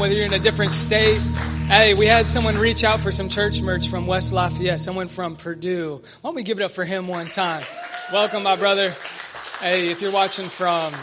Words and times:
whether 0.00 0.14
you're 0.14 0.24
in 0.24 0.32
a 0.32 0.38
different 0.38 0.70
state. 0.70 1.18
Hey, 1.68 1.92
we 1.92 2.06
had 2.06 2.24
someone 2.24 2.56
reach 2.56 2.84
out 2.84 3.00
for 3.00 3.12
some 3.12 3.28
church 3.28 3.60
merch 3.60 3.88
from 3.88 4.06
West 4.06 4.32
Lafayette, 4.32 4.80
someone 4.80 5.08
from 5.08 5.36
Purdue. 5.36 6.00
Why 6.22 6.28
don't 6.28 6.34
we 6.36 6.42
give 6.42 6.58
it 6.58 6.62
up 6.62 6.70
for 6.70 6.86
him 6.86 7.06
one 7.06 7.26
time? 7.26 7.62
Welcome, 8.10 8.42
my 8.42 8.56
brother. 8.56 8.94
Hey, 9.60 9.90
if 9.90 10.00
you're 10.00 10.10
watching 10.10 10.46
from, 10.46 10.94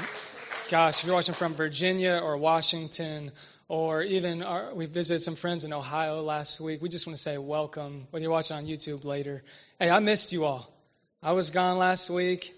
gosh, 0.71 1.01
if 1.01 1.05
you're 1.05 1.13
watching 1.13 1.35
from 1.35 1.53
Virginia 1.53 2.19
or 2.23 2.37
Washington, 2.37 3.31
or 3.67 4.01
even 4.01 4.41
our, 4.41 4.73
we 4.73 4.87
visited 4.87 5.21
some 5.21 5.35
friends 5.35 5.63
in 5.63 5.73
Ohio 5.73 6.23
last 6.23 6.59
week, 6.59 6.81
we 6.81 6.89
just 6.89 7.05
want 7.05 7.17
to 7.17 7.21
say 7.21 7.37
welcome, 7.37 8.07
whether 8.09 8.23
you're 8.23 8.31
watching 8.31 8.57
on 8.57 8.65
YouTube 8.65 9.05
later. 9.05 9.43
Hey, 9.77 9.91
I 9.91 9.99
missed 9.99 10.33
you 10.33 10.45
all. 10.45 10.67
I 11.21 11.33
was 11.33 11.51
gone 11.51 11.77
last 11.77 12.09
week. 12.09 12.51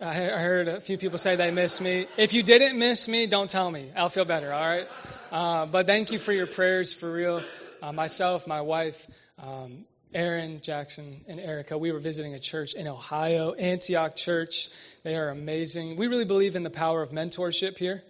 I 0.00 0.14
heard 0.14 0.68
a 0.68 0.80
few 0.80 0.96
people 0.96 1.18
say 1.18 1.36
they 1.36 1.50
miss 1.50 1.80
me. 1.80 2.06
If 2.16 2.32
you 2.32 2.42
didn't 2.42 2.78
miss 2.78 3.08
me, 3.08 3.26
don't 3.26 3.50
tell 3.50 3.70
me. 3.70 3.90
I'll 3.94 4.08
feel 4.08 4.24
better, 4.24 4.50
all 4.52 4.66
right? 4.66 4.88
Uh, 5.30 5.66
but 5.66 5.86
thank 5.86 6.12
you 6.12 6.18
for 6.18 6.32
your 6.32 6.46
prayers 6.46 6.94
for 6.94 7.12
real. 7.12 7.42
Uh, 7.82 7.92
myself, 7.92 8.46
my 8.46 8.62
wife, 8.62 9.06
um, 9.38 9.84
Aaron, 10.14 10.60
Jackson, 10.62 11.20
and 11.28 11.38
Erica, 11.38 11.76
we 11.76 11.92
were 11.92 11.98
visiting 11.98 12.32
a 12.32 12.38
church 12.38 12.72
in 12.72 12.88
Ohio, 12.88 13.52
Antioch 13.52 14.16
Church. 14.16 14.68
They 15.04 15.14
are 15.14 15.28
amazing. 15.28 15.96
We 15.96 16.06
really 16.06 16.24
believe 16.24 16.56
in 16.56 16.62
the 16.62 16.70
power 16.70 17.02
of 17.02 17.10
mentorship 17.10 17.76
here. 17.76 18.02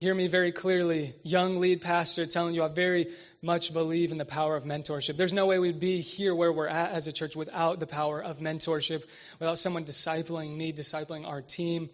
Hear 0.00 0.14
me 0.14 0.28
very 0.28 0.50
clearly, 0.50 1.12
young 1.24 1.60
lead 1.60 1.82
pastor 1.82 2.24
telling 2.24 2.54
you 2.54 2.64
I 2.64 2.68
very 2.68 3.08
much 3.42 3.74
believe 3.74 4.12
in 4.12 4.16
the 4.18 4.24
power 4.24 4.56
of 4.56 4.64
mentorship. 4.64 5.18
There's 5.18 5.34
no 5.34 5.44
way 5.44 5.58
we'd 5.58 5.78
be 5.78 6.00
here 6.00 6.34
where 6.34 6.50
we're 6.50 6.68
at 6.68 6.92
as 6.92 7.06
a 7.06 7.12
church 7.12 7.36
without 7.36 7.80
the 7.80 7.86
power 7.86 8.22
of 8.22 8.38
mentorship, 8.38 9.04
without 9.38 9.58
someone 9.58 9.84
discipling 9.84 10.56
me, 10.56 10.72
discipling 10.72 11.26
our 11.26 11.42
team, 11.42 11.90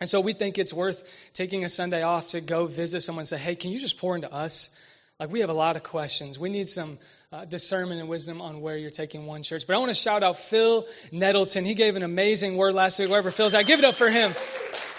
and 0.00 0.10
so 0.10 0.20
we 0.20 0.32
think 0.32 0.58
it's 0.58 0.74
worth 0.74 1.30
taking 1.32 1.64
a 1.64 1.68
Sunday 1.68 2.02
off 2.02 2.28
to 2.28 2.40
go 2.40 2.66
visit 2.66 3.00
someone 3.00 3.20
and 3.20 3.28
say, 3.28 3.38
hey, 3.38 3.54
can 3.54 3.70
you 3.70 3.78
just 3.78 3.98
pour 3.98 4.14
into 4.14 4.32
us? 4.32 4.76
Like, 5.18 5.30
we 5.30 5.40
have 5.40 5.48
a 5.48 5.54
lot 5.54 5.76
of 5.76 5.82
questions. 5.82 6.38
We 6.38 6.50
need 6.50 6.68
some 6.68 6.98
uh, 7.32 7.46
discernment 7.46 8.00
and 8.00 8.08
wisdom 8.08 8.42
on 8.42 8.60
where 8.60 8.76
you're 8.76 8.90
taking 8.90 9.24
one 9.24 9.42
church. 9.42 9.66
But 9.66 9.76
I 9.76 9.78
want 9.78 9.88
to 9.88 9.94
shout 9.94 10.22
out 10.22 10.36
Phil 10.36 10.84
Nettleton. 11.12 11.64
He 11.64 11.74
gave 11.74 11.96
an 11.96 12.02
amazing 12.02 12.56
word 12.56 12.74
last 12.74 12.98
week, 12.98 13.08
wherever 13.08 13.30
Phil's 13.30 13.54
at. 13.54 13.66
Give 13.66 13.78
it 13.78 13.84
up 13.86 13.94
for 13.94 14.10
him. 14.10 14.34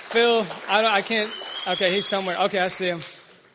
Phil, 0.07 0.45
I, 0.69 0.85
I 0.85 1.01
can't. 1.01 1.29
Okay, 1.67 1.93
he's 1.93 2.05
somewhere. 2.05 2.37
Okay, 2.43 2.59
I 2.59 2.69
see 2.69 2.87
him. 2.87 3.01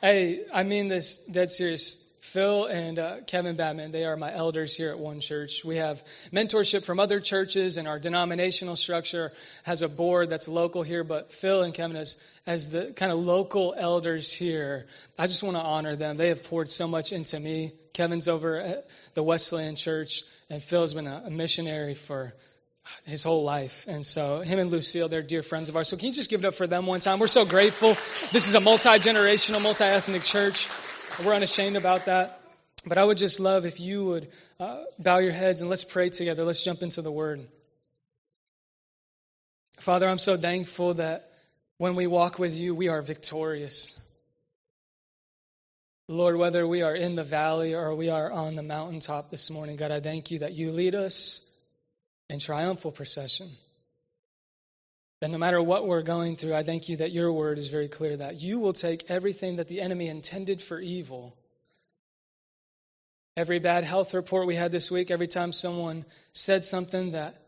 Hey, 0.03 0.45
I 0.53 0.65
mean 0.65 0.89
this 0.89 1.25
dead 1.25 1.49
serious. 1.49 2.15
Phil 2.21 2.67
and 2.67 2.99
uh, 2.99 3.17
Kevin 3.27 3.57
Batman, 3.57 3.91
they 3.91 4.05
are 4.05 4.19
my 4.19 4.35
elders 4.35 4.77
here 4.77 4.91
at 4.91 4.99
One 4.99 5.21
Church. 5.21 5.65
We 5.65 5.77
have 5.77 6.05
mentorship 6.31 6.85
from 6.85 7.01
other 7.01 7.21
churches, 7.21 7.79
and 7.79 7.89
our 7.89 7.99
denominational 7.99 8.77
structure 8.77 9.33
has 9.65 9.81
a 9.81 9.89
board 9.89 10.29
that's 10.29 10.47
local 10.47 10.83
here. 10.83 11.05
But 11.05 11.33
Phil 11.33 11.63
and 11.63 11.73
Kevin, 11.73 11.97
as, 11.97 12.23
as 12.47 12.69
the 12.69 12.93
kind 12.93 13.13
of 13.13 13.19
local 13.19 13.75
elders 13.77 14.31
here, 14.31 14.87
I 15.19 15.29
just 15.29 15.43
want 15.43 15.57
to 15.57 15.63
honor 15.63 15.97
them. 15.97 16.19
They 16.19 16.29
have 16.29 16.45
poured 16.45 16.69
so 16.69 16.87
much 16.87 17.13
into 17.13 17.41
me. 17.41 17.73
Kevin's 17.95 18.29
over 18.29 18.61
at 18.61 18.89
the 19.15 19.23
Wesleyan 19.23 19.77
Church, 19.77 20.23
and 20.51 20.63
Phil's 20.63 20.93
been 20.93 21.07
a, 21.07 21.25
a 21.27 21.31
missionary 21.31 21.95
for 21.95 22.35
his 23.05 23.25
whole 23.25 23.45
life. 23.45 23.87
And 23.89 24.05
so 24.05 24.41
him 24.41 24.59
and 24.59 24.71
Lucille, 24.71 25.09
they're 25.09 25.23
dear 25.23 25.43
friends 25.43 25.69
of 25.69 25.77
ours. 25.77 25.89
So 25.89 25.97
can 25.97 26.07
you 26.07 26.13
just 26.13 26.31
give 26.31 26.41
it 26.41 26.47
up 26.47 26.55
for 26.55 26.67
them 26.67 26.87
one 26.87 27.01
time? 27.01 27.19
We're 27.19 27.27
so 27.27 27.45
grateful. 27.45 27.91
This 28.33 28.49
is 28.49 28.55
a 28.55 28.61
multi-generational, 28.61 29.63
multi-ethnic 29.63 30.23
church. 30.23 30.69
We're 31.25 31.35
unashamed 31.35 31.77
about 31.77 32.07
that. 32.07 32.39
But 32.85 32.99
I 32.99 33.05
would 33.05 33.19
just 33.19 33.39
love 33.39 33.65
if 33.65 33.81
you 33.81 34.05
would 34.07 34.29
uh, 34.59 34.83
bow 34.99 35.19
your 35.19 35.33
heads 35.33 35.61
and 35.61 35.71
let's 35.71 35.85
pray 35.85 36.09
together. 36.09 36.45
Let's 36.45 36.65
jump 36.65 36.83
into 36.83 37.03
the 37.03 37.13
Word. 37.13 37.47
Father, 39.79 40.09
I'm 40.09 40.19
so 40.19 40.37
thankful 40.37 40.95
that 40.95 41.31
when 41.79 41.95
we 41.95 42.07
walk 42.07 42.39
with 42.39 42.57
you, 42.57 42.75
we 42.75 42.89
are 42.89 43.03
victorious. 43.03 43.99
Lord, 46.09 46.37
whether 46.37 46.67
we 46.67 46.83
are 46.83 46.95
in 46.95 47.15
the 47.15 47.25
valley 47.25 47.75
or 47.75 47.95
we 47.95 48.11
are 48.11 48.31
on 48.31 48.57
the 48.57 48.63
mountaintop 48.63 49.31
this 49.31 49.51
morning, 49.51 49.77
God, 49.77 49.93
I 49.93 50.01
thank 50.01 50.31
you 50.33 50.41
that 50.41 50.53
you 50.55 50.73
lead 50.73 50.95
us 50.95 51.52
in 52.29 52.39
triumphal 52.39 52.93
procession. 52.93 53.49
That 55.21 55.31
no 55.31 55.39
matter 55.39 55.63
what 55.63 55.87
we're 55.87 56.03
going 56.03 56.37
through, 56.37 56.55
I 56.55 56.65
thank 56.65 56.89
you 56.89 56.97
that 56.97 57.13
your 57.13 57.33
word 57.33 57.59
is 57.59 57.69
very 57.69 57.89
clear 57.89 58.17
that 58.17 58.43
you 58.43 58.59
will 58.59 58.73
take 58.73 59.09
everything 59.09 59.57
that 59.57 59.69
the 59.69 59.81
enemy 59.81 60.09
intended 60.09 60.61
for 60.61 60.81
evil. 60.81 61.37
Every 63.37 63.61
bad 63.61 63.85
health 63.85 64.15
report 64.15 64.47
we 64.47 64.57
had 64.57 64.73
this 64.73 64.91
week, 64.91 65.11
every 65.11 65.29
time 65.29 65.53
someone 65.53 66.05
said 66.33 66.65
something 66.65 67.13
that 67.13 67.41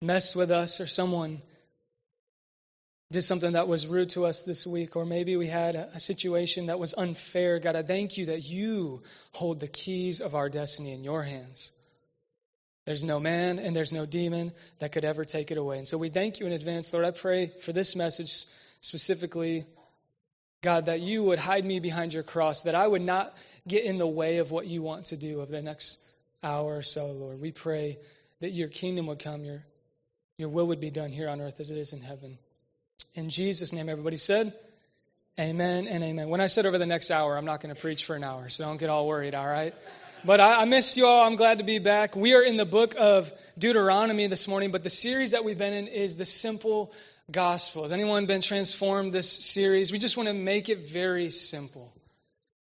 messed 0.00 0.36
with 0.36 0.50
us, 0.50 0.80
or 0.80 0.86
someone 0.86 1.42
did 3.10 3.22
something 3.22 3.52
that 3.52 3.66
was 3.66 3.88
rude 3.88 4.10
to 4.10 4.24
us 4.24 4.44
this 4.44 4.66
week, 4.66 4.94
or 4.94 5.04
maybe 5.04 5.36
we 5.36 5.48
had 5.48 5.74
a, 5.74 5.90
a 5.94 6.00
situation 6.00 6.66
that 6.66 6.78
was 6.78 6.94
unfair, 6.94 7.58
God, 7.58 7.74
I 7.74 7.82
thank 7.82 8.16
you 8.16 8.26
that 8.26 8.48
you 8.48 9.02
hold 9.32 9.58
the 9.58 9.66
keys 9.66 10.20
of 10.20 10.36
our 10.36 10.48
destiny 10.48 10.92
in 10.92 11.02
your 11.02 11.24
hands. 11.24 11.72
There's 12.86 13.04
no 13.04 13.20
man 13.20 13.58
and 13.58 13.74
there's 13.76 13.92
no 13.92 14.06
demon 14.06 14.52
that 14.78 14.92
could 14.92 15.04
ever 15.04 15.24
take 15.24 15.50
it 15.50 15.58
away. 15.58 15.78
And 15.78 15.86
so 15.86 15.98
we 15.98 16.08
thank 16.08 16.40
you 16.40 16.46
in 16.46 16.52
advance, 16.52 16.92
Lord. 16.92 17.04
I 17.04 17.10
pray 17.10 17.46
for 17.46 17.72
this 17.72 17.94
message 17.94 18.46
specifically, 18.80 19.64
God, 20.62 20.86
that 20.86 21.00
you 21.00 21.22
would 21.24 21.38
hide 21.38 21.64
me 21.64 21.80
behind 21.80 22.14
your 22.14 22.22
cross, 22.22 22.62
that 22.62 22.74
I 22.74 22.86
would 22.86 23.02
not 23.02 23.36
get 23.68 23.84
in 23.84 23.98
the 23.98 24.06
way 24.06 24.38
of 24.38 24.50
what 24.50 24.66
you 24.66 24.82
want 24.82 25.06
to 25.06 25.16
do 25.16 25.40
over 25.40 25.52
the 25.52 25.62
next 25.62 26.10
hour 26.42 26.76
or 26.76 26.82
so, 26.82 27.06
Lord. 27.06 27.40
We 27.40 27.52
pray 27.52 27.98
that 28.40 28.50
your 28.50 28.68
kingdom 28.68 29.06
would 29.06 29.18
come, 29.18 29.44
your, 29.44 29.62
your 30.38 30.48
will 30.48 30.68
would 30.68 30.80
be 30.80 30.90
done 30.90 31.12
here 31.12 31.28
on 31.28 31.40
earth 31.40 31.60
as 31.60 31.70
it 31.70 31.76
is 31.76 31.92
in 31.92 32.00
heaven. 32.00 32.38
In 33.14 33.28
Jesus' 33.28 33.72
name, 33.72 33.88
everybody 33.88 34.16
said, 34.16 34.54
Amen 35.40 35.88
and 35.88 36.04
amen. 36.04 36.28
When 36.28 36.42
I 36.42 36.48
said 36.48 36.66
over 36.66 36.76
the 36.76 36.84
next 36.84 37.10
hour, 37.10 37.34
I'm 37.34 37.46
not 37.46 37.62
going 37.62 37.74
to 37.74 37.80
preach 37.80 38.04
for 38.04 38.14
an 38.14 38.22
hour, 38.22 38.50
so 38.50 38.66
don't 38.66 38.76
get 38.76 38.90
all 38.90 39.08
worried, 39.08 39.34
all 39.34 39.46
right? 39.46 39.72
But 40.22 40.38
I, 40.38 40.60
I 40.60 40.64
missed 40.66 40.98
you 40.98 41.06
all. 41.06 41.26
I'm 41.26 41.36
glad 41.36 41.58
to 41.58 41.64
be 41.64 41.78
back. 41.78 42.14
We 42.14 42.34
are 42.34 42.42
in 42.42 42.58
the 42.58 42.66
book 42.66 42.94
of 42.98 43.32
Deuteronomy 43.56 44.26
this 44.26 44.46
morning, 44.46 44.70
but 44.70 44.82
the 44.84 44.90
series 44.90 45.30
that 45.30 45.42
we've 45.42 45.56
been 45.56 45.72
in 45.72 45.86
is 45.86 46.16
the 46.16 46.26
simple 46.26 46.92
gospel. 47.30 47.84
Has 47.84 47.92
anyone 47.94 48.26
been 48.26 48.42
transformed 48.42 49.14
this 49.14 49.30
series? 49.30 49.90
We 49.90 49.96
just 49.96 50.14
want 50.18 50.28
to 50.28 50.34
make 50.34 50.68
it 50.68 50.80
very 50.80 51.30
simple. 51.30 51.90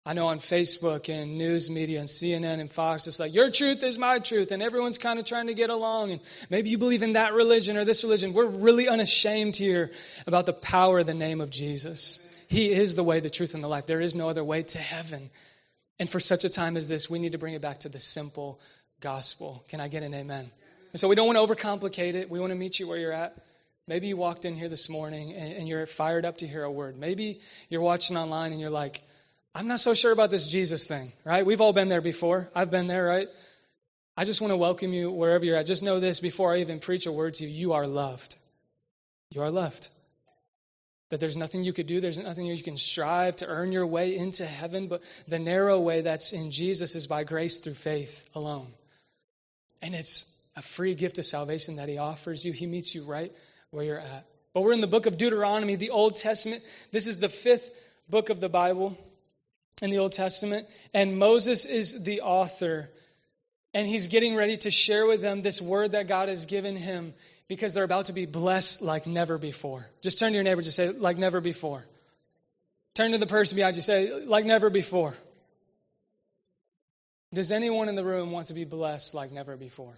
I 0.06 0.14
know 0.14 0.28
on 0.28 0.40
Facebook 0.40 1.10
and 1.14 1.38
news 1.38 1.70
media 1.70 2.00
and 2.00 2.08
CNN 2.08 2.62
and 2.62 2.72
Fox, 2.72 3.08
it's 3.08 3.20
like, 3.20 3.34
your 3.34 3.52
truth 3.52 3.84
is 3.84 3.98
my 3.98 4.20
truth, 4.20 4.54
and 4.54 4.64
everyone's 4.64 5.00
kind 5.00 5.20
of 5.20 5.26
trying 5.26 5.48
to 5.48 5.54
get 5.54 5.70
along, 5.70 6.12
and 6.12 6.22
maybe 6.50 6.70
you 6.70 6.78
believe 6.78 7.04
in 7.04 7.14
that 7.14 7.34
religion 7.34 7.76
or 7.76 7.84
this 7.84 8.06
religion. 8.06 8.32
We're 8.32 8.46
really 8.46 8.88
unashamed 8.88 9.58
here 9.58 9.92
about 10.26 10.46
the 10.46 10.54
power 10.54 11.00
of 11.00 11.08
the 11.08 11.14
name 11.14 11.42
of 11.42 11.50
Jesus. 11.50 12.26
He 12.48 12.72
is 12.72 12.96
the 12.96 13.04
way, 13.04 13.20
the 13.20 13.30
truth, 13.30 13.54
and 13.54 13.64
the 13.64 13.68
life. 13.68 13.86
There 13.86 14.02
is 14.02 14.16
no 14.16 14.30
other 14.30 14.44
way 14.44 14.64
to 14.64 14.78
heaven. 14.78 15.30
And 16.00 16.10
for 16.10 16.20
such 16.20 16.44
a 16.44 16.50
time 16.50 16.78
as 16.78 16.90
this, 16.90 17.10
we 17.10 17.20
need 17.20 17.34
to 17.34 17.38
bring 17.38 17.54
it 17.54 17.62
back 17.62 17.82
to 17.82 17.90
the 17.90 18.00
simple 18.00 18.60
gospel. 19.00 19.64
Can 19.70 19.80
I 19.80 19.88
get 19.88 20.04
an 20.04 20.14
amen? 20.14 20.50
And 20.92 21.00
so 21.00 21.08
we 21.08 21.16
don't 21.16 21.28
want 21.28 21.38
to 21.38 21.56
overcomplicate 21.56 22.16
it. 22.16 22.30
We 22.30 22.40
want 22.40 22.52
to 22.52 22.56
meet 22.56 22.80
you 22.80 22.88
where 22.88 22.98
you're 22.98 23.12
at. 23.12 23.36
Maybe 23.88 24.08
you 24.08 24.16
walked 24.16 24.46
in 24.46 24.56
here 24.56 24.70
this 24.70 24.90
morning 24.90 25.34
and, 25.34 25.54
and 25.54 25.68
you're 25.68 25.86
fired 25.86 26.24
up 26.24 26.38
to 26.38 26.48
hear 26.48 26.64
a 26.64 26.72
word. 26.72 26.98
Maybe 26.98 27.42
you're 27.70 27.82
watching 27.82 28.16
online 28.16 28.52
and 28.52 28.62
you're 28.62 28.70
like, 28.70 29.02
I'm 29.56 29.68
not 29.68 29.82
so 29.82 29.94
sure 29.94 30.12
about 30.12 30.32
this 30.32 30.48
Jesus 30.48 30.88
thing, 30.88 31.12
right? 31.26 31.46
We've 31.46 31.62
all 31.62 31.74
been 31.74 31.90
there 31.90 32.02
before. 32.02 32.50
I've 32.56 32.72
been 32.72 32.88
there, 32.88 33.06
right? 33.06 33.28
I 34.16 34.24
just 34.24 34.42
want 34.42 34.52
to 34.52 34.58
welcome 34.58 34.94
you 34.94 35.12
wherever 35.12 35.44
you're 35.44 35.58
at. 35.58 35.66
Just 35.66 35.84
know 35.84 36.00
this 36.00 36.20
before 36.20 36.54
I 36.54 36.60
even 36.60 36.80
preach 36.80 37.08
a 37.08 37.12
word 37.12 37.36
to 37.36 37.44
you 37.44 37.50
you 37.50 37.74
are 37.74 37.86
loved. 37.86 38.36
You 39.32 39.42
are 39.42 39.52
loved. 39.52 39.90
That 41.14 41.20
there's 41.20 41.38
nothing 41.38 41.64
you 41.64 41.74
could 41.74 41.86
do, 41.86 42.02
there's 42.02 42.18
nothing 42.18 42.48
you 42.48 42.64
can 42.64 42.76
strive 42.76 43.36
to 43.36 43.46
earn 43.46 43.72
your 43.72 43.86
way 43.86 44.18
into 44.18 44.48
heaven, 44.48 44.88
but 44.88 45.04
the 45.28 45.38
narrow 45.38 45.80
way 45.80 46.02
that's 46.02 46.34
in 46.34 46.50
Jesus 46.50 46.96
is 46.96 47.06
by 47.06 47.24
grace 47.24 47.60
through 47.60 47.76
faith 47.76 48.28
alone. 48.34 48.66
And 49.84 49.94
it's 49.94 50.44
a 50.56 50.64
free 50.64 50.96
gift 50.96 51.20
of 51.20 51.26
salvation 51.26 51.76
that 51.76 51.88
He 51.88 52.00
offers 52.00 52.44
you. 52.44 52.52
He 52.52 52.66
meets 52.66 52.96
you 52.96 53.04
right 53.04 53.32
where 53.70 53.86
you're 53.86 54.00
at. 54.00 54.26
But 54.56 54.62
we're 54.62 54.74
in 54.74 54.82
the 54.82 54.88
book 54.88 55.06
of 55.06 55.20
Deuteronomy, 55.20 55.76
the 55.76 55.92
Old 55.92 56.16
Testament. 56.16 56.64
This 56.92 57.06
is 57.06 57.20
the 57.20 57.30
fifth 57.30 57.70
book 58.10 58.32
of 58.32 58.40
the 58.40 58.50
Bible 58.50 58.98
in 59.84 59.92
the 59.92 60.00
Old 60.00 60.14
Testament, 60.14 60.66
and 60.96 61.20
Moses 61.20 61.66
is 61.66 62.04
the 62.04 62.22
author. 62.22 62.90
And 63.74 63.88
he's 63.88 64.08
getting 64.08 64.36
ready 64.36 64.58
to 64.58 64.72
share 64.72 65.08
with 65.08 65.22
them 65.22 65.42
this 65.42 65.62
word 65.62 65.94
that 65.94 66.08
God 66.08 66.30
has 66.30 66.46
given 66.46 66.76
him 66.76 67.14
because 67.48 67.74
they're 67.74 67.84
about 67.84 68.06
to 68.06 68.14
be 68.14 68.26
blessed 68.26 68.82
like 68.82 69.08
never 69.08 69.38
before. 69.38 69.88
Just 70.02 70.20
turn 70.20 70.30
to 70.30 70.36
your 70.36 70.44
neighbor 70.44 70.60
and 70.60 70.66
just 70.66 70.78
say, 70.78 70.90
like 70.90 71.18
never 71.18 71.42
before. 71.42 71.86
Turn 72.94 73.12
to 73.12 73.18
the 73.18 73.28
person 73.28 73.56
behind 73.56 73.76
you, 73.76 73.82
say, 73.82 74.26
like 74.26 74.46
never 74.46 74.70
before. 74.70 75.16
Does 77.34 77.52
anyone 77.52 77.90
in 77.90 77.96
the 77.96 78.06
room 78.06 78.32
want 78.32 78.48
to 78.48 78.54
be 78.54 78.64
blessed 78.64 79.16
like 79.16 79.32
never 79.32 79.58
before? 79.58 79.96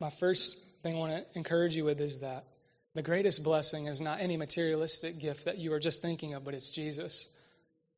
My 0.00 0.10
first 0.10 0.82
thing 0.82 0.96
I 0.96 0.98
want 0.98 1.12
to 1.12 1.38
encourage 1.38 1.76
you 1.76 1.84
with 1.84 2.00
is 2.00 2.20
that 2.20 2.44
the 2.94 3.02
greatest 3.02 3.44
blessing 3.44 3.86
is 3.86 4.00
not 4.00 4.20
any 4.20 4.36
materialistic 4.36 5.20
gift 5.20 5.44
that 5.44 5.58
you 5.58 5.72
are 5.74 5.78
just 5.78 6.02
thinking 6.02 6.34
of, 6.34 6.44
but 6.44 6.54
it's 6.54 6.70
Jesus. 6.70 7.28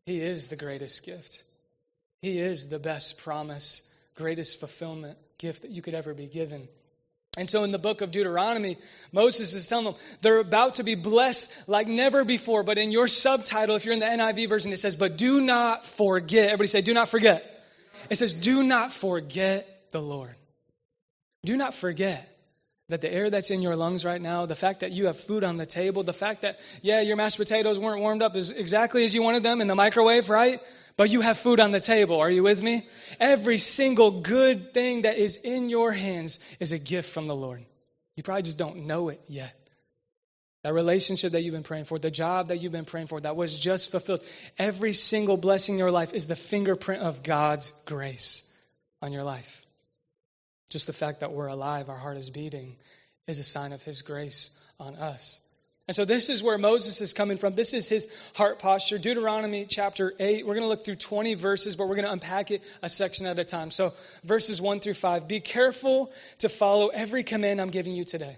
He 0.04 0.20
is 0.20 0.48
the 0.48 0.56
greatest 0.56 1.06
gift. 1.06 1.44
He 2.22 2.38
is 2.38 2.68
the 2.68 2.78
best 2.78 3.22
promise, 3.22 3.92
greatest 4.14 4.60
fulfillment 4.60 5.18
gift 5.38 5.62
that 5.62 5.72
you 5.72 5.82
could 5.82 5.94
ever 5.94 6.14
be 6.14 6.26
given. 6.26 6.68
And 7.36 7.48
so 7.50 7.64
in 7.64 7.72
the 7.72 7.78
book 7.78 8.00
of 8.00 8.10
Deuteronomy, 8.10 8.76
Moses 9.10 9.54
is 9.54 9.66
telling 9.66 9.86
them 9.86 9.94
they're 10.20 10.38
about 10.38 10.74
to 10.74 10.84
be 10.84 10.94
blessed 10.94 11.68
like 11.68 11.88
never 11.88 12.24
before. 12.24 12.62
But 12.62 12.78
in 12.78 12.92
your 12.92 13.08
subtitle, 13.08 13.74
if 13.74 13.84
you're 13.84 13.94
in 13.94 14.00
the 14.00 14.06
NIV 14.06 14.48
version, 14.48 14.72
it 14.72 14.78
says, 14.78 14.96
But 14.96 15.16
do 15.18 15.40
not 15.40 15.84
forget. 15.84 16.46
Everybody 16.46 16.68
say, 16.68 16.82
Do 16.82 16.94
not 16.94 17.08
forget. 17.08 17.44
It 18.08 18.16
says, 18.16 18.34
Do 18.34 18.62
not 18.62 18.92
forget 18.92 19.66
the 19.90 20.02
Lord. 20.02 20.34
Do 21.44 21.56
not 21.56 21.74
forget 21.74 22.31
that 22.92 23.00
the 23.00 23.10
air 23.10 23.30
that's 23.30 23.50
in 23.50 23.62
your 23.62 23.74
lungs 23.74 24.04
right 24.04 24.20
now, 24.20 24.44
the 24.44 24.54
fact 24.54 24.80
that 24.80 24.92
you 24.92 25.06
have 25.06 25.16
food 25.16 25.44
on 25.44 25.56
the 25.56 25.64
table, 25.64 26.02
the 26.02 26.12
fact 26.12 26.42
that, 26.42 26.60
yeah, 26.82 27.00
your 27.00 27.16
mashed 27.16 27.38
potatoes 27.38 27.78
weren't 27.78 28.00
warmed 28.00 28.22
up 28.22 28.36
as 28.36 28.50
exactly 28.50 29.02
as 29.04 29.14
you 29.14 29.22
wanted 29.22 29.42
them 29.42 29.62
in 29.62 29.66
the 29.66 29.74
microwave, 29.74 30.28
right? 30.28 30.60
But 30.98 31.10
you 31.10 31.22
have 31.22 31.38
food 31.38 31.58
on 31.58 31.70
the 31.70 31.80
table. 31.80 32.20
Are 32.20 32.30
you 32.30 32.42
with 32.42 32.62
me? 32.62 32.86
Every 33.18 33.56
single 33.56 34.20
good 34.20 34.74
thing 34.74 35.02
that 35.02 35.16
is 35.16 35.38
in 35.38 35.70
your 35.70 35.90
hands 35.90 36.38
is 36.60 36.72
a 36.72 36.78
gift 36.78 37.10
from 37.10 37.26
the 37.26 37.34
Lord. 37.34 37.64
You 38.14 38.22
probably 38.22 38.42
just 38.42 38.58
don't 38.58 38.86
know 38.86 39.08
it 39.08 39.20
yet. 39.26 39.56
That 40.62 40.74
relationship 40.74 41.32
that 41.32 41.40
you've 41.42 41.54
been 41.54 41.62
praying 41.62 41.84
for, 41.84 41.98
the 41.98 42.10
job 42.10 42.48
that 42.48 42.58
you've 42.58 42.72
been 42.72 42.84
praying 42.84 43.06
for 43.06 43.20
that 43.22 43.36
was 43.36 43.58
just 43.58 43.90
fulfilled. 43.90 44.20
Every 44.58 44.92
single 44.92 45.38
blessing 45.38 45.76
in 45.76 45.78
your 45.78 45.90
life 45.90 46.12
is 46.12 46.26
the 46.26 46.36
fingerprint 46.36 47.02
of 47.02 47.22
God's 47.22 47.70
grace 47.86 48.54
on 49.00 49.12
your 49.12 49.24
life. 49.24 49.64
Just 50.72 50.86
the 50.86 50.94
fact 50.94 51.20
that 51.20 51.32
we're 51.32 51.48
alive, 51.48 51.90
our 51.90 51.96
heart 51.96 52.16
is 52.16 52.30
beating, 52.30 52.76
is 53.26 53.38
a 53.38 53.44
sign 53.44 53.72
of 53.72 53.82
His 53.82 54.00
grace 54.00 54.58
on 54.80 54.96
us. 54.96 55.46
And 55.86 55.94
so 55.94 56.06
this 56.06 56.30
is 56.30 56.42
where 56.42 56.56
Moses 56.56 57.02
is 57.02 57.12
coming 57.12 57.36
from. 57.36 57.54
This 57.54 57.74
is 57.74 57.88
his 57.88 58.08
heart 58.34 58.60
posture. 58.60 58.98
Deuteronomy 58.98 59.66
chapter 59.66 60.14
8. 60.18 60.46
We're 60.46 60.54
going 60.54 60.64
to 60.64 60.68
look 60.68 60.84
through 60.84 60.94
20 60.94 61.34
verses, 61.34 61.76
but 61.76 61.88
we're 61.88 61.96
going 61.96 62.06
to 62.06 62.12
unpack 62.12 62.52
it 62.52 62.62
a 62.82 62.88
section 62.88 63.26
at 63.26 63.38
a 63.38 63.44
time. 63.44 63.70
So 63.70 63.92
verses 64.24 64.62
1 64.62 64.80
through 64.80 64.94
5. 64.94 65.28
Be 65.28 65.40
careful 65.40 66.10
to 66.38 66.48
follow 66.48 66.88
every 66.88 67.24
command 67.24 67.60
I'm 67.60 67.70
giving 67.70 67.94
you 67.94 68.04
today, 68.04 68.36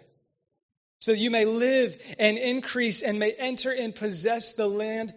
so 1.01 1.13
that 1.13 1.19
you 1.19 1.31
may 1.31 1.45
live 1.45 1.97
and 2.19 2.39
increase 2.39 3.03
and 3.03 3.21
may 3.21 3.33
enter 3.33 3.71
and 3.71 3.95
possess 3.95 4.55
the 4.55 4.67
land, 4.67 5.13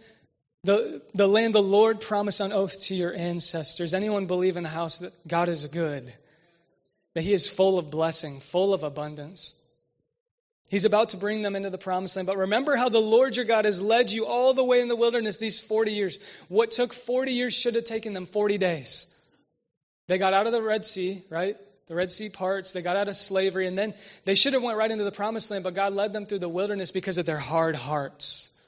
the, 0.66 1.02
the 1.16 1.28
land 1.28 1.56
the 1.56 1.64
Lord 1.64 2.02
promised 2.02 2.42
on 2.42 2.52
oath 2.52 2.80
to 2.88 2.94
your 2.94 3.16
ancestors. 3.16 3.94
Anyone 3.94 4.28
believe 4.28 4.58
in 4.58 4.64
the 4.64 4.70
house 4.70 5.00
that 5.00 5.14
God 5.28 5.48
is 5.50 5.66
good? 5.68 6.14
That 7.18 7.24
he 7.24 7.34
is 7.34 7.48
full 7.48 7.80
of 7.80 7.90
blessing, 7.90 8.40
full 8.40 8.76
of 8.76 8.84
abundance. 8.84 9.60
He's 10.70 10.86
about 10.86 11.10
to 11.10 11.18
bring 11.18 11.42
them 11.42 11.56
into 11.56 11.72
the 11.72 11.80
promised 11.80 12.16
land. 12.16 12.28
But 12.28 12.38
remember 12.38 12.76
how 12.76 12.90
the 12.90 13.02
Lord 13.02 13.36
your 13.36 13.46
God 13.46 13.66
has 13.66 13.82
led 13.82 14.12
you 14.12 14.28
all 14.28 14.54
the 14.54 14.64
way 14.64 14.82
in 14.82 14.88
the 14.88 14.96
wilderness 14.96 15.38
these 15.38 15.60
40 15.60 15.94
years. 15.94 16.20
What 16.48 16.70
took 16.70 16.94
40 16.94 17.32
years 17.32 17.56
should 17.56 17.74
have 17.74 17.86
taken 17.86 18.14
them 18.14 18.28
40 18.28 18.60
days. 18.60 19.20
They 20.08 20.20
got 20.20 20.36
out 20.36 20.46
of 20.46 20.54
the 20.54 20.62
Red 20.62 20.86
Sea, 20.86 21.24
right? 21.32 21.58
The 21.88 21.96
Red 21.96 22.12
Sea 22.12 22.30
parts. 22.30 22.72
They 22.72 22.84
got 22.84 22.98
out 22.98 23.08
of 23.08 23.16
slavery. 23.16 23.66
And 23.66 23.76
then 23.76 23.96
they 24.26 24.36
should 24.36 24.54
have 24.54 24.62
went 24.62 24.78
right 24.78 24.92
into 24.92 25.04
the 25.04 25.12
promised 25.12 25.50
land, 25.50 25.64
but 25.64 25.74
God 25.74 25.94
led 25.94 26.14
them 26.14 26.28
through 26.28 26.38
the 26.46 26.48
wilderness 26.48 26.92
because 26.92 27.18
of 27.18 27.26
their 27.26 27.40
hard 27.40 27.74
hearts. 27.74 28.64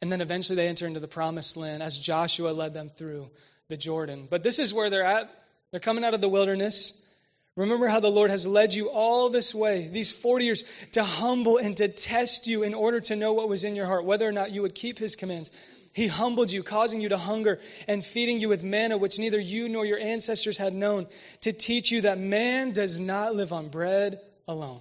And 0.00 0.12
then 0.12 0.20
eventually 0.20 0.54
they 0.54 0.68
enter 0.68 0.86
into 0.86 1.00
the 1.00 1.08
promised 1.08 1.56
land 1.56 1.82
as 1.82 1.98
Joshua 1.98 2.50
led 2.50 2.72
them 2.72 2.88
through 2.88 3.30
the 3.66 3.76
Jordan. 3.76 4.28
But 4.30 4.44
this 4.44 4.60
is 4.60 4.72
where 4.72 4.90
they're 4.90 5.02
at. 5.02 5.28
They're 5.72 5.80
coming 5.80 6.04
out 6.04 6.14
of 6.14 6.20
the 6.20 6.28
wilderness. 6.28 7.08
Remember 7.56 7.88
how 7.88 8.00
the 8.00 8.10
Lord 8.10 8.30
has 8.30 8.46
led 8.46 8.74
you 8.74 8.90
all 8.90 9.28
this 9.28 9.54
way, 9.54 9.88
these 9.88 10.12
40 10.12 10.44
years, 10.44 10.86
to 10.92 11.02
humble 11.02 11.58
and 11.58 11.76
to 11.78 11.88
test 11.88 12.46
you 12.46 12.62
in 12.62 12.74
order 12.74 13.00
to 13.00 13.16
know 13.16 13.32
what 13.32 13.48
was 13.48 13.64
in 13.64 13.76
your 13.76 13.86
heart, 13.86 14.04
whether 14.04 14.26
or 14.26 14.32
not 14.32 14.52
you 14.52 14.62
would 14.62 14.74
keep 14.74 14.98
His 14.98 15.16
commands. 15.16 15.50
He 15.92 16.06
humbled 16.06 16.52
you, 16.52 16.62
causing 16.62 17.00
you 17.00 17.08
to 17.08 17.18
hunger 17.18 17.58
and 17.88 18.04
feeding 18.04 18.38
you 18.38 18.48
with 18.48 18.62
manna, 18.62 18.96
which 18.96 19.18
neither 19.18 19.40
you 19.40 19.68
nor 19.68 19.84
your 19.84 19.98
ancestors 19.98 20.56
had 20.56 20.72
known, 20.72 21.08
to 21.40 21.52
teach 21.52 21.90
you 21.90 22.02
that 22.02 22.18
man 22.18 22.70
does 22.70 23.00
not 23.00 23.34
live 23.34 23.52
on 23.52 23.68
bread 23.68 24.20
alone. 24.46 24.80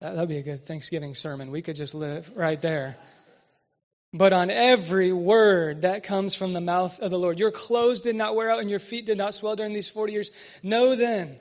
That 0.00 0.16
would 0.16 0.28
be 0.28 0.38
a 0.38 0.42
good 0.42 0.64
Thanksgiving 0.64 1.14
sermon. 1.14 1.52
We 1.52 1.62
could 1.62 1.76
just 1.76 1.94
live 1.94 2.30
right 2.36 2.60
there. 2.60 2.96
But 4.12 4.32
on 4.32 4.50
every 4.50 5.12
word 5.12 5.82
that 5.82 6.02
comes 6.02 6.34
from 6.34 6.52
the 6.52 6.60
mouth 6.60 7.00
of 7.00 7.10
the 7.10 7.18
Lord. 7.18 7.38
Your 7.38 7.50
clothes 7.50 8.00
did 8.00 8.16
not 8.16 8.34
wear 8.34 8.50
out 8.50 8.60
and 8.60 8.70
your 8.70 8.78
feet 8.78 9.06
did 9.06 9.18
not 9.18 9.34
swell 9.34 9.56
during 9.56 9.72
these 9.72 9.88
40 9.88 10.12
years. 10.12 10.30
Know 10.62 10.96
then 10.96 11.36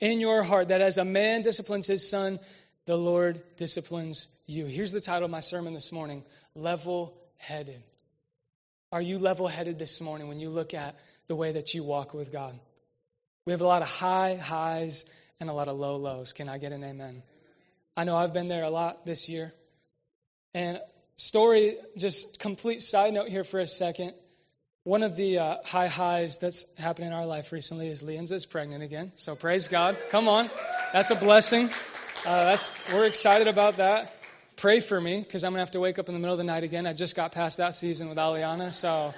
in 0.00 0.18
your 0.20 0.42
heart 0.42 0.68
that 0.68 0.80
as 0.80 0.98
a 0.98 1.04
man 1.04 1.42
disciplines 1.42 1.86
his 1.86 2.08
son, 2.08 2.40
the 2.86 2.96
Lord 2.96 3.42
disciplines 3.56 4.42
you. 4.46 4.66
Here's 4.66 4.92
the 4.92 5.00
title 5.00 5.26
of 5.26 5.30
my 5.30 5.40
sermon 5.40 5.74
this 5.74 5.92
morning 5.92 6.24
Level 6.54 7.14
Headed. 7.36 7.82
Are 8.92 9.00
you 9.02 9.18
level 9.18 9.46
headed 9.46 9.78
this 9.78 10.00
morning 10.00 10.26
when 10.26 10.40
you 10.40 10.50
look 10.50 10.74
at 10.74 10.96
the 11.28 11.36
way 11.36 11.52
that 11.52 11.74
you 11.74 11.84
walk 11.84 12.12
with 12.12 12.32
God? 12.32 12.58
We 13.46 13.52
have 13.52 13.60
a 13.60 13.66
lot 13.66 13.82
of 13.82 13.88
high 13.88 14.34
highs 14.34 15.04
and 15.38 15.48
a 15.48 15.52
lot 15.52 15.68
of 15.68 15.78
low 15.78 15.96
lows. 15.96 16.32
Can 16.32 16.48
I 16.48 16.58
get 16.58 16.72
an 16.72 16.82
amen? 16.82 17.22
I 17.96 18.04
know 18.04 18.16
I've 18.16 18.32
been 18.32 18.48
there 18.48 18.64
a 18.64 18.70
lot 18.70 19.06
this 19.06 19.28
year. 19.28 19.52
And 20.54 20.80
story, 21.16 21.76
just 21.96 22.40
complete 22.40 22.82
side 22.82 23.14
note 23.14 23.28
here 23.28 23.44
for 23.44 23.60
a 23.60 23.66
second. 23.66 24.14
One 24.90 25.04
of 25.04 25.14
the 25.14 25.38
uh, 25.38 25.56
high 25.64 25.86
highs 25.86 26.38
that's 26.38 26.76
happened 26.76 27.06
in 27.06 27.12
our 27.12 27.24
life 27.24 27.52
recently 27.52 27.86
is 27.86 28.02
Leanza 28.02 28.32
is 28.32 28.44
pregnant 28.44 28.82
again. 28.82 29.12
So 29.14 29.36
praise 29.36 29.68
God. 29.68 29.96
Come 30.08 30.26
on. 30.26 30.50
That's 30.92 31.12
a 31.12 31.14
blessing. 31.14 31.70
Uh, 32.26 32.46
that's, 32.46 32.72
we're 32.92 33.04
excited 33.04 33.46
about 33.46 33.76
that. 33.76 34.12
Pray 34.56 34.80
for 34.80 35.00
me 35.00 35.20
because 35.20 35.44
I'm 35.44 35.52
going 35.52 35.58
to 35.58 35.62
have 35.62 35.70
to 35.70 35.78
wake 35.78 36.00
up 36.00 36.08
in 36.08 36.14
the 36.14 36.18
middle 36.18 36.34
of 36.34 36.38
the 36.38 36.44
night 36.44 36.64
again. 36.64 36.88
I 36.88 36.92
just 36.92 37.14
got 37.14 37.30
past 37.30 37.58
that 37.58 37.76
season 37.76 38.08
with 38.08 38.18
Aliana. 38.18 38.74
So 38.74 39.14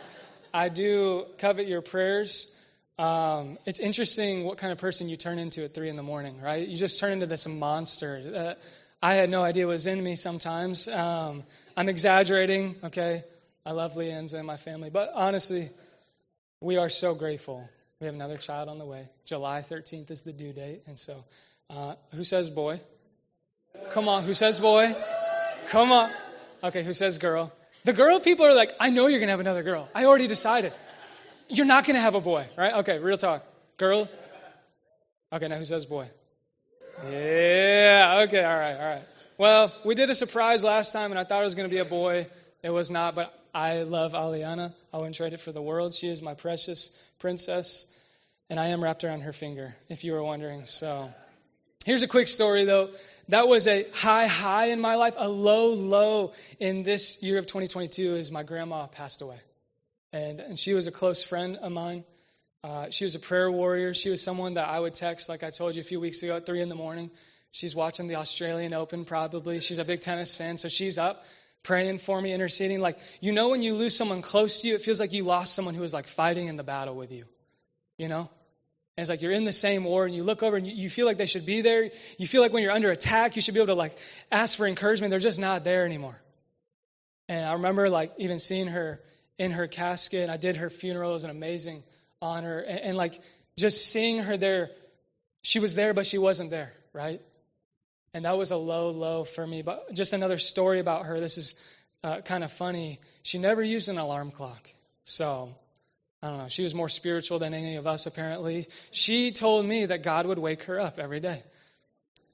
I 0.53 0.69
do 0.69 1.25
covet 1.39 1.67
your 1.67 1.81
prayers. 1.81 2.55
Um, 2.99 3.57
it's 3.65 3.81
interesting 3.81 4.45
what 4.45 4.59
kind 4.59 4.73
of 4.73 4.79
person 4.79 5.09
you 5.09 5.17
turn 5.17 5.39
into 5.39 5.65
at 5.65 5.73
3 5.73 5.89
in 5.89 5.97
the 5.97 6.03
morning, 6.03 6.39
right? 6.43 6.69
You 6.69 6.77
just 6.77 7.01
turn 7.01 7.13
into 7.13 7.25
this 7.25 7.49
monster. 7.49 8.57
Uh, 8.61 8.65
I 9.01 9.15
had 9.15 9.31
no 9.31 9.43
idea 9.43 9.67
was 9.67 9.87
in 9.87 10.05
me 10.05 10.17
sometimes. 10.17 10.87
Um, 10.87 11.45
I'm 11.79 11.89
exaggerating, 11.89 12.77
okay? 12.85 13.25
I 13.65 13.73
love 13.73 13.95
Leanza 13.95 14.35
and 14.35 14.47
my 14.47 14.57
family. 14.57 14.91
But 14.91 15.13
honestly, 15.15 15.69
we 16.61 16.77
are 16.79 16.89
so 16.89 17.15
grateful. 17.15 17.69
We 18.01 18.07
have 18.07 18.15
another 18.15 18.37
child 18.37 18.69
on 18.69 18.79
the 18.79 18.85
way. 18.85 19.09
July 19.25 19.61
13th 19.61 20.11
is 20.11 20.23
the 20.23 20.33
due 20.33 20.53
date. 20.53 20.83
And 20.87 20.99
so, 20.99 21.25
uh, 21.71 21.95
who 22.15 22.25
says 22.25 22.51
boy? 22.51 22.81
Come 23.91 24.09
on. 24.09 24.25
Who 24.25 24.35
says 24.35 24.59
boy? 24.59 24.95
Come 25.69 25.93
on. 25.93 26.11
Okay, 26.65 26.83
who 26.83 26.93
says 26.93 27.19
girl? 27.19 27.53
The 27.85 27.93
girl 27.93 28.21
people 28.21 28.47
are 28.47 28.55
like, 28.55 28.73
I 28.79 28.91
know 28.91 29.07
you're 29.07 29.19
going 29.19 29.29
to 29.29 29.33
have 29.33 29.41
another 29.41 29.63
girl. 29.63 29.89
I 29.95 30.05
already 30.05 30.29
decided. 30.29 30.73
You're 31.49 31.67
not 31.67 31.85
going 31.85 31.97
to 31.97 32.01
have 32.01 32.15
a 32.15 32.21
boy, 32.21 32.47
right? 32.57 32.75
Okay, 32.75 32.99
real 32.99 33.17
talk. 33.17 33.45
Girl? 33.77 34.09
Okay, 35.33 35.49
now 35.49 35.57
who 35.57 35.65
says 35.65 35.87
boy? 35.87 36.07
Yeah, 37.05 38.25
okay, 38.27 38.45
all 38.45 38.57
right, 38.57 38.75
all 38.75 38.87
right. 38.87 39.03
Well, 39.39 39.73
we 39.85 39.95
did 39.95 40.11
a 40.11 40.15
surprise 40.15 40.63
last 40.63 40.93
time, 40.93 41.11
and 41.11 41.19
I 41.19 41.25
thought 41.25 41.41
it 41.41 41.45
was 41.45 41.55
going 41.55 41.69
to 41.69 41.75
be 41.75 41.81
a 41.81 41.85
boy. 41.85 42.27
It 42.63 42.71
was 42.71 42.91
not, 42.91 43.15
but 43.15 43.37
I 43.55 43.83
love 43.83 44.13
Aliana. 44.13 44.73
I 44.93 44.97
wouldn't 44.97 45.17
trade 45.17 45.35
it 45.35 45.41
for 45.41 45.53
the 45.53 45.61
world. 45.61 45.93
She 45.93 46.09
is 46.09 46.23
my 46.23 46.35
precious 46.35 46.97
princess, 47.19 47.87
and 48.49 48.59
I 48.59 48.69
am 48.69 48.83
wrapped 48.83 49.05
around 49.05 49.23
her 49.23 49.33
finger, 49.33 49.77
if 49.91 50.05
you 50.05 50.13
were 50.13 50.23
wondering. 50.23 50.65
So, 50.65 51.11
here's 51.85 52.03
a 52.03 52.09
quick 52.09 52.29
story, 52.29 52.65
though. 52.65 52.91
That 53.29 53.49
was 53.49 53.69
a 53.69 53.87
high, 53.93 54.27
high 54.27 54.67
in 54.67 54.81
my 54.81 54.95
life. 54.95 55.15
A 55.19 55.29
low, 55.29 55.75
low 55.75 56.33
in 56.61 56.83
this 56.83 57.23
year 57.23 57.39
of 57.39 57.45
2022 57.47 58.17
is 58.17 58.33
my 58.33 58.43
grandma 58.43 58.87
passed 58.87 59.21
away. 59.21 59.39
And, 60.15 60.41
and 60.41 60.59
she 60.59 60.73
was 60.73 60.87
a 60.87 60.93
close 60.93 61.23
friend 61.23 61.59
of 61.59 61.73
mine. 61.73 62.05
Uh, 62.65 62.89
she 62.91 63.05
was 63.05 63.17
a 63.17 63.21
prayer 63.21 63.51
warrior. 63.51 63.93
She 63.93 64.09
was 64.09 64.23
someone 64.23 64.55
that 64.55 64.69
I 64.69 64.81
would 64.81 64.95
text, 64.95 65.29
like 65.29 65.43
I 65.43 65.51
told 65.51 65.75
you 65.75 65.81
a 65.81 65.85
few 65.85 66.01
weeks 66.01 66.23
ago, 66.23 66.37
at 66.37 66.47
3 66.47 66.63
in 66.63 66.69
the 66.69 66.75
morning. 66.75 67.11
She's 67.51 67.75
watching 67.75 68.09
the 68.09 68.15
Australian 68.15 68.73
Open, 68.73 69.05
probably. 69.05 69.61
She's 69.61 69.79
a 69.79 69.85
big 69.85 70.01
tennis 70.01 70.37
fan, 70.37 70.57
so 70.57 70.69
she's 70.69 70.97
up 70.97 71.23
praying 71.63 71.99
for 71.99 72.21
me, 72.21 72.33
interceding. 72.33 72.81
Like, 72.81 72.99
you 73.21 73.33
know, 73.33 73.51
when 73.51 73.63
you 73.63 73.75
lose 73.75 73.97
someone 73.97 74.23
close 74.23 74.63
to 74.63 74.69
you, 74.69 74.75
it 74.75 74.83
feels 74.83 75.01
like 75.01 75.13
you 75.13 75.25
lost 75.25 75.55
someone 75.55 75.75
who 75.75 75.83
was 75.83 75.95
like 75.95 76.07
fighting 76.07 76.49
in 76.49 76.57
the 76.57 76.65
battle 76.65 76.95
with 76.95 77.13
you. 77.13 77.25
You 77.99 78.09
know? 78.09 78.31
And 78.97 79.03
it's 79.03 79.11
like 79.11 79.23
you're 79.23 79.33
in 79.33 79.45
the 79.45 79.53
same 79.53 79.85
war 79.85 80.05
and 80.05 80.15
you 80.15 80.23
look 80.23 80.43
over 80.43 80.57
and 80.57 80.67
you, 80.67 80.75
you 80.75 80.91
feel 80.91 81.07
like 81.07 81.17
they 81.17 81.27
should 81.27 81.47
be 81.47 81.63
there. 81.63 81.91
You 82.19 82.27
feel 82.27 82.43
like 82.43 82.53
when 82.53 82.63
you're 82.63 82.73
under 82.73 82.91
attack, 82.91 83.37
you 83.37 83.43
should 83.43 83.55
be 83.55 83.61
able 83.61 83.75
to 83.75 83.79
like 83.79 83.97
ask 84.31 84.59
for 84.59 84.67
encouragement. 84.67 85.11
They're 85.11 85.19
just 85.19 85.41
not 85.41 85.65
there 85.65 85.87
anymore. 85.87 86.21
And 87.29 87.47
I 87.47 87.55
remember 87.55 87.89
like 87.89 88.13
even 88.19 88.39
seeing 88.39 88.67
her 88.67 89.01
in 89.39 89.53
her 89.53 89.67
casket. 89.67 90.29
I 90.29 90.37
did 90.37 90.57
her 90.57 90.69
funeral. 90.69 91.11
It 91.11 91.15
was 91.15 91.25
an 91.25 91.31
amazing 91.31 91.83
honor. 92.21 92.59
And, 92.59 92.81
and 92.81 92.97
like 92.97 93.19
just 93.57 93.87
seeing 93.87 94.19
her 94.19 94.37
there, 94.37 94.71
she 95.43 95.59
was 95.59 95.75
there, 95.75 95.95
but 95.95 96.07
she 96.07 96.19
wasn't 96.19 96.51
there, 96.51 96.71
right? 96.93 97.23
And 98.15 98.25
that 98.25 98.37
was 98.37 98.51
a 98.51 98.57
low, 98.57 98.91
low 98.91 99.25
for 99.25 99.47
me. 99.47 99.63
But 99.63 99.95
just 99.95 100.13
another 100.13 100.39
story 100.39 100.81
about 100.81 101.07
her. 101.07 101.19
This 101.19 101.39
is 101.39 101.63
uh, 102.05 102.21
kind 102.21 102.45
of 102.45 102.53
funny. 102.53 102.99
She 103.23 103.39
never 103.39 103.63
used 103.63 103.89
an 103.89 103.99
alarm 103.99 104.31
clock. 104.31 104.69
So, 105.05 105.55
I 106.23 106.29
don't 106.29 106.39
know. 106.39 106.49
She 106.49 106.63
was 106.63 106.75
more 106.75 106.89
spiritual 106.89 107.39
than 107.39 107.55
any 107.55 107.77
of 107.77 107.87
us, 107.87 108.07
apparently. 108.07 108.67
She 108.91 109.33
told 109.33 109.65
me 109.65 109.87
that 109.87 110.03
God 110.03 110.27
would 110.27 110.39
wake 110.39 110.65
her 110.65 110.79
up 110.79 110.99
every 110.99 111.21
day. 111.21 111.43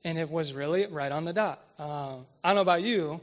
And 0.05 0.19
it 0.19 0.31
was 0.31 0.53
really 0.53 0.87
right 0.87 1.11
on 1.11 1.25
the 1.25 1.33
dot. 1.33 1.61
Uh, 1.79 2.17
I 2.43 2.49
don't 2.49 2.57
know 2.57 2.63
about 2.63 2.83
you, 2.83 3.21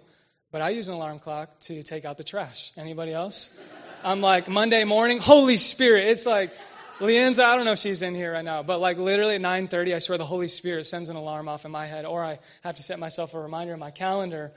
but 0.51 0.61
I 0.61 0.69
use 0.69 0.87
an 0.87 0.95
alarm 0.95 1.19
clock 1.19 1.59
to 1.61 1.83
take 1.83 2.05
out 2.05 2.17
the 2.17 2.23
trash. 2.23 2.71
Anybody 2.77 3.13
else? 3.13 3.59
I'm 4.03 4.21
like, 4.21 4.47
Monday 4.47 4.83
morning, 4.83 5.19
Holy 5.19 5.55
Spirit. 5.57 6.07
It's 6.07 6.25
like, 6.25 6.51
Leanza, 6.99 7.43
I 7.43 7.57
don't 7.57 7.65
know 7.65 7.73
if 7.73 7.79
she's 7.79 8.01
in 8.01 8.15
here 8.15 8.31
right 8.31 8.45
now, 8.45 8.63
but 8.63 8.79
like 8.79 8.97
literally 8.97 9.35
at 9.35 9.41
9:30, 9.41 9.93
I 9.93 9.99
swear 9.99 10.17
the 10.17 10.25
Holy 10.25 10.47
Spirit 10.47 10.87
sends 10.87 11.09
an 11.09 11.17
alarm 11.17 11.49
off 11.49 11.65
in 11.65 11.71
my 11.71 11.85
head, 11.85 12.05
or 12.05 12.23
I 12.23 12.39
have 12.63 12.75
to 12.75 12.83
set 12.83 12.99
myself 12.99 13.33
a 13.33 13.39
reminder 13.39 13.73
in 13.73 13.79
my 13.79 13.91
calendar, 13.91 14.53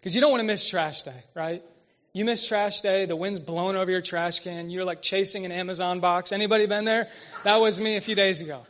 because 0.00 0.16
you 0.16 0.20
don't 0.20 0.32
want 0.32 0.40
to 0.40 0.46
miss 0.46 0.68
trash 0.68 1.04
day, 1.04 1.22
right? 1.34 1.62
You 2.12 2.24
miss 2.24 2.46
trash 2.48 2.80
day, 2.80 3.06
the 3.06 3.16
wind's 3.16 3.38
blowing 3.38 3.76
over 3.76 3.90
your 3.90 4.00
trash 4.00 4.40
can, 4.40 4.68
you're 4.68 4.84
like 4.84 5.00
chasing 5.00 5.44
an 5.44 5.52
Amazon 5.52 6.00
box. 6.00 6.32
Anybody 6.32 6.66
been 6.66 6.84
there? 6.84 7.08
That 7.44 7.56
was 7.56 7.80
me 7.80 7.96
a 7.96 8.00
few 8.00 8.16
days 8.16 8.40
ago. 8.40 8.66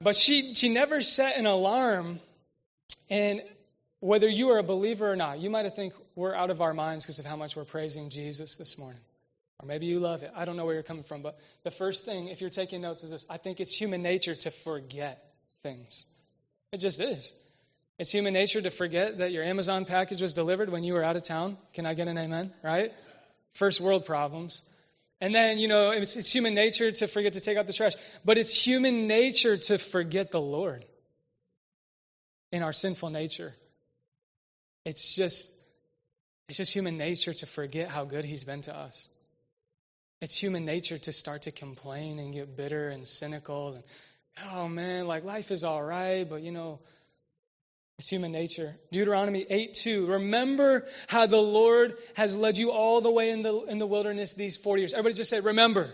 But 0.00 0.14
she 0.14 0.54
she 0.54 0.68
never 0.68 1.02
set 1.02 1.36
an 1.36 1.46
alarm, 1.46 2.20
and 3.10 3.42
whether 3.98 4.28
you 4.28 4.50
are 4.50 4.58
a 4.58 4.62
believer 4.62 5.10
or 5.10 5.16
not, 5.16 5.40
you 5.40 5.50
might 5.50 5.64
have 5.64 5.74
think 5.74 5.94
we're 6.14 6.34
out 6.34 6.50
of 6.50 6.60
our 6.60 6.74
minds 6.74 7.04
because 7.04 7.18
of 7.18 7.26
how 7.26 7.36
much 7.36 7.56
we're 7.56 7.64
praising 7.64 8.08
Jesus 8.08 8.56
this 8.56 8.78
morning. 8.78 9.00
Or 9.60 9.66
maybe 9.66 9.86
you 9.86 10.00
love 10.00 10.22
it. 10.22 10.30
I 10.36 10.44
don't 10.44 10.56
know 10.56 10.64
where 10.64 10.74
you're 10.74 10.82
coming 10.82 11.02
from, 11.02 11.22
but 11.22 11.38
the 11.64 11.70
first 11.70 12.04
thing, 12.04 12.28
if 12.28 12.40
you're 12.40 12.50
taking 12.50 12.82
notes, 12.82 13.02
is 13.04 13.10
this 13.10 13.26
I 13.30 13.38
think 13.38 13.60
it's 13.60 13.74
human 13.74 14.02
nature 14.02 14.34
to 14.34 14.50
forget 14.50 15.22
things. 15.62 16.12
It 16.72 16.78
just 16.78 17.00
is. 17.00 17.32
It's 17.98 18.10
human 18.10 18.34
nature 18.34 18.60
to 18.60 18.70
forget 18.70 19.18
that 19.18 19.32
your 19.32 19.42
Amazon 19.42 19.86
package 19.86 20.20
was 20.20 20.34
delivered 20.34 20.68
when 20.68 20.84
you 20.84 20.92
were 20.92 21.02
out 21.02 21.16
of 21.16 21.22
town. 21.22 21.56
Can 21.72 21.86
I 21.86 21.94
get 21.94 22.08
an 22.08 22.18
amen? 22.18 22.52
Right? 22.62 22.92
First 23.54 23.80
world 23.80 24.04
problems. 24.04 24.62
And 25.22 25.34
then, 25.34 25.58
you 25.58 25.68
know, 25.68 25.92
it's, 25.92 26.14
it's 26.14 26.30
human 26.30 26.54
nature 26.54 26.92
to 26.92 27.06
forget 27.06 27.32
to 27.34 27.40
take 27.40 27.56
out 27.56 27.66
the 27.66 27.72
trash. 27.72 27.94
But 28.24 28.36
it's 28.36 28.66
human 28.66 29.06
nature 29.06 29.56
to 29.56 29.78
forget 29.78 30.30
the 30.30 30.40
Lord 30.40 30.84
in 32.52 32.62
our 32.62 32.74
sinful 32.74 33.08
nature. 33.08 33.54
It's 34.84 35.14
just, 35.14 35.58
it's 36.48 36.58
just 36.58 36.74
human 36.74 36.98
nature 36.98 37.32
to 37.32 37.46
forget 37.46 37.90
how 37.90 38.04
good 38.04 38.26
He's 38.26 38.44
been 38.44 38.60
to 38.62 38.76
us. 38.76 39.08
It's 40.22 40.40
human 40.40 40.64
nature 40.64 40.98
to 40.98 41.12
start 41.12 41.42
to 41.42 41.50
complain 41.50 42.18
and 42.18 42.32
get 42.32 42.56
bitter 42.56 42.88
and 42.88 43.06
cynical 43.06 43.74
and, 43.74 43.84
oh 44.52 44.68
man, 44.68 45.06
like 45.06 45.24
life 45.24 45.50
is 45.50 45.62
all 45.62 45.82
right, 45.82 46.28
but 46.28 46.42
you 46.42 46.52
know, 46.52 46.80
it's 47.98 48.08
human 48.08 48.32
nature. 48.32 48.74
Deuteronomy 48.92 49.46
8 49.48 49.72
2. 49.74 50.06
Remember 50.06 50.86
how 51.08 51.26
the 51.26 51.40
Lord 51.40 51.94
has 52.14 52.36
led 52.36 52.58
you 52.58 52.70
all 52.70 53.00
the 53.00 53.10
way 53.10 53.30
in 53.30 53.42
the, 53.42 53.56
in 53.64 53.78
the 53.78 53.86
wilderness 53.86 54.34
these 54.34 54.56
40 54.58 54.82
years. 54.82 54.92
Everybody 54.92 55.14
just 55.14 55.30
say, 55.30 55.40
remember. 55.40 55.90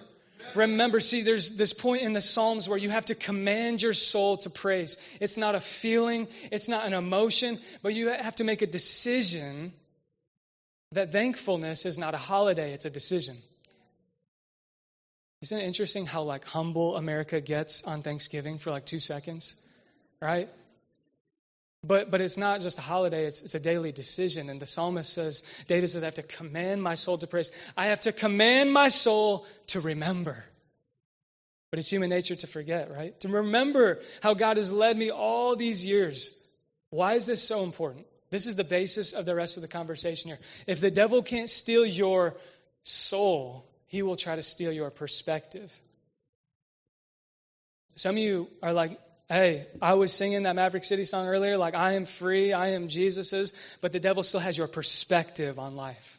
Remember, 0.56 1.00
see, 1.00 1.22
there's 1.22 1.56
this 1.56 1.72
point 1.72 2.02
in 2.02 2.12
the 2.12 2.20
Psalms 2.20 2.68
where 2.68 2.78
you 2.78 2.90
have 2.90 3.06
to 3.06 3.14
command 3.14 3.80
your 3.80 3.94
soul 3.94 4.36
to 4.38 4.50
praise. 4.50 4.96
It's 5.20 5.38
not 5.38 5.54
a 5.54 5.60
feeling, 5.60 6.28
it's 6.50 6.68
not 6.68 6.86
an 6.86 6.92
emotion, 6.92 7.58
but 7.82 7.94
you 7.94 8.08
have 8.08 8.34
to 8.36 8.44
make 8.44 8.62
a 8.62 8.66
decision 8.66 9.72
that 10.90 11.12
thankfulness 11.12 11.86
is 11.86 11.96
not 11.98 12.14
a 12.14 12.18
holiday, 12.18 12.72
it's 12.72 12.84
a 12.84 12.90
decision. 12.90 13.36
Isn't 15.42 15.58
it 15.58 15.64
interesting 15.64 16.06
how 16.06 16.22
like 16.22 16.44
humble 16.44 16.96
America 16.96 17.40
gets 17.40 17.82
on 17.84 18.02
Thanksgiving 18.02 18.58
for 18.58 18.70
like 18.70 18.86
two 18.86 19.00
seconds? 19.00 19.60
Right? 20.20 20.48
But 21.84 22.12
but 22.12 22.20
it's 22.20 22.38
not 22.38 22.60
just 22.60 22.78
a 22.78 22.82
holiday, 22.82 23.26
it's 23.26 23.42
it's 23.42 23.56
a 23.56 23.60
daily 23.60 23.90
decision. 23.90 24.48
And 24.50 24.60
the 24.60 24.66
psalmist 24.66 25.12
says, 25.12 25.42
David 25.66 25.90
says, 25.90 26.04
I 26.04 26.06
have 26.06 26.14
to 26.14 26.22
command 26.22 26.80
my 26.80 26.94
soul 26.94 27.18
to 27.18 27.26
praise. 27.26 27.50
I 27.76 27.86
have 27.86 28.00
to 28.00 28.12
command 28.12 28.72
my 28.72 28.86
soul 28.86 29.44
to 29.68 29.80
remember. 29.80 30.44
But 31.70 31.80
it's 31.80 31.90
human 31.90 32.10
nature 32.10 32.36
to 32.36 32.46
forget, 32.46 32.92
right? 32.92 33.18
To 33.20 33.28
remember 33.28 34.00
how 34.22 34.34
God 34.34 34.58
has 34.58 34.70
led 34.70 34.96
me 34.96 35.10
all 35.10 35.56
these 35.56 35.84
years. 35.84 36.38
Why 36.90 37.14
is 37.14 37.26
this 37.26 37.42
so 37.42 37.64
important? 37.64 38.06
This 38.30 38.46
is 38.46 38.54
the 38.54 38.64
basis 38.64 39.12
of 39.12 39.24
the 39.24 39.34
rest 39.34 39.56
of 39.56 39.62
the 39.62 39.68
conversation 39.68 40.28
here. 40.28 40.38
If 40.66 40.80
the 40.80 40.90
devil 40.90 41.22
can't 41.22 41.50
steal 41.50 41.84
your 41.84 42.36
soul, 42.84 43.66
he 43.92 44.00
will 44.00 44.16
try 44.16 44.34
to 44.34 44.42
steal 44.42 44.72
your 44.72 44.90
perspective. 44.90 45.70
Some 47.94 48.16
of 48.16 48.22
you 48.22 48.48
are 48.62 48.72
like, 48.72 48.98
hey, 49.28 49.66
I 49.82 49.94
was 49.94 50.14
singing 50.14 50.44
that 50.44 50.56
Maverick 50.56 50.84
City 50.84 51.04
song 51.04 51.28
earlier, 51.28 51.58
like, 51.58 51.74
I 51.74 51.92
am 51.92 52.06
free, 52.06 52.54
I 52.54 52.68
am 52.68 52.88
Jesus's, 52.88 53.52
but 53.82 53.92
the 53.92 54.00
devil 54.00 54.22
still 54.22 54.40
has 54.40 54.56
your 54.56 54.66
perspective 54.66 55.58
on 55.58 55.76
life. 55.76 56.18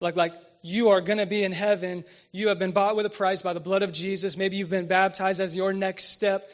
Like, 0.00 0.14
like, 0.14 0.32
you 0.62 0.90
are 0.90 1.00
going 1.00 1.18
to 1.18 1.26
be 1.26 1.42
in 1.42 1.50
heaven. 1.50 2.04
You 2.30 2.48
have 2.48 2.60
been 2.60 2.72
bought 2.72 2.94
with 2.94 3.06
a 3.06 3.10
price 3.10 3.42
by 3.42 3.52
the 3.52 3.60
blood 3.60 3.82
of 3.82 3.90
Jesus. 3.90 4.36
Maybe 4.36 4.56
you've 4.56 4.70
been 4.70 4.86
baptized 4.86 5.40
as 5.40 5.56
your 5.56 5.72
next 5.72 6.04
step, 6.10 6.48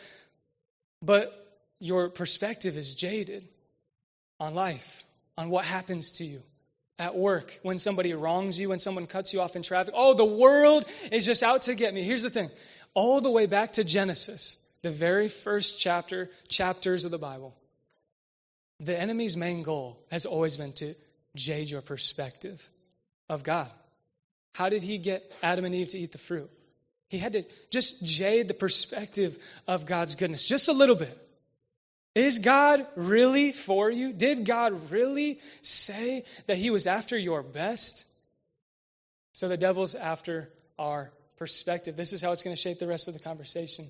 but 1.02 1.30
your 1.78 2.08
perspective 2.08 2.78
is 2.78 2.94
jaded 2.94 3.46
on 4.40 4.54
life, 4.54 5.04
on 5.36 5.50
what 5.50 5.66
happens 5.66 6.12
to 6.14 6.24
you 6.24 6.40
at 6.98 7.16
work, 7.16 7.58
when 7.62 7.78
somebody 7.78 8.14
wrongs 8.14 8.58
you, 8.58 8.68
when 8.68 8.78
someone 8.78 9.06
cuts 9.06 9.32
you 9.32 9.40
off 9.40 9.56
in 9.56 9.62
traffic. 9.62 9.94
Oh, 9.96 10.14
the 10.14 10.24
world 10.24 10.84
is 11.10 11.26
just 11.26 11.42
out 11.42 11.62
to 11.62 11.74
get 11.74 11.92
me. 11.92 12.02
Here's 12.02 12.22
the 12.22 12.30
thing 12.30 12.50
all 12.94 13.20
the 13.20 13.30
way 13.30 13.46
back 13.46 13.72
to 13.72 13.84
Genesis, 13.84 14.72
the 14.82 14.90
very 14.90 15.28
first 15.28 15.80
chapter, 15.80 16.30
chapters 16.48 17.04
of 17.04 17.10
the 17.10 17.18
Bible, 17.18 17.54
the 18.80 18.98
enemy's 18.98 19.36
main 19.36 19.62
goal 19.62 19.98
has 20.10 20.26
always 20.26 20.56
been 20.56 20.72
to 20.74 20.94
jade 21.34 21.70
your 21.70 21.80
perspective 21.80 22.68
of 23.28 23.42
God. 23.42 23.70
How 24.54 24.68
did 24.68 24.82
he 24.82 24.98
get 24.98 25.32
Adam 25.42 25.64
and 25.64 25.74
Eve 25.74 25.88
to 25.88 25.98
eat 25.98 26.12
the 26.12 26.18
fruit? 26.18 26.50
He 27.08 27.18
had 27.18 27.32
to 27.34 27.44
just 27.70 28.04
jade 28.04 28.48
the 28.48 28.54
perspective 28.54 29.36
of 29.66 29.86
God's 29.86 30.14
goodness 30.14 30.46
just 30.46 30.68
a 30.68 30.72
little 30.72 30.96
bit. 30.96 31.16
Is 32.14 32.38
God 32.38 32.86
really 32.94 33.50
for 33.52 33.90
you? 33.90 34.12
Did 34.12 34.44
God 34.44 34.92
really 34.92 35.40
say 35.62 36.24
that 36.46 36.56
He 36.56 36.70
was 36.70 36.86
after 36.86 37.18
your 37.18 37.42
best? 37.42 38.10
So 39.32 39.48
the 39.48 39.56
devil's 39.56 39.94
after 39.94 40.48
our 40.78 41.12
perspective. 41.38 41.96
This 41.96 42.12
is 42.12 42.22
how 42.22 42.32
it's 42.32 42.42
going 42.42 42.54
to 42.54 42.60
shape 42.60 42.78
the 42.78 42.86
rest 42.86 43.08
of 43.08 43.14
the 43.14 43.20
conversation. 43.20 43.86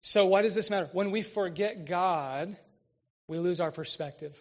So, 0.00 0.26
why 0.26 0.42
does 0.42 0.54
this 0.54 0.70
matter? 0.70 0.88
When 0.92 1.10
we 1.10 1.22
forget 1.22 1.86
God, 1.86 2.56
we 3.26 3.38
lose 3.38 3.60
our 3.60 3.72
perspective. 3.72 4.40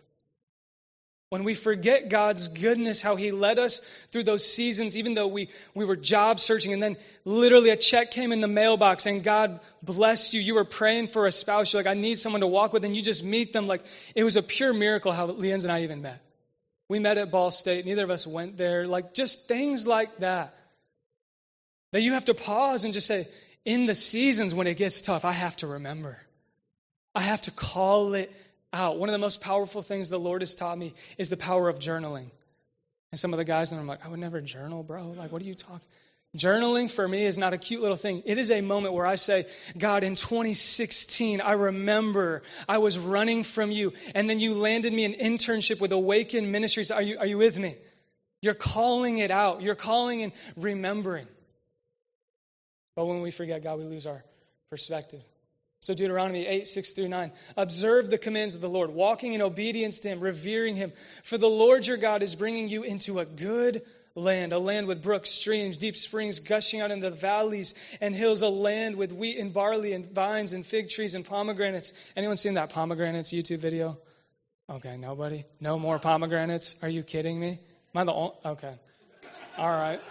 When 1.35 1.43
we 1.43 1.53
forget 1.53 2.07
God's 2.07 2.47
goodness, 2.47 3.01
how 3.01 3.17
He 3.17 3.31
led 3.31 3.59
us 3.59 3.79
through 4.09 4.23
those 4.23 4.49
seasons, 4.49 4.95
even 4.95 5.15
though 5.15 5.27
we, 5.27 5.49
we 5.73 5.83
were 5.83 5.97
job 5.97 6.39
searching, 6.39 6.71
and 6.71 6.81
then 6.81 6.95
literally 7.25 7.71
a 7.71 7.75
check 7.75 8.11
came 8.11 8.31
in 8.31 8.39
the 8.39 8.47
mailbox 8.47 9.05
and 9.05 9.21
God 9.21 9.59
blessed 9.83 10.33
you. 10.33 10.39
You 10.39 10.55
were 10.55 10.63
praying 10.63 11.07
for 11.07 11.27
a 11.27 11.33
spouse. 11.33 11.73
You're 11.73 11.83
like, 11.83 11.91
I 11.91 11.99
need 11.99 12.19
someone 12.19 12.39
to 12.39 12.47
walk 12.47 12.71
with, 12.71 12.85
and 12.85 12.95
you 12.95 13.01
just 13.01 13.21
meet 13.21 13.51
them. 13.51 13.67
Like, 13.67 13.81
it 14.15 14.23
was 14.23 14.37
a 14.37 14.41
pure 14.41 14.71
miracle 14.71 15.11
how 15.11 15.27
Leanza 15.27 15.63
and 15.63 15.73
I 15.73 15.83
even 15.83 16.01
met. 16.01 16.21
We 16.87 16.99
met 16.99 17.17
at 17.17 17.31
Ball 17.31 17.51
State. 17.51 17.85
Neither 17.85 18.05
of 18.05 18.11
us 18.11 18.25
went 18.25 18.55
there. 18.55 18.85
Like, 18.85 19.13
just 19.13 19.49
things 19.49 19.85
like 19.85 20.15
that. 20.19 20.55
That 21.91 21.99
you 21.99 22.13
have 22.13 22.25
to 22.25 22.33
pause 22.33 22.85
and 22.85 22.93
just 22.93 23.07
say, 23.07 23.27
in 23.65 23.87
the 23.87 23.95
seasons 23.95 24.55
when 24.55 24.67
it 24.67 24.77
gets 24.77 25.01
tough, 25.01 25.25
I 25.25 25.33
have 25.33 25.57
to 25.57 25.67
remember. 25.67 26.17
I 27.13 27.19
have 27.19 27.41
to 27.41 27.51
call 27.51 28.13
it 28.13 28.31
out. 28.75 28.97
One 28.97 29.09
of 29.09 29.13
the 29.13 29.19
most 29.19 29.41
powerful 29.41 29.81
things 29.81 30.09
the 30.09 30.19
Lord 30.19 30.41
has 30.41 30.55
taught 30.55 30.77
me 30.77 30.93
is 31.17 31.29
the 31.29 31.37
power 31.37 31.69
of 31.69 31.79
journaling. 31.79 32.29
And 33.11 33.19
some 33.19 33.33
of 33.33 33.37
the 33.37 33.45
guys, 33.45 33.71
and 33.71 33.79
I'm 33.79 33.87
like, 33.87 34.05
I 34.05 34.09
would 34.09 34.19
never 34.19 34.41
journal, 34.41 34.83
bro. 34.83 35.13
Like, 35.17 35.31
what 35.31 35.41
are 35.41 35.45
you 35.45 35.53
talking? 35.53 35.87
Journaling 36.35 36.91
for 36.91 37.07
me 37.07 37.25
is 37.25 37.37
not 37.37 37.53
a 37.53 37.57
cute 37.57 37.81
little 37.81 37.95
thing. 37.95 38.23
It 38.25 38.37
is 38.37 38.51
a 38.51 38.59
moment 38.59 38.93
where 38.93 39.05
I 39.05 39.15
say, 39.15 39.45
God, 39.77 40.03
in 40.03 40.15
2016, 40.15 41.39
I 41.39 41.53
remember 41.53 42.41
I 42.67 42.79
was 42.79 42.99
running 42.99 43.43
from 43.43 43.71
you, 43.71 43.93
and 44.13 44.29
then 44.29 44.41
you 44.41 44.53
landed 44.53 44.91
me 44.91 45.05
an 45.05 45.13
internship 45.13 45.79
with 45.79 45.93
Awaken 45.93 46.51
Ministries. 46.51 46.91
Are 46.91 47.01
you, 47.01 47.19
are 47.19 47.25
you 47.25 47.37
with 47.37 47.57
me? 47.57 47.77
You're 48.41 48.53
calling 48.53 49.19
it 49.19 49.31
out. 49.31 49.61
You're 49.61 49.75
calling 49.75 50.23
and 50.23 50.33
remembering. 50.57 51.27
But 52.95 53.05
when 53.05 53.21
we 53.21 53.31
forget 53.31 53.63
God, 53.63 53.79
we 53.79 53.85
lose 53.85 54.05
our 54.05 54.23
perspective. 54.69 55.21
So, 55.85 55.93
Deuteronomy 55.93 56.47
8, 56.47 56.67
6 56.67 56.91
through 56.93 57.09
9. 57.09 57.31
Observe 57.57 58.09
the 58.09 58.17
commands 58.17 58.55
of 58.55 58.61
the 58.61 58.67
Lord, 58.67 58.89
walking 58.89 59.33
in 59.33 59.43
obedience 59.43 59.99
to 59.99 60.09
Him, 60.09 60.19
revering 60.19 60.75
Him. 60.75 60.91
For 61.21 61.37
the 61.37 61.47
Lord 61.47 61.85
your 61.85 61.97
God 61.97 62.23
is 62.23 62.33
bringing 62.33 62.67
you 62.67 62.81
into 62.81 63.19
a 63.19 63.25
good 63.25 63.83
land, 64.15 64.51
a 64.51 64.57
land 64.57 64.87
with 64.87 65.03
brooks, 65.03 65.29
streams, 65.29 65.77
deep 65.77 65.95
springs 65.95 66.39
gushing 66.39 66.81
out 66.81 66.89
into 66.89 67.11
the 67.11 67.15
valleys 67.15 67.75
and 68.01 68.15
hills, 68.15 68.41
a 68.41 68.49
land 68.49 68.95
with 68.95 69.11
wheat 69.11 69.37
and 69.37 69.53
barley 69.53 69.93
and 69.93 70.09
vines 70.09 70.53
and 70.53 70.65
fig 70.65 70.89
trees 70.89 71.13
and 71.13 71.23
pomegranates. 71.23 71.93
Anyone 72.17 72.37
seen 72.37 72.55
that 72.55 72.71
pomegranates 72.71 73.31
YouTube 73.31 73.59
video? 73.59 73.95
Okay, 74.67 74.97
nobody? 74.97 75.43
No 75.59 75.77
more 75.77 75.99
pomegranates? 75.99 76.83
Are 76.83 76.89
you 76.89 77.03
kidding 77.03 77.39
me? 77.39 77.59
Am 77.93 78.01
I 78.01 78.03
the 78.05 78.11
only? 78.11 78.33
Okay. 78.43 78.73
All 79.55 79.69
right. 79.69 80.01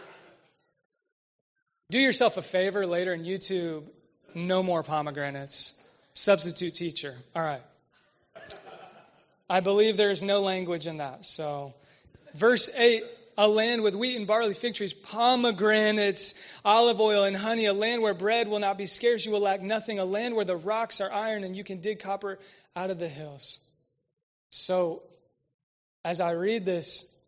Do 1.90 1.98
yourself 1.98 2.36
a 2.36 2.42
favor 2.42 2.86
later 2.86 3.12
in 3.12 3.24
YouTube 3.24 3.88
no 4.34 4.62
more 4.62 4.82
pomegranates. 4.82 5.80
Substitute 6.12 6.74
teacher. 6.74 7.14
All 7.34 7.42
right. 7.42 7.62
I 9.48 9.60
believe 9.60 9.96
there 9.96 10.10
is 10.10 10.22
no 10.22 10.40
language 10.40 10.86
in 10.86 10.98
that. 10.98 11.24
So, 11.24 11.74
verse 12.34 12.74
8 12.76 13.04
a 13.36 13.48
land 13.48 13.82
with 13.82 13.94
wheat 13.94 14.16
and 14.16 14.26
barley, 14.26 14.54
fig 14.54 14.74
trees, 14.74 14.92
pomegranates, 14.92 16.34
olive 16.64 17.00
oil, 17.00 17.24
and 17.24 17.36
honey, 17.36 17.66
a 17.66 17.72
land 17.72 18.02
where 18.02 18.14
bread 18.14 18.48
will 18.48 18.60
not 18.60 18.78
be 18.78 18.86
scarce, 18.86 19.26
you 19.26 19.32
will 19.32 19.40
lack 19.40 19.60
nothing, 19.60 19.98
a 19.98 20.04
land 20.04 20.34
where 20.34 20.44
the 20.44 20.56
rocks 20.56 21.00
are 21.00 21.12
iron 21.12 21.44
and 21.44 21.56
you 21.56 21.64
can 21.64 21.80
dig 21.80 21.98
copper 21.98 22.38
out 22.76 22.90
of 22.90 22.98
the 22.98 23.08
hills. 23.08 23.58
So, 24.50 25.02
as 26.04 26.20
I 26.20 26.32
read 26.32 26.64
this, 26.64 27.20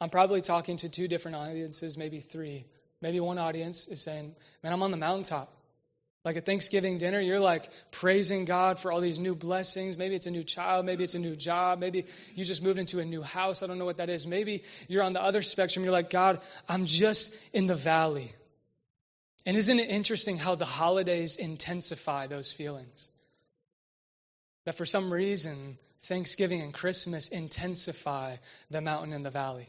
I'm 0.00 0.10
probably 0.10 0.40
talking 0.40 0.78
to 0.78 0.88
two 0.88 1.06
different 1.06 1.36
audiences, 1.36 1.96
maybe 1.96 2.20
three. 2.20 2.64
Maybe 3.00 3.20
one 3.20 3.38
audience 3.38 3.88
is 3.88 4.00
saying, 4.00 4.34
Man, 4.62 4.72
I'm 4.72 4.82
on 4.82 4.90
the 4.90 4.96
mountaintop. 4.96 5.48
Like 6.24 6.36
a 6.36 6.40
Thanksgiving 6.40 6.98
dinner, 6.98 7.20
you're 7.20 7.40
like 7.40 7.68
praising 7.90 8.44
God 8.44 8.78
for 8.78 8.92
all 8.92 9.00
these 9.00 9.18
new 9.18 9.34
blessings. 9.34 9.98
Maybe 9.98 10.14
it's 10.14 10.26
a 10.26 10.30
new 10.30 10.44
child. 10.44 10.86
Maybe 10.86 11.02
it's 11.02 11.16
a 11.16 11.18
new 11.18 11.34
job. 11.34 11.80
Maybe 11.80 12.04
you 12.36 12.44
just 12.44 12.62
moved 12.62 12.78
into 12.78 13.00
a 13.00 13.04
new 13.04 13.22
house. 13.22 13.62
I 13.62 13.66
don't 13.66 13.78
know 13.78 13.84
what 13.84 13.96
that 13.96 14.08
is. 14.08 14.24
Maybe 14.24 14.62
you're 14.86 15.02
on 15.02 15.14
the 15.14 15.22
other 15.22 15.42
spectrum. 15.42 15.84
You're 15.84 15.92
like, 15.92 16.10
God, 16.10 16.40
I'm 16.68 16.84
just 16.86 17.52
in 17.52 17.66
the 17.66 17.74
valley. 17.74 18.30
And 19.44 19.56
isn't 19.56 19.78
it 19.80 19.90
interesting 19.90 20.38
how 20.38 20.54
the 20.54 20.64
holidays 20.64 21.34
intensify 21.36 22.28
those 22.28 22.52
feelings? 22.52 23.10
That 24.64 24.76
for 24.76 24.86
some 24.86 25.12
reason, 25.12 25.76
Thanksgiving 26.02 26.60
and 26.60 26.72
Christmas 26.72 27.28
intensify 27.28 28.36
the 28.70 28.80
mountain 28.80 29.12
and 29.12 29.26
the 29.26 29.30
valley. 29.30 29.68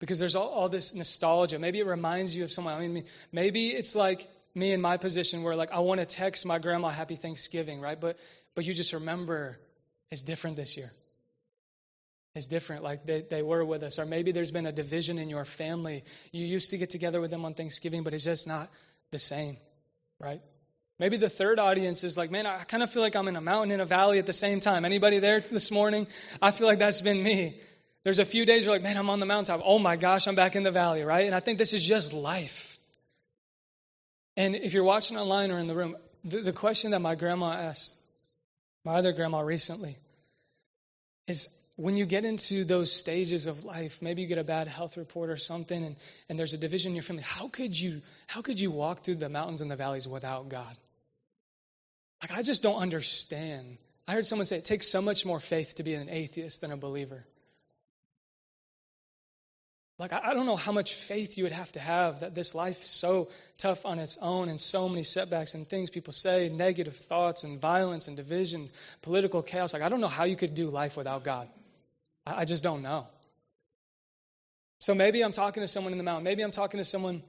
Because 0.00 0.18
there's 0.18 0.36
all, 0.36 0.48
all 0.48 0.68
this 0.68 0.94
nostalgia. 0.94 1.58
Maybe 1.58 1.80
it 1.80 1.86
reminds 1.86 2.36
you 2.36 2.44
of 2.44 2.52
someone. 2.52 2.74
I 2.74 2.86
mean, 2.88 3.04
maybe 3.32 3.68
it's 3.68 3.96
like 3.96 4.28
me 4.54 4.72
in 4.72 4.80
my 4.80 4.96
position 4.96 5.42
where 5.42 5.56
like 5.56 5.72
I 5.72 5.80
want 5.80 6.00
to 6.00 6.06
text 6.06 6.46
my 6.46 6.58
grandma 6.58 6.88
happy 6.88 7.16
Thanksgiving, 7.16 7.80
right? 7.80 8.00
But 8.00 8.18
but 8.54 8.66
you 8.66 8.74
just 8.74 8.92
remember 8.92 9.58
it's 10.10 10.22
different 10.22 10.56
this 10.56 10.76
year. 10.76 10.90
It's 12.34 12.48
different, 12.48 12.82
like 12.82 13.06
they, 13.06 13.20
they 13.20 13.42
were 13.42 13.64
with 13.64 13.84
us. 13.84 14.00
Or 14.00 14.06
maybe 14.06 14.32
there's 14.32 14.50
been 14.50 14.66
a 14.66 14.72
division 14.72 15.18
in 15.18 15.30
your 15.30 15.44
family. 15.44 16.02
You 16.32 16.44
used 16.44 16.70
to 16.70 16.78
get 16.78 16.90
together 16.90 17.20
with 17.20 17.30
them 17.30 17.44
on 17.44 17.54
Thanksgiving, 17.54 18.02
but 18.02 18.12
it's 18.12 18.24
just 18.24 18.48
not 18.48 18.68
the 19.12 19.20
same, 19.20 19.56
right? 20.18 20.40
Maybe 20.98 21.16
the 21.16 21.28
third 21.28 21.60
audience 21.60 22.02
is 22.02 22.16
like, 22.16 22.32
man, 22.32 22.46
I 22.46 22.64
kind 22.64 22.82
of 22.82 22.90
feel 22.90 23.02
like 23.02 23.14
I'm 23.14 23.28
in 23.28 23.36
a 23.36 23.40
mountain 23.40 23.70
in 23.70 23.80
a 23.80 23.84
valley 23.84 24.18
at 24.18 24.26
the 24.26 24.32
same 24.32 24.58
time. 24.58 24.84
Anybody 24.84 25.20
there 25.20 25.40
this 25.40 25.70
morning? 25.70 26.08
I 26.42 26.50
feel 26.50 26.66
like 26.66 26.80
that's 26.80 27.00
been 27.00 27.22
me. 27.22 27.60
There's 28.02 28.18
a 28.18 28.24
few 28.24 28.44
days 28.44 28.64
you're 28.64 28.74
like, 28.74 28.82
man, 28.82 28.96
I'm 28.96 29.10
on 29.10 29.20
the 29.20 29.26
mountaintop. 29.26 29.62
Oh 29.64 29.78
my 29.78 29.96
gosh, 29.96 30.26
I'm 30.26 30.34
back 30.34 30.56
in 30.56 30.64
the 30.64 30.72
valley, 30.72 31.02
right? 31.02 31.26
And 31.26 31.34
I 31.34 31.40
think 31.40 31.58
this 31.58 31.72
is 31.72 31.82
just 31.82 32.12
life. 32.12 32.73
And 34.36 34.56
if 34.56 34.74
you're 34.74 34.84
watching 34.84 35.16
online 35.16 35.50
or 35.50 35.58
in 35.58 35.66
the 35.66 35.74
room, 35.74 35.96
the, 36.24 36.40
the 36.40 36.52
question 36.52 36.90
that 36.90 37.00
my 37.00 37.14
grandma 37.14 37.52
asked, 37.52 37.94
my 38.84 38.94
other 38.94 39.12
grandma 39.12 39.40
recently, 39.40 39.96
is 41.26 41.48
when 41.76 41.96
you 41.96 42.06
get 42.06 42.24
into 42.24 42.64
those 42.64 42.92
stages 42.92 43.46
of 43.46 43.64
life, 43.64 44.00
maybe 44.00 44.22
you 44.22 44.28
get 44.28 44.38
a 44.38 44.44
bad 44.44 44.68
health 44.68 44.96
report 44.96 45.30
or 45.30 45.36
something, 45.36 45.84
and, 45.84 45.96
and 46.28 46.38
there's 46.38 46.54
a 46.54 46.58
division 46.58 46.90
in 46.90 46.96
your 46.96 47.02
family, 47.02 47.24
how 47.24 47.48
could 47.48 47.78
you 47.78 48.00
how 48.26 48.42
could 48.42 48.60
you 48.60 48.70
walk 48.70 49.00
through 49.00 49.16
the 49.16 49.28
mountains 49.28 49.60
and 49.60 49.70
the 49.70 49.76
valleys 49.76 50.06
without 50.06 50.48
God? 50.48 50.78
Like 52.22 52.38
I 52.38 52.42
just 52.42 52.62
don't 52.62 52.80
understand. 52.80 53.78
I 54.06 54.14
heard 54.14 54.26
someone 54.26 54.46
say 54.46 54.58
it 54.58 54.64
takes 54.64 54.86
so 54.86 55.02
much 55.02 55.26
more 55.26 55.40
faith 55.40 55.76
to 55.76 55.82
be 55.82 55.94
an 55.94 56.10
atheist 56.10 56.60
than 56.60 56.72
a 56.72 56.76
believer. 56.76 57.24
Like, 59.96 60.12
I 60.12 60.34
don't 60.34 60.46
know 60.46 60.56
how 60.56 60.72
much 60.72 60.92
faith 60.92 61.38
you 61.38 61.44
would 61.44 61.52
have 61.52 61.70
to 61.72 61.80
have 61.80 62.20
that 62.20 62.34
this 62.34 62.52
life 62.52 62.82
is 62.82 62.90
so 62.90 63.28
tough 63.58 63.86
on 63.86 64.00
its 64.00 64.18
own 64.20 64.48
and 64.48 64.60
so 64.60 64.88
many 64.88 65.04
setbacks 65.04 65.54
and 65.54 65.68
things 65.68 65.88
people 65.88 66.12
say, 66.12 66.48
negative 66.48 66.96
thoughts 66.96 67.44
and 67.44 67.60
violence 67.60 68.08
and 68.08 68.16
division, 68.16 68.68
political 69.02 69.40
chaos. 69.40 69.72
Like, 69.72 69.82
I 69.82 69.88
don't 69.88 70.00
know 70.00 70.08
how 70.08 70.24
you 70.24 70.34
could 70.34 70.54
do 70.54 70.68
life 70.68 70.96
without 70.96 71.22
God. 71.22 71.48
I 72.26 72.44
just 72.44 72.64
don't 72.64 72.82
know. 72.82 73.06
So 74.80 74.94
maybe 74.94 75.22
I'm 75.22 75.32
talking 75.32 75.62
to 75.62 75.68
someone 75.68 75.92
in 75.92 75.98
the 75.98 76.04
mountain. 76.04 76.24
Maybe 76.24 76.42
I'm 76.42 76.50
talking 76.50 76.78
to 76.78 76.84
someone 76.84 77.22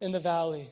in 0.00 0.12
the 0.12 0.20
valley. 0.20 0.68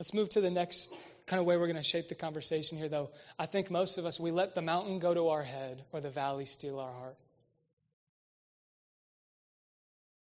Let's 0.00 0.14
move 0.14 0.30
to 0.30 0.40
the 0.40 0.50
next 0.50 0.94
kind 1.26 1.40
of 1.40 1.46
way 1.46 1.58
we're 1.58 1.66
going 1.66 1.76
to 1.76 1.82
shape 1.82 2.08
the 2.08 2.14
conversation 2.14 2.78
here, 2.78 2.88
though. 2.88 3.10
I 3.38 3.44
think 3.44 3.70
most 3.70 3.98
of 3.98 4.06
us, 4.06 4.18
we 4.18 4.30
let 4.30 4.54
the 4.54 4.62
mountain 4.62 4.98
go 4.98 5.12
to 5.12 5.28
our 5.28 5.42
head 5.42 5.84
or 5.92 6.00
the 6.00 6.08
valley 6.08 6.46
steal 6.46 6.80
our 6.80 6.90
heart. 6.90 7.16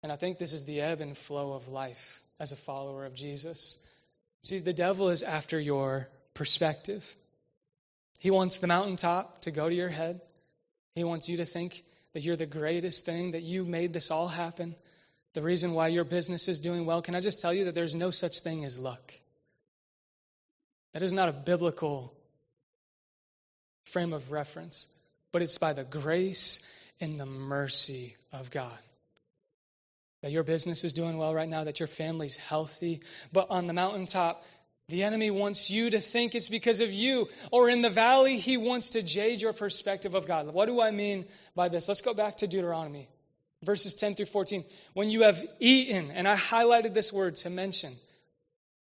And 0.04 0.12
I 0.12 0.16
think 0.16 0.36
this 0.36 0.52
is 0.52 0.64
the 0.64 0.82
ebb 0.82 1.00
and 1.00 1.16
flow 1.16 1.54
of 1.54 1.68
life 1.68 2.20
as 2.38 2.52
a 2.52 2.56
follower 2.56 3.06
of 3.06 3.14
Jesus. 3.14 3.82
See, 4.42 4.58
the 4.58 4.74
devil 4.74 5.08
is 5.08 5.22
after 5.22 5.58
your 5.58 6.10
perspective. 6.34 7.16
He 8.18 8.30
wants 8.30 8.58
the 8.58 8.66
mountaintop 8.66 9.40
to 9.40 9.50
go 9.50 9.66
to 9.66 9.74
your 9.74 9.88
head. 9.88 10.20
He 10.94 11.04
wants 11.04 11.30
you 11.30 11.38
to 11.38 11.46
think 11.46 11.82
that 12.12 12.22
you're 12.22 12.36
the 12.36 12.44
greatest 12.44 13.06
thing, 13.06 13.30
that 13.30 13.44
you 13.44 13.64
made 13.64 13.94
this 13.94 14.10
all 14.10 14.28
happen, 14.28 14.76
the 15.32 15.40
reason 15.40 15.72
why 15.72 15.88
your 15.88 16.04
business 16.04 16.48
is 16.48 16.60
doing 16.60 16.84
well. 16.84 17.00
Can 17.00 17.14
I 17.14 17.20
just 17.20 17.40
tell 17.40 17.54
you 17.54 17.64
that 17.64 17.74
there's 17.74 17.94
no 17.94 18.10
such 18.10 18.40
thing 18.40 18.66
as 18.66 18.78
luck? 18.78 19.14
That 20.92 21.02
is 21.02 21.14
not 21.14 21.30
a 21.30 21.32
biblical 21.32 22.12
frame 23.84 24.12
of 24.12 24.32
reference, 24.32 24.86
but 25.32 25.40
it's 25.40 25.56
by 25.56 25.72
the 25.72 25.82
grace 25.82 26.70
and 27.00 27.18
the 27.18 27.24
mercy 27.24 28.14
of 28.34 28.50
God 28.50 28.78
that 30.24 30.32
your 30.32 30.42
business 30.42 30.84
is 30.84 30.94
doing 30.94 31.18
well 31.18 31.34
right 31.34 31.50
now, 31.50 31.64
that 31.64 31.80
your 31.80 31.86
family's 31.86 32.38
healthy. 32.38 33.02
But 33.30 33.48
on 33.50 33.66
the 33.66 33.74
mountaintop, 33.74 34.42
the 34.88 35.02
enemy 35.02 35.30
wants 35.30 35.70
you 35.70 35.90
to 35.90 36.00
think 36.00 36.34
it's 36.34 36.48
because 36.48 36.80
of 36.80 36.90
you. 36.90 37.28
Or 37.50 37.68
in 37.68 37.82
the 37.82 37.90
valley, 37.90 38.38
he 38.38 38.56
wants 38.56 38.90
to 38.90 39.02
jade 39.02 39.42
your 39.42 39.52
perspective 39.52 40.14
of 40.14 40.26
God. 40.26 40.46
What 40.46 40.64
do 40.64 40.80
I 40.80 40.92
mean 40.92 41.26
by 41.54 41.68
this? 41.68 41.88
Let's 41.88 42.00
go 42.00 42.14
back 42.14 42.38
to 42.38 42.46
Deuteronomy, 42.46 43.06
verses 43.64 43.92
10 43.92 44.14
through 44.14 44.24
14. 44.24 44.64
When 44.94 45.10
you 45.10 45.24
have 45.24 45.44
eaten, 45.60 46.10
and 46.10 46.26
I 46.26 46.36
highlighted 46.36 46.94
this 46.94 47.12
word 47.12 47.34
to 47.36 47.50
mention, 47.50 47.92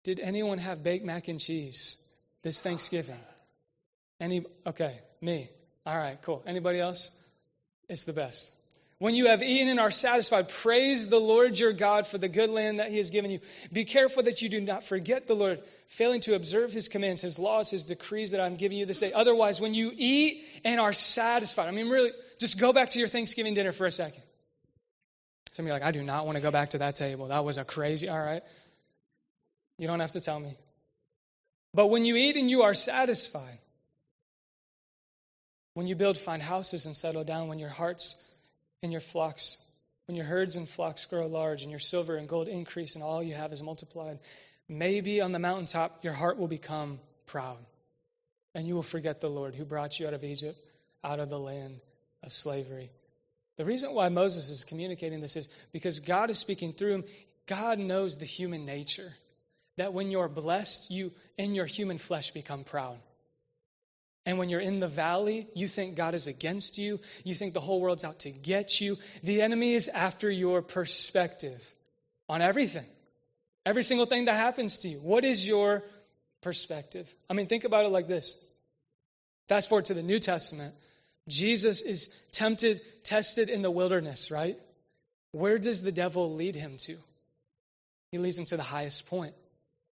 did 0.04 0.20
anyone 0.20 0.60
have 0.60 0.84
baked 0.84 1.04
mac 1.04 1.28
and 1.28 1.40
cheese 1.40 2.08
this 2.44 2.62
Thanksgiving? 2.62 3.20
Any? 4.20 4.46
Okay, 4.68 4.96
me. 5.22 5.50
All 5.88 5.98
right, 5.98 6.22
cool. 6.22 6.44
Anybody 6.46 6.80
else? 6.80 7.10
It's 7.90 8.04
the 8.04 8.14
best. 8.14 8.61
When 9.02 9.16
you 9.16 9.30
have 9.30 9.42
eaten 9.42 9.68
and 9.68 9.80
are 9.80 9.90
satisfied, 9.90 10.48
praise 10.48 11.10
the 11.10 11.20
Lord 11.20 11.60
your 11.60 11.74
God 11.74 12.06
for 12.06 12.20
the 12.20 12.28
good 12.28 12.52
land 12.52 12.80
that 12.80 12.92
he 12.92 12.98
has 12.98 13.10
given 13.10 13.32
you. 13.32 13.40
Be 13.74 13.84
careful 13.84 14.22
that 14.22 14.44
you 14.44 14.50
do 14.50 14.62
not 14.62 14.84
forget 14.84 15.26
the 15.26 15.34
Lord, 15.34 15.60
failing 15.88 16.20
to 16.22 16.36
observe 16.36 16.72
his 16.72 16.88
commands, 16.88 17.20
his 17.20 17.40
laws, 17.40 17.72
his 17.72 17.88
decrees 17.88 18.30
that 18.30 18.40
I'm 18.40 18.58
giving 18.58 18.78
you 18.78 18.86
this 18.86 19.00
day. 19.00 19.12
Otherwise, 19.12 19.60
when 19.60 19.74
you 19.74 19.92
eat 19.98 20.44
and 20.64 20.80
are 20.80 20.94
satisfied, 20.94 21.68
I 21.68 21.72
mean, 21.72 21.90
really, 21.90 22.12
just 22.40 22.60
go 22.60 22.74
back 22.74 22.92
to 22.92 23.00
your 23.00 23.08
Thanksgiving 23.08 23.56
dinner 23.56 23.72
for 23.72 23.88
a 23.88 23.92
second. 23.92 24.22
Some 25.54 25.66
of 25.66 25.70
you 25.70 25.74
are 25.74 25.80
like, 25.80 25.88
I 25.88 25.90
do 25.90 26.04
not 26.04 26.28
want 26.28 26.36
to 26.36 26.42
go 26.44 26.52
back 26.52 26.70
to 26.70 26.78
that 26.78 26.94
table. 26.94 27.30
That 27.30 27.44
was 27.44 27.58
a 27.58 27.64
crazy, 27.64 28.08
all 28.08 28.24
right. 28.24 28.44
You 29.80 29.88
don't 29.88 30.02
have 30.02 30.12
to 30.12 30.22
tell 30.22 30.40
me. 30.40 30.54
But 31.74 31.88
when 31.88 32.06
you 32.06 32.18
eat 32.18 32.38
and 32.38 32.52
you 32.52 32.62
are 32.62 32.76
satisfied, 32.76 33.58
when 35.74 35.88
you 35.88 35.96
build 35.96 36.20
fine 36.20 36.40
houses 36.40 36.86
and 36.86 36.96
settle 36.96 37.24
down, 37.24 37.48
when 37.48 37.58
your 37.58 37.70
hearts 37.70 38.28
and 38.84 38.92
your 38.92 39.02
flocks, 39.02 39.58
when 40.08 40.16
your 40.16 40.26
herds 40.26 40.56
and 40.56 40.68
flocks 40.68 41.06
grow 41.06 41.28
large 41.28 41.62
and 41.62 41.72
your 41.72 41.80
silver 41.80 42.16
and 42.16 42.28
gold 42.28 42.48
increase 42.48 42.96
and 42.96 43.04
all 43.04 43.22
you 43.22 43.34
have 43.34 43.52
is 43.52 43.62
multiplied, 43.62 44.20
maybe 44.68 45.22
on 45.22 45.32
the 45.32 45.40
mountaintop 45.40 46.04
your 46.04 46.14
heart 46.14 46.38
will 46.38 46.48
become 46.48 47.00
proud 47.26 47.58
and 48.54 48.68
you 48.68 48.76
will 48.76 48.84
forget 48.84 49.22
the 49.22 49.30
Lord 49.30 49.56
who 49.56 49.66
brought 49.66 50.00
you 50.00 50.08
out 50.08 50.14
of 50.14 50.24
Egypt, 50.24 50.58
out 51.04 51.20
of 51.20 51.30
the 51.30 51.40
land 51.40 51.80
of 52.24 52.34
slavery. 52.34 52.90
The 53.58 53.66
reason 53.66 53.94
why 53.94 54.10
Moses 54.10 54.50
is 54.50 54.64
communicating 54.64 55.22
this 55.22 55.36
is 55.36 55.50
because 55.72 56.00
God 56.00 56.30
is 56.30 56.40
speaking 56.40 56.74
through 56.74 56.96
him. 56.96 57.04
God 57.48 57.80
knows 57.80 58.18
the 58.18 58.26
human 58.26 58.66
nature. 58.66 59.12
That 59.78 59.94
when 59.94 60.12
you're 60.12 60.28
blessed, 60.28 60.92
you 60.92 61.12
in 61.38 61.56
your 61.56 61.66
human 61.66 61.98
flesh 61.98 62.32
become 62.32 62.64
proud. 62.64 62.98
And 64.26 64.38
when 64.38 64.50
you're 64.50 64.60
in 64.60 64.80
the 64.80 64.88
valley, 64.88 65.48
you 65.56 65.68
think 65.68 65.96
God 65.96 66.14
is 66.14 66.28
against 66.28 66.78
you. 66.78 67.00
You 67.24 67.34
think 67.34 67.54
the 67.54 67.60
whole 67.60 67.82
world's 67.82 68.06
out 68.06 68.20
to 68.20 68.30
get 68.30 68.80
you. 68.80 68.98
The 69.24 69.42
enemy 69.42 69.74
is 69.74 69.88
after 69.88 70.30
your 70.30 70.62
perspective 70.62 71.68
on 72.30 72.42
everything. 72.42 72.86
Every 73.66 73.84
single 73.84 74.06
thing 74.06 74.26
that 74.26 74.36
happens 74.36 74.80
to 74.80 74.90
you. 74.90 74.98
What 74.98 75.26
is 75.26 75.48
your 75.48 75.84
perspective? 76.42 77.12
I 77.30 77.34
mean, 77.34 77.48
think 77.48 77.64
about 77.64 77.86
it 77.86 77.90
like 77.90 78.08
this. 78.08 78.48
Fast 79.50 79.70
forward 79.70 79.86
to 79.86 79.96
the 79.96 80.04
New 80.04 80.20
Testament. 80.20 80.74
Jesus 81.28 81.82
is 81.82 82.08
tempted, 82.32 82.82
tested 83.04 83.50
in 83.50 83.62
the 83.62 83.72
wilderness, 83.72 84.32
right? 84.32 84.58
Where 85.32 85.58
does 85.58 85.82
the 85.82 85.92
devil 85.92 86.36
lead 86.36 86.56
him 86.56 86.78
to? 86.78 86.96
He 88.12 88.18
leads 88.18 88.38
him 88.38 88.46
to 88.46 88.58
the 88.58 88.64
highest 88.64 89.10
point 89.10 89.34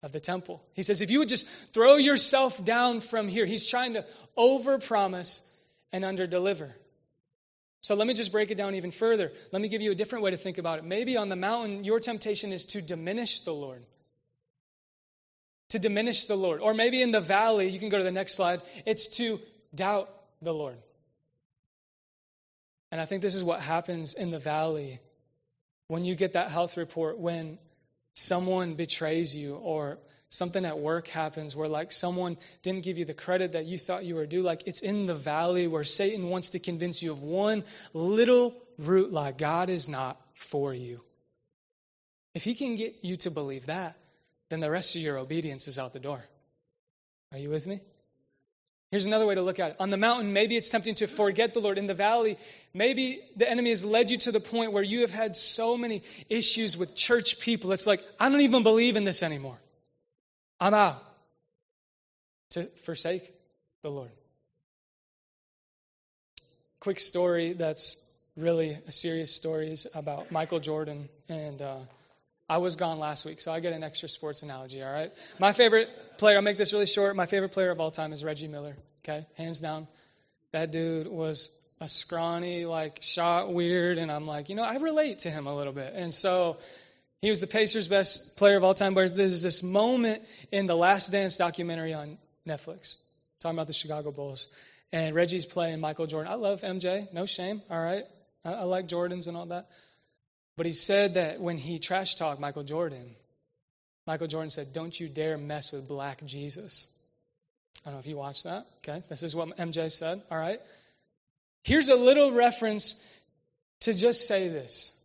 of 0.01 0.12
the 0.12 0.19
temple. 0.19 0.62
He 0.73 0.83
says, 0.83 1.01
if 1.01 1.12
you 1.12 1.19
would 1.19 1.29
just 1.29 1.47
throw 1.73 1.95
yourself 1.95 2.63
down 2.63 2.99
from 2.99 3.27
here, 3.27 3.45
he's 3.45 3.69
trying 3.69 3.93
to 3.93 4.05
overpromise 4.38 5.45
and 5.91 6.03
underdeliver. 6.03 6.71
So 7.81 7.95
let 7.95 8.07
me 8.07 8.13
just 8.13 8.31
break 8.31 8.51
it 8.51 8.55
down 8.55 8.75
even 8.75 8.91
further. 8.91 9.31
Let 9.51 9.62
me 9.62 9.69
give 9.69 9.81
you 9.81 9.91
a 9.91 9.95
different 9.95 10.23
way 10.23 10.31
to 10.31 10.38
think 10.38 10.57
about 10.57 10.79
it. 10.79 10.85
Maybe 10.85 11.17
on 11.17 11.29
the 11.29 11.35
mountain, 11.35 11.83
your 11.83 11.99
temptation 11.99 12.51
is 12.51 12.65
to 12.65 12.81
diminish 12.81 13.41
the 13.41 13.53
Lord. 13.53 13.83
To 15.69 15.79
diminish 15.79 16.25
the 16.25 16.35
Lord. 16.35 16.62
Or 16.62 16.73
maybe 16.73 17.01
in 17.01 17.12
the 17.12 17.21
valley, 17.21 17.69
you 17.69 17.79
can 17.79 17.89
go 17.89 17.97
to 17.97 18.03
the 18.03 18.12
next 18.12 18.35
slide, 18.35 18.62
it's 18.85 19.17
to 19.17 19.39
doubt 19.73 20.09
the 20.41 20.53
Lord. 20.53 20.77
And 22.91 22.99
I 22.99 23.05
think 23.05 23.21
this 23.21 23.35
is 23.35 23.43
what 23.43 23.62
happens 23.62 24.13
in 24.13 24.31
the 24.31 24.39
valley 24.39 24.99
when 25.88 26.05
you 26.05 26.15
get 26.15 26.33
that 26.33 26.51
health 26.51 26.75
report, 26.75 27.17
when 27.17 27.59
someone 28.13 28.75
betrays 28.75 29.35
you 29.35 29.55
or 29.55 29.97
something 30.29 30.65
at 30.65 30.79
work 30.79 31.07
happens 31.07 31.55
where 31.55 31.67
like 31.67 31.91
someone 31.91 32.37
didn't 32.61 32.83
give 32.83 32.97
you 32.97 33.05
the 33.05 33.13
credit 33.13 33.53
that 33.53 33.65
you 33.65 33.77
thought 33.77 34.05
you 34.05 34.15
were 34.15 34.27
due 34.27 34.43
like 34.43 34.63
it's 34.67 34.81
in 34.81 35.05
the 35.07 35.15
valley 35.15 35.67
where 35.67 35.83
satan 35.83 36.29
wants 36.29 36.51
to 36.51 36.59
convince 36.59 37.01
you 37.01 37.11
of 37.11 37.23
one 37.23 37.63
little 37.93 38.53
root 38.77 39.11
lie 39.11 39.31
god 39.31 39.69
is 39.69 39.89
not 39.89 40.21
for 40.33 40.73
you 40.73 41.01
If 42.35 42.43
he 42.43 42.55
can 42.55 42.75
get 42.75 42.99
you 43.01 43.17
to 43.17 43.31
believe 43.31 43.65
that, 43.65 43.97
then 44.49 44.59
the 44.59 44.69
rest 44.69 44.95
of 44.95 45.01
your 45.01 45.17
obedience 45.17 45.67
is 45.67 45.79
out 45.79 45.93
the 45.93 45.99
door. 45.99 46.23
Are 47.31 47.37
you 47.37 47.49
with 47.49 47.67
me? 47.67 47.81
Here's 48.91 49.06
another 49.06 49.28
way 49.28 49.36
to 49.36 49.43
look 49.43 49.60
at 49.60 49.71
it. 49.71 49.75
On 49.80 49.91
the 49.91 49.97
mountain, 49.97 50.34
maybe 50.34 50.56
it's 50.58 50.69
tempting 50.69 50.95
to 50.95 51.08
forget 51.08 51.54
the 51.54 51.60
Lord. 51.60 51.78
In 51.78 51.86
the 51.86 51.93
valley, 51.93 52.38
maybe 52.73 53.21
the 53.36 53.47
enemy 53.47 53.69
has 53.69 53.86
led 53.86 54.10
you 54.10 54.17
to 54.17 54.32
the 54.32 54.39
point 54.39 54.71
where 54.71 54.82
you 54.82 55.02
have 55.02 55.13
had 55.13 55.36
so 55.36 55.78
many 55.78 56.02
issues 56.28 56.75
with 56.75 56.95
church 56.95 57.39
people. 57.39 57.71
It's 57.71 57.86
like, 57.86 58.02
I 58.19 58.30
don't 58.30 58.41
even 58.41 58.63
believe 58.63 58.95
in 58.95 59.04
this 59.04 59.21
anymore. 59.21 59.58
I'm 60.60 60.73
out. 60.73 61.04
To 62.52 62.63
forsake 62.63 63.32
the 63.84 63.91
Lord. 63.91 64.10
Quick 66.80 66.99
story 66.99 67.54
that's 67.54 68.17
really 68.36 68.75
a 68.88 68.91
serious 68.91 69.36
story 69.36 69.69
is 69.69 69.86
about 69.93 70.32
Michael 70.32 70.60
Jordan. 70.60 71.10
And 71.28 71.62
uh, 71.62 71.78
I 72.49 72.57
was 72.57 72.75
gone 72.75 72.97
last 72.97 73.25
week, 73.25 73.41
so 73.41 73.51
I 73.51 73.59
get 73.59 73.73
an 73.73 73.83
extra 73.83 74.09
sports 74.09 74.41
analogy, 74.41 74.81
all 74.81 74.91
right? 74.91 75.12
My 75.38 75.53
favorite 75.53 75.89
player, 76.17 76.38
I'll 76.38 76.41
make 76.41 76.57
this 76.57 76.73
really 76.73 76.88
short. 76.88 77.15
My 77.15 77.27
favorite 77.27 77.51
player 77.51 77.69
of 77.69 77.79
all 77.79 77.91
time 77.91 78.12
is 78.12 78.23
Reggie 78.23 78.47
Miller, 78.47 78.75
okay? 79.03 79.27
Hands 79.35 79.59
down. 79.59 79.88
That 80.51 80.71
dude 80.71 81.07
was 81.07 81.63
a 81.79 81.88
scrawny, 81.88 82.65
like, 82.65 82.99
shot 83.01 83.53
weird, 83.53 83.99
and 83.99 84.12
I'm 84.12 84.25
like, 84.25 84.49
you 84.49 84.55
know, 84.55 84.63
I 84.63 84.77
relate 84.77 85.19
to 85.19 85.29
him 85.29 85.45
a 85.45 85.55
little 85.55 85.73
bit. 85.73 85.93
And 85.95 86.12
so 86.12 86.57
he 87.21 87.29
was 87.29 87.39
the 87.39 87.47
Pacers' 87.47 87.88
best 87.88 88.38
player 88.38 88.57
of 88.57 88.63
all 88.63 88.73
time. 88.73 88.95
But 88.95 89.15
there's 89.15 89.43
this 89.43 89.62
moment 89.62 90.23
in 90.51 90.65
the 90.65 90.75
Last 90.75 91.12
Dance 91.12 91.38
documentary 91.38 91.93
on 91.93 92.17
Netflix, 92.47 92.97
talking 93.41 93.57
about 93.57 93.67
the 93.67 93.73
Chicago 93.73 94.12
Bulls. 94.12 94.47
And 94.91 95.13
Reggie's 95.13 95.45
playing 95.45 95.79
Michael 95.81 96.07
Jordan. 96.07 96.31
I 96.31 96.35
love 96.35 96.62
MJ, 96.62 97.13
no 97.13 97.27
shame, 97.27 97.62
all 97.69 97.79
right? 97.79 98.05
I, 98.43 98.53
I 98.53 98.63
like 98.63 98.88
Jordans 98.88 99.27
and 99.27 99.38
all 99.38 99.45
that. 99.47 99.67
But 100.59 100.65
he 100.65 100.73
said 100.73 101.13
that 101.13 101.39
when 101.39 101.55
he 101.55 101.79
trash 101.79 102.15
talked 102.15 102.41
Michael 102.41 102.63
Jordan, 102.63 103.15
Michael 104.05 104.27
Jordan 104.27 104.49
said, 104.49 104.73
Don't 104.73 104.99
you 104.99 105.07
dare 105.07 105.37
mess 105.37 105.71
with 105.71 105.87
black 105.87 106.21
Jesus. 106.25 106.93
I 107.77 107.85
don't 107.85 107.93
know 107.93 107.99
if 108.01 108.07
you 108.07 108.17
watched 108.17 108.43
that. 108.43 108.65
Okay, 108.79 109.01
this 109.07 109.23
is 109.23 109.33
what 109.33 109.57
MJ 109.57 109.89
said. 109.89 110.21
All 110.29 110.37
right. 110.37 110.59
Here's 111.63 111.87
a 111.87 111.95
little 111.95 112.33
reference 112.33 113.09
to 113.83 113.93
just 113.93 114.27
say 114.27 114.49
this 114.49 115.01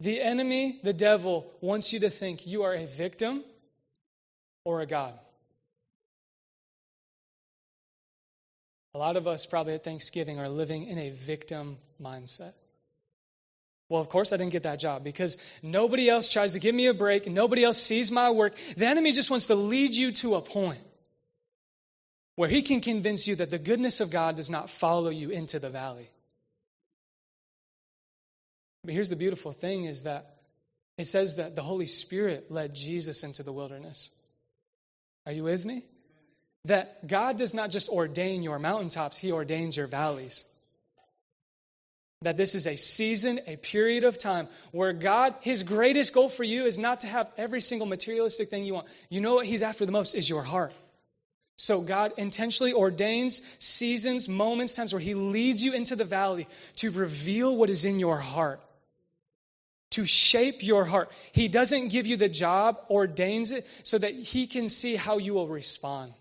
the 0.00 0.22
enemy, 0.22 0.80
the 0.82 0.94
devil, 0.94 1.44
wants 1.60 1.92
you 1.92 2.00
to 2.00 2.08
think 2.08 2.46
you 2.46 2.62
are 2.62 2.72
a 2.72 2.86
victim 2.86 3.44
or 4.64 4.80
a 4.80 4.86
God. 4.86 5.12
A 8.94 8.98
lot 8.98 9.18
of 9.18 9.26
us 9.26 9.44
probably 9.44 9.74
at 9.74 9.84
Thanksgiving 9.84 10.40
are 10.40 10.48
living 10.48 10.88
in 10.88 10.96
a 10.96 11.10
victim 11.10 11.76
mindset. 12.00 12.54
Well, 13.88 14.00
of 14.00 14.08
course, 14.08 14.32
I 14.32 14.36
didn't 14.36 14.52
get 14.52 14.64
that 14.64 14.80
job 14.80 15.04
because 15.04 15.36
nobody 15.62 16.08
else 16.10 16.28
tries 16.28 16.54
to 16.54 16.60
give 16.60 16.74
me 16.74 16.86
a 16.86 16.94
break. 16.94 17.26
Nobody 17.30 17.62
else 17.62 17.80
sees 17.80 18.10
my 18.10 18.30
work. 18.30 18.56
The 18.76 18.86
enemy 18.86 19.12
just 19.12 19.30
wants 19.30 19.46
to 19.46 19.54
lead 19.54 19.94
you 19.94 20.10
to 20.12 20.34
a 20.34 20.40
point 20.40 20.80
where 22.34 22.48
he 22.48 22.62
can 22.62 22.80
convince 22.80 23.28
you 23.28 23.36
that 23.36 23.50
the 23.50 23.58
goodness 23.58 24.00
of 24.00 24.10
God 24.10 24.36
does 24.36 24.50
not 24.50 24.70
follow 24.70 25.10
you 25.10 25.30
into 25.30 25.58
the 25.58 25.70
valley. 25.70 26.10
But 28.84 28.94
here's 28.94 29.08
the 29.08 29.16
beautiful 29.16 29.52
thing 29.52 29.84
is 29.84 30.02
that 30.02 30.36
it 30.98 31.06
says 31.06 31.36
that 31.36 31.54
the 31.54 31.62
Holy 31.62 31.86
Spirit 31.86 32.50
led 32.50 32.74
Jesus 32.74 33.22
into 33.22 33.42
the 33.42 33.52
wilderness. 33.52 34.10
Are 35.26 35.32
you 35.32 35.44
with 35.44 35.64
me? 35.64 35.84
That 36.64 37.06
God 37.06 37.36
does 37.36 37.54
not 37.54 37.70
just 37.70 37.88
ordain 37.88 38.42
your 38.42 38.58
mountaintops, 38.58 39.18
He 39.18 39.32
ordains 39.32 39.76
your 39.76 39.86
valleys. 39.86 40.52
That 42.22 42.38
this 42.38 42.54
is 42.54 42.66
a 42.66 42.76
season, 42.76 43.40
a 43.46 43.56
period 43.56 44.04
of 44.04 44.16
time 44.16 44.48
where 44.72 44.94
God, 44.94 45.34
His 45.42 45.62
greatest 45.64 46.14
goal 46.14 46.30
for 46.30 46.44
you 46.44 46.64
is 46.64 46.78
not 46.78 47.00
to 47.00 47.06
have 47.06 47.30
every 47.36 47.60
single 47.60 47.86
materialistic 47.86 48.48
thing 48.48 48.64
you 48.64 48.74
want. 48.74 48.88
You 49.10 49.20
know 49.20 49.34
what 49.34 49.46
He's 49.46 49.62
after 49.62 49.84
the 49.84 49.92
most 49.92 50.14
is 50.14 50.28
your 50.28 50.42
heart. 50.42 50.72
So 51.56 51.80
God 51.80 52.12
intentionally 52.18 52.72
ordains 52.72 53.42
seasons, 53.62 54.28
moments, 54.28 54.76
times 54.76 54.92
where 54.92 55.00
He 55.00 55.14
leads 55.14 55.64
you 55.64 55.74
into 55.74 55.94
the 55.94 56.04
valley 56.04 56.48
to 56.76 56.90
reveal 56.90 57.54
what 57.54 57.70
is 57.70 57.84
in 57.84 57.98
your 57.98 58.18
heart, 58.18 58.60
to 59.92 60.06
shape 60.06 60.62
your 60.62 60.84
heart. 60.84 61.10
He 61.32 61.48
doesn't 61.48 61.88
give 61.88 62.06
you 62.06 62.16
the 62.16 62.28
job, 62.28 62.78
ordains 62.90 63.52
it 63.52 63.66
so 63.82 63.98
that 63.98 64.12
He 64.14 64.46
can 64.46 64.70
see 64.70 64.96
how 64.96 65.18
you 65.18 65.34
will 65.34 65.48
respond. 65.48 66.12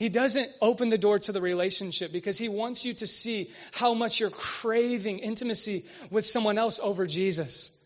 He 0.00 0.08
doesn't 0.08 0.50
open 0.62 0.88
the 0.88 0.96
door 0.96 1.18
to 1.18 1.30
the 1.30 1.42
relationship 1.42 2.10
because 2.10 2.38
he 2.38 2.48
wants 2.48 2.86
you 2.86 2.94
to 2.94 3.06
see 3.06 3.50
how 3.74 3.92
much 3.92 4.18
you're 4.18 4.30
craving 4.30 5.18
intimacy 5.18 5.84
with 6.10 6.24
someone 6.24 6.56
else 6.56 6.80
over 6.82 7.06
Jesus. 7.06 7.76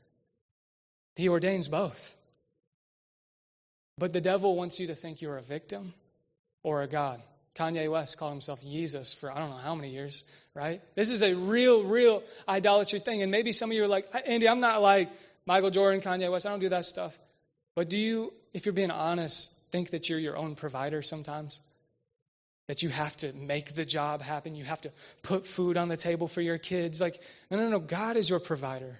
He 1.16 1.28
ordains 1.28 1.66
both. 1.66 2.16
But 3.98 4.12
the 4.12 4.20
devil 4.20 4.54
wants 4.54 4.78
you 4.78 4.86
to 4.86 4.94
think 4.94 5.22
you're 5.22 5.38
a 5.38 5.42
victim 5.42 5.92
or 6.62 6.82
a 6.82 6.86
God. 6.86 7.20
Kanye 7.56 7.90
West 7.90 8.16
called 8.16 8.32
himself 8.32 8.62
Jesus 8.62 9.12
for 9.12 9.32
I 9.32 9.38
don't 9.40 9.50
know 9.50 9.56
how 9.56 9.74
many 9.74 9.90
years, 9.90 10.22
right? 10.54 10.80
This 10.94 11.10
is 11.10 11.24
a 11.24 11.34
real, 11.34 11.82
real 11.82 12.22
idolatry 12.48 13.00
thing. 13.00 13.22
And 13.22 13.32
maybe 13.32 13.50
some 13.50 13.70
of 13.70 13.76
you 13.76 13.82
are 13.82 13.88
like, 13.88 14.08
Andy, 14.24 14.48
I'm 14.48 14.60
not 14.60 14.80
like 14.80 15.10
Michael 15.46 15.70
Jordan, 15.70 16.00
Kanye 16.00 16.30
West. 16.30 16.46
I 16.46 16.50
don't 16.50 16.60
do 16.60 16.68
that 16.68 16.84
stuff. 16.84 17.16
But 17.74 17.90
do 17.90 17.98
you, 17.98 18.32
if 18.52 18.66
you're 18.66 18.72
being 18.72 18.92
honest, 18.92 19.72
think 19.72 19.90
that 19.90 20.08
you're 20.08 20.20
your 20.20 20.38
own 20.38 20.54
provider 20.54 21.02
sometimes? 21.02 21.60
That 22.66 22.82
you 22.82 22.88
have 22.88 23.16
to 23.18 23.32
make 23.34 23.74
the 23.74 23.84
job 23.84 24.22
happen. 24.22 24.54
You 24.54 24.64
have 24.64 24.80
to 24.82 24.92
put 25.22 25.46
food 25.46 25.76
on 25.76 25.88
the 25.88 25.96
table 25.96 26.28
for 26.28 26.40
your 26.40 26.58
kids. 26.58 27.00
Like, 27.00 27.20
no, 27.50 27.58
no, 27.58 27.68
no. 27.68 27.78
God 27.78 28.16
is 28.16 28.28
your 28.28 28.40
provider. 28.40 28.98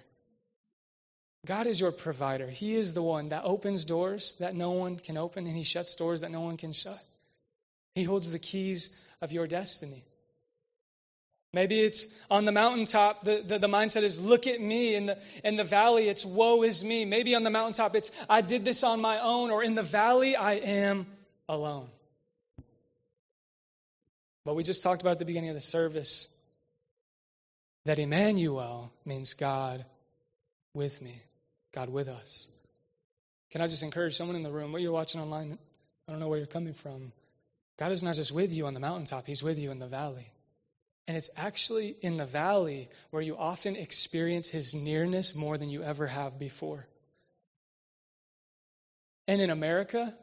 God 1.45 1.67
is 1.67 1.79
your 1.79 1.91
provider. 1.91 2.47
He 2.47 2.75
is 2.75 2.93
the 2.93 3.03
one 3.03 3.29
that 3.29 3.43
opens 3.43 3.85
doors 3.85 4.35
that 4.39 4.55
no 4.55 4.71
one 4.71 4.97
can 4.97 5.17
open, 5.17 5.47
and 5.47 5.55
He 5.55 5.63
shuts 5.63 5.95
doors 5.95 6.21
that 6.21 6.31
no 6.31 6.41
one 6.41 6.57
can 6.57 6.73
shut. 6.73 6.99
He 7.93 8.03
holds 8.03 8.31
the 8.31 8.39
keys 8.39 9.07
of 9.21 9.31
your 9.31 9.47
destiny. 9.47 10.03
Maybe 11.53 11.79
it's 11.79 12.21
on 12.29 12.43
the 12.43 12.51
mountaintop, 12.51 13.23
the, 13.23 13.41
the, 13.47 13.59
the, 13.59 13.67
mindset 13.67 14.03
is 14.03 14.19
look 14.19 14.45
at 14.45 14.59
me. 14.59 14.93
In 14.93 15.05
the, 15.05 15.17
in 15.41 15.55
the 15.55 15.63
valley, 15.63 16.09
it's 16.09 16.25
woe 16.25 16.63
is 16.63 16.83
me. 16.83 17.05
Maybe 17.05 17.33
on 17.33 17.43
the 17.43 17.49
mountaintop, 17.49 17.95
it's 17.95 18.11
I 18.29 18.41
did 18.41 18.65
this 18.65 18.83
on 18.83 18.99
my 18.99 19.19
own. 19.19 19.51
Or 19.51 19.63
in 19.63 19.73
the 19.73 19.81
valley, 19.81 20.35
I 20.35 20.55
am 20.55 21.07
alone. 21.47 21.87
But 24.45 24.55
we 24.55 24.63
just 24.63 24.83
talked 24.83 25.01
about 25.01 25.13
at 25.13 25.19
the 25.19 25.25
beginning 25.25 25.49
of 25.49 25.55
the 25.55 25.61
service 25.61 26.31
that 27.85 27.99
Emmanuel 27.99 28.91
means 29.03 29.33
God 29.33 29.83
with 30.73 31.01
me, 31.01 31.19
God 31.73 31.89
with 31.89 32.07
us. 32.07 32.49
Can 33.51 33.61
I 33.61 33.67
just 33.67 33.83
encourage 33.83 34.15
someone 34.15 34.35
in 34.35 34.43
the 34.43 34.51
room, 34.51 34.71
what 34.71 34.81
you're 34.81 34.91
watching 34.91 35.21
online, 35.21 35.57
I 36.07 36.11
don't 36.11 36.19
know 36.19 36.27
where 36.27 36.37
you're 36.37 36.47
coming 36.47 36.73
from. 36.73 37.11
God 37.77 37.91
is 37.91 38.03
not 38.03 38.15
just 38.15 38.31
with 38.31 38.55
you 38.55 38.67
on 38.67 38.73
the 38.73 38.79
mountaintop, 38.79 39.25
He's 39.25 39.43
with 39.43 39.59
you 39.59 39.71
in 39.71 39.79
the 39.79 39.87
valley. 39.87 40.31
And 41.07 41.15
it's 41.15 41.29
actually 41.37 41.95
in 42.01 42.17
the 42.17 42.25
valley 42.25 42.89
where 43.11 43.21
you 43.21 43.37
often 43.37 43.75
experience 43.75 44.47
His 44.47 44.73
nearness 44.75 45.35
more 45.35 45.57
than 45.57 45.69
you 45.69 45.83
ever 45.83 46.07
have 46.07 46.39
before. 46.39 46.85
And 49.27 49.41
in 49.41 49.49
America, 49.49 50.13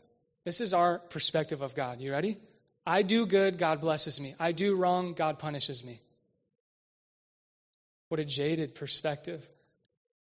this 0.44 0.60
is 0.60 0.74
our 0.74 0.98
perspective 0.98 1.60
of 1.60 1.74
God. 1.74 2.00
You 2.00 2.12
ready? 2.12 2.36
I 2.86 3.02
do 3.02 3.26
good, 3.26 3.58
God 3.58 3.80
blesses 3.80 4.20
me. 4.20 4.34
I 4.40 4.52
do 4.52 4.76
wrong, 4.76 5.14
God 5.14 5.38
punishes 5.38 5.84
me. 5.84 6.00
What 8.08 8.20
a 8.20 8.24
jaded 8.24 8.74
perspective. 8.74 9.46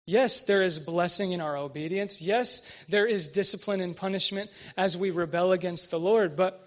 Yes, 0.07 0.43
there 0.43 0.61
is 0.61 0.79
blessing 0.79 1.31
in 1.31 1.41
our 1.41 1.57
obedience. 1.57 2.21
Yes, 2.21 2.61
there 2.89 3.07
is 3.07 3.29
discipline 3.29 3.81
and 3.81 3.95
punishment 3.95 4.51
as 4.77 4.95
we 4.95 5.11
rebel 5.11 5.51
against 5.51 5.91
the 5.91 5.99
Lord. 5.99 6.35
But 6.35 6.61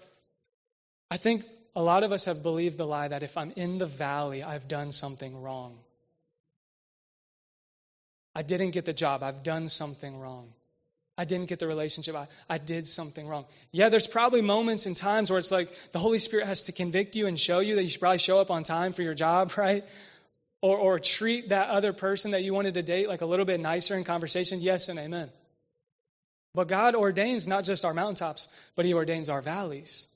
I 1.09 1.17
think 1.17 1.45
a 1.75 1.81
lot 1.81 2.03
of 2.03 2.11
us 2.11 2.25
have 2.25 2.43
believed 2.43 2.77
the 2.77 2.85
lie 2.85 3.07
that 3.07 3.23
if 3.23 3.37
I'm 3.37 3.51
in 3.55 3.77
the 3.77 3.85
valley, 3.85 4.43
I've 4.43 4.67
done 4.67 4.91
something 4.91 5.41
wrong. 5.41 5.77
I 8.35 8.41
didn't 8.41 8.71
get 8.71 8.85
the 8.85 8.93
job, 8.93 9.23
I've 9.23 9.43
done 9.43 9.67
something 9.69 10.17
wrong. 10.17 10.53
I 11.19 11.25
didn't 11.25 11.49
get 11.49 11.59
the 11.59 11.67
relationship. 11.67 12.15
I, 12.15 12.29
I 12.49 12.57
did 12.59 12.87
something 12.87 13.27
wrong. 13.27 13.43
Yeah, 13.73 13.89
there's 13.89 14.07
probably 14.07 14.41
moments 14.41 14.85
and 14.85 14.95
times 14.95 15.29
where 15.29 15.37
it's 15.37 15.51
like 15.51 15.67
the 15.91 15.99
Holy 15.99 16.17
Spirit 16.17 16.47
has 16.47 16.67
to 16.67 16.71
convict 16.71 17.17
you 17.17 17.27
and 17.27 17.37
show 17.37 17.59
you 17.59 17.75
that 17.75 17.83
you 17.83 17.89
should 17.89 17.99
probably 17.99 18.19
show 18.19 18.39
up 18.39 18.49
on 18.49 18.63
time 18.63 18.93
for 18.93 19.01
your 19.01 19.13
job, 19.13 19.51
right? 19.57 19.83
Or, 20.61 20.77
or 20.77 20.97
treat 20.97 21.49
that 21.49 21.67
other 21.71 21.91
person 21.91 22.31
that 22.31 22.43
you 22.43 22.53
wanted 22.53 22.75
to 22.75 22.83
date 22.83 23.09
like 23.09 23.19
a 23.19 23.25
little 23.25 23.43
bit 23.43 23.59
nicer 23.59 23.97
in 23.97 24.05
conversation. 24.05 24.61
Yes 24.61 24.87
and 24.87 24.97
amen. 24.97 25.29
But 26.55 26.69
God 26.69 26.95
ordains 26.95 27.47
not 27.47 27.65
just 27.65 27.83
our 27.83 27.93
mountaintops, 27.93 28.47
but 28.77 28.85
He 28.85 28.93
ordains 28.93 29.27
our 29.27 29.41
valleys. 29.41 30.07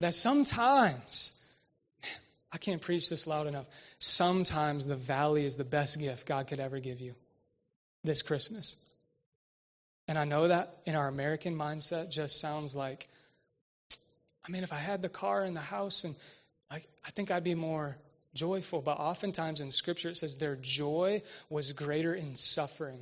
That 0.00 0.12
sometimes, 0.12 1.42
I 2.52 2.58
can't 2.58 2.82
preach 2.82 3.08
this 3.08 3.26
loud 3.26 3.46
enough, 3.46 3.66
sometimes 3.98 4.86
the 4.86 4.94
valley 4.94 5.46
is 5.46 5.56
the 5.56 5.64
best 5.64 5.98
gift 5.98 6.26
God 6.26 6.48
could 6.48 6.60
ever 6.60 6.80
give 6.80 7.00
you 7.00 7.14
this 8.04 8.20
Christmas. 8.20 8.76
And 10.08 10.18
I 10.18 10.24
know 10.24 10.48
that 10.48 10.76
in 10.86 10.94
our 10.94 11.08
American 11.08 11.56
mindset 11.56 12.10
just 12.10 12.40
sounds 12.40 12.76
like, 12.76 13.08
I 14.46 14.52
mean, 14.52 14.62
if 14.62 14.72
I 14.72 14.76
had 14.76 15.02
the 15.02 15.08
car 15.08 15.42
and 15.42 15.56
the 15.56 15.60
house 15.60 16.04
and 16.04 16.14
like, 16.70 16.86
I 17.04 17.10
think 17.10 17.30
I'd 17.30 17.44
be 17.44 17.54
more 17.54 17.96
joyful. 18.34 18.82
But 18.82 18.98
oftentimes 18.98 19.60
in 19.60 19.70
Scripture 19.70 20.10
it 20.10 20.18
says 20.18 20.36
their 20.36 20.56
joy 20.56 21.22
was 21.50 21.72
greater 21.72 22.14
in 22.14 22.36
suffering 22.36 23.00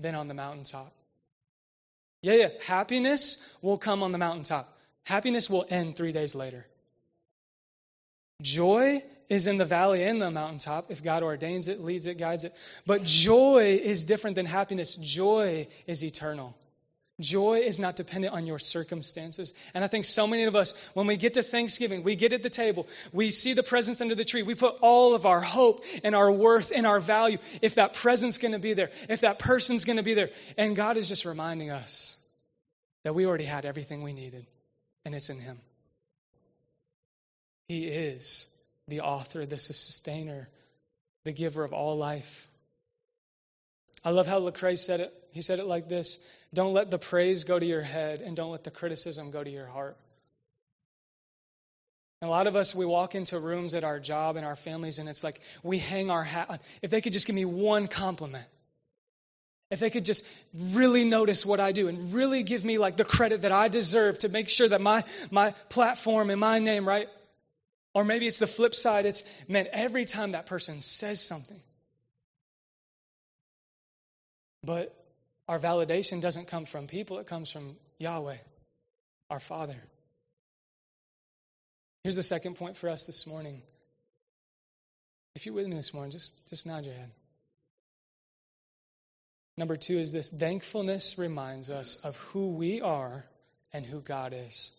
than 0.00 0.14
on 0.14 0.28
the 0.28 0.34
mountaintop. 0.34 0.92
Yeah, 2.22 2.34
yeah. 2.34 2.48
Happiness 2.66 3.38
will 3.62 3.78
come 3.78 4.02
on 4.02 4.10
the 4.10 4.18
mountaintop. 4.18 4.68
Happiness 5.06 5.48
will 5.48 5.64
end 5.70 5.96
three 5.96 6.12
days 6.12 6.34
later. 6.34 6.66
Joy 8.42 9.02
is 9.28 9.46
in 9.46 9.58
the 9.58 9.64
valley 9.64 10.04
and 10.04 10.20
the 10.20 10.30
mountaintop 10.30 10.90
if 10.90 11.02
God 11.02 11.22
ordains 11.22 11.68
it, 11.68 11.80
leads 11.80 12.06
it, 12.06 12.18
guides 12.18 12.44
it. 12.44 12.52
But 12.86 13.04
joy 13.04 13.80
is 13.82 14.04
different 14.04 14.36
than 14.36 14.46
happiness. 14.46 14.94
Joy 14.94 15.66
is 15.86 16.02
eternal. 16.02 16.56
Joy 17.20 17.62
is 17.64 17.80
not 17.80 17.96
dependent 17.96 18.32
on 18.32 18.46
your 18.46 18.60
circumstances. 18.60 19.52
And 19.74 19.82
I 19.82 19.88
think 19.88 20.04
so 20.04 20.28
many 20.28 20.44
of 20.44 20.54
us, 20.54 20.72
when 20.94 21.08
we 21.08 21.16
get 21.16 21.34
to 21.34 21.42
Thanksgiving, 21.42 22.04
we 22.04 22.14
get 22.14 22.32
at 22.32 22.44
the 22.44 22.50
table, 22.50 22.86
we 23.12 23.32
see 23.32 23.54
the 23.54 23.64
presents 23.64 24.00
under 24.00 24.14
the 24.14 24.24
tree, 24.24 24.44
we 24.44 24.54
put 24.54 24.76
all 24.82 25.16
of 25.16 25.26
our 25.26 25.40
hope 25.40 25.84
and 26.04 26.14
our 26.14 26.30
worth 26.30 26.70
and 26.74 26.86
our 26.86 27.00
value 27.00 27.38
if 27.60 27.74
that 27.74 27.94
present's 27.94 28.38
going 28.38 28.52
to 28.52 28.60
be 28.60 28.72
there, 28.72 28.90
if 29.08 29.22
that 29.22 29.40
person's 29.40 29.84
going 29.84 29.96
to 29.96 30.04
be 30.04 30.14
there. 30.14 30.30
And 30.56 30.76
God 30.76 30.96
is 30.96 31.08
just 31.08 31.24
reminding 31.24 31.70
us 31.70 32.14
that 33.02 33.16
we 33.16 33.26
already 33.26 33.44
had 33.44 33.64
everything 33.64 34.02
we 34.02 34.12
needed, 34.12 34.46
and 35.04 35.14
it's 35.14 35.28
in 35.28 35.40
Him. 35.40 35.58
He 37.66 37.86
is 37.86 38.57
the 38.88 39.00
author, 39.00 39.46
the 39.46 39.58
sustainer, 39.58 40.48
the 41.24 41.32
giver 41.32 41.62
of 41.64 41.72
all 41.72 41.96
life. 41.96 42.48
I 44.04 44.10
love 44.10 44.26
how 44.26 44.40
Lecrae 44.40 44.78
said 44.78 45.00
it. 45.00 45.14
He 45.32 45.42
said 45.42 45.58
it 45.58 45.66
like 45.66 45.88
this 45.88 46.26
Don't 46.54 46.72
let 46.72 46.90
the 46.90 46.98
praise 46.98 47.44
go 47.44 47.58
to 47.58 47.66
your 47.66 47.82
head, 47.82 48.20
and 48.20 48.36
don't 48.36 48.50
let 48.50 48.64
the 48.64 48.70
criticism 48.70 49.30
go 49.30 49.42
to 49.42 49.50
your 49.50 49.66
heart. 49.66 49.96
A 52.20 52.26
lot 52.26 52.48
of 52.48 52.56
us, 52.56 52.74
we 52.74 52.84
walk 52.84 53.14
into 53.14 53.38
rooms 53.38 53.76
at 53.76 53.84
our 53.84 54.00
job 54.00 54.36
and 54.36 54.44
our 54.44 54.56
families, 54.56 54.98
and 54.98 55.08
it's 55.08 55.22
like 55.22 55.40
we 55.62 55.78
hang 55.78 56.10
our 56.10 56.24
hat 56.24 56.50
on. 56.50 56.58
If 56.82 56.90
they 56.90 57.00
could 57.00 57.12
just 57.12 57.26
give 57.26 57.36
me 57.36 57.44
one 57.44 57.86
compliment, 57.86 58.44
if 59.70 59.78
they 59.80 59.90
could 59.90 60.04
just 60.04 60.26
really 60.72 61.04
notice 61.04 61.44
what 61.44 61.60
I 61.60 61.72
do 61.72 61.88
and 61.88 62.12
really 62.14 62.42
give 62.42 62.64
me 62.64 62.78
like 62.78 62.96
the 62.96 63.04
credit 63.04 63.42
that 63.42 63.52
I 63.52 63.68
deserve 63.68 64.18
to 64.20 64.28
make 64.28 64.48
sure 64.48 64.66
that 64.66 64.80
my, 64.80 65.04
my 65.30 65.50
platform 65.68 66.30
and 66.30 66.40
my 66.40 66.58
name, 66.58 66.88
right? 66.88 67.08
Or 67.98 68.04
maybe 68.04 68.28
it's 68.28 68.38
the 68.38 68.46
flip 68.46 68.76
side. 68.76 69.06
It's, 69.06 69.24
man, 69.48 69.66
every 69.72 70.04
time 70.04 70.30
that 70.30 70.46
person 70.46 70.80
says 70.80 71.20
something, 71.20 71.60
but 74.62 74.94
our 75.48 75.58
validation 75.58 76.20
doesn't 76.20 76.46
come 76.46 76.64
from 76.64 76.86
people, 76.86 77.18
it 77.18 77.26
comes 77.26 77.50
from 77.50 77.74
Yahweh, 77.98 78.36
our 79.30 79.40
Father. 79.40 79.82
Here's 82.04 82.14
the 82.14 82.22
second 82.22 82.54
point 82.54 82.76
for 82.76 82.88
us 82.88 83.04
this 83.06 83.26
morning. 83.26 83.62
If 85.34 85.46
you're 85.46 85.56
with 85.56 85.66
me 85.66 85.74
this 85.74 85.92
morning, 85.92 86.12
just, 86.12 86.48
just 86.50 86.68
nod 86.68 86.84
your 86.84 86.94
head. 86.94 87.10
Number 89.56 89.74
two 89.74 89.98
is 89.98 90.12
this 90.12 90.30
thankfulness 90.30 91.18
reminds 91.18 91.68
us 91.68 91.96
of 92.04 92.16
who 92.16 92.50
we 92.50 92.80
are 92.80 93.24
and 93.72 93.84
who 93.84 94.00
God 94.00 94.34
is. 94.46 94.70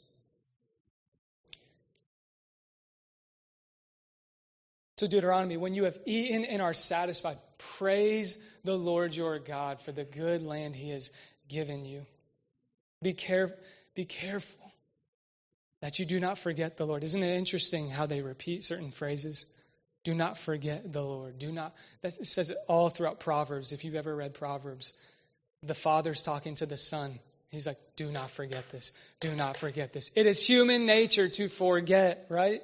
To 4.99 5.07
Deuteronomy, 5.07 5.57
when 5.57 5.73
you 5.73 5.85
have 5.85 5.97
eaten 6.05 6.45
and 6.45 6.61
are 6.61 6.73
satisfied, 6.73 7.37
praise 7.77 8.43
the 8.63 8.77
Lord 8.77 9.15
your 9.15 9.39
God 9.39 9.79
for 9.79 9.91
the 9.91 10.03
good 10.03 10.41
land 10.41 10.75
he 10.75 10.91
has 10.91 11.11
given 11.47 11.85
you. 11.85 12.05
Be, 13.01 13.13
care, 13.13 13.55
be 13.95 14.05
careful 14.05 14.71
that 15.81 15.99
you 15.99 16.05
do 16.05 16.19
not 16.19 16.37
forget 16.37 16.75
the 16.75 16.85
Lord. 16.85 17.03
Isn't 17.03 17.23
it 17.23 17.37
interesting 17.37 17.89
how 17.89 18.05
they 18.05 18.21
repeat 18.21 18.65
certain 18.65 18.91
phrases? 18.91 19.45
Do 20.03 20.13
not 20.13 20.37
forget 20.37 20.91
the 20.91 21.01
Lord. 21.01 21.39
Do 21.39 21.51
not. 21.51 21.73
That 22.01 22.13
says 22.25 22.49
it 22.49 22.57
all 22.67 22.89
throughout 22.89 23.21
Proverbs. 23.21 23.71
If 23.71 23.85
you've 23.85 23.95
ever 23.95 24.13
read 24.13 24.33
Proverbs, 24.33 24.93
the 25.63 25.73
father's 25.73 26.23
talking 26.23 26.55
to 26.55 26.65
the 26.65 26.77
son. 26.77 27.19
He's 27.51 27.67
like, 27.67 27.77
do 27.95 28.11
not 28.11 28.31
forget 28.31 28.69
this. 28.69 28.91
Do 29.21 29.33
not 29.33 29.55
forget 29.55 29.93
this. 29.93 30.11
It 30.15 30.25
is 30.25 30.45
human 30.45 30.85
nature 30.85 31.29
to 31.29 31.47
forget, 31.47 32.25
right? 32.29 32.61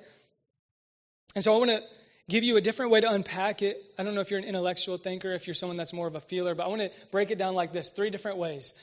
And 1.33 1.43
so 1.43 1.55
I 1.55 1.59
want 1.59 1.71
to 1.71 1.83
give 2.29 2.43
you 2.43 2.57
a 2.57 2.61
different 2.61 2.91
way 2.91 3.01
to 3.01 3.09
unpack 3.09 3.61
it. 3.61 3.83
I 3.97 4.03
don't 4.03 4.15
know 4.15 4.21
if 4.21 4.31
you're 4.31 4.39
an 4.39 4.45
intellectual 4.45 4.97
thinker, 4.97 5.33
if 5.33 5.47
you're 5.47 5.53
someone 5.53 5.77
that's 5.77 5.93
more 5.93 6.07
of 6.07 6.15
a 6.15 6.21
feeler, 6.21 6.55
but 6.55 6.65
I 6.65 6.67
want 6.67 6.81
to 6.81 6.91
break 7.11 7.31
it 7.31 7.37
down 7.37 7.53
like 7.53 7.71
this 7.71 7.89
three 7.89 8.09
different 8.09 8.37
ways 8.37 8.73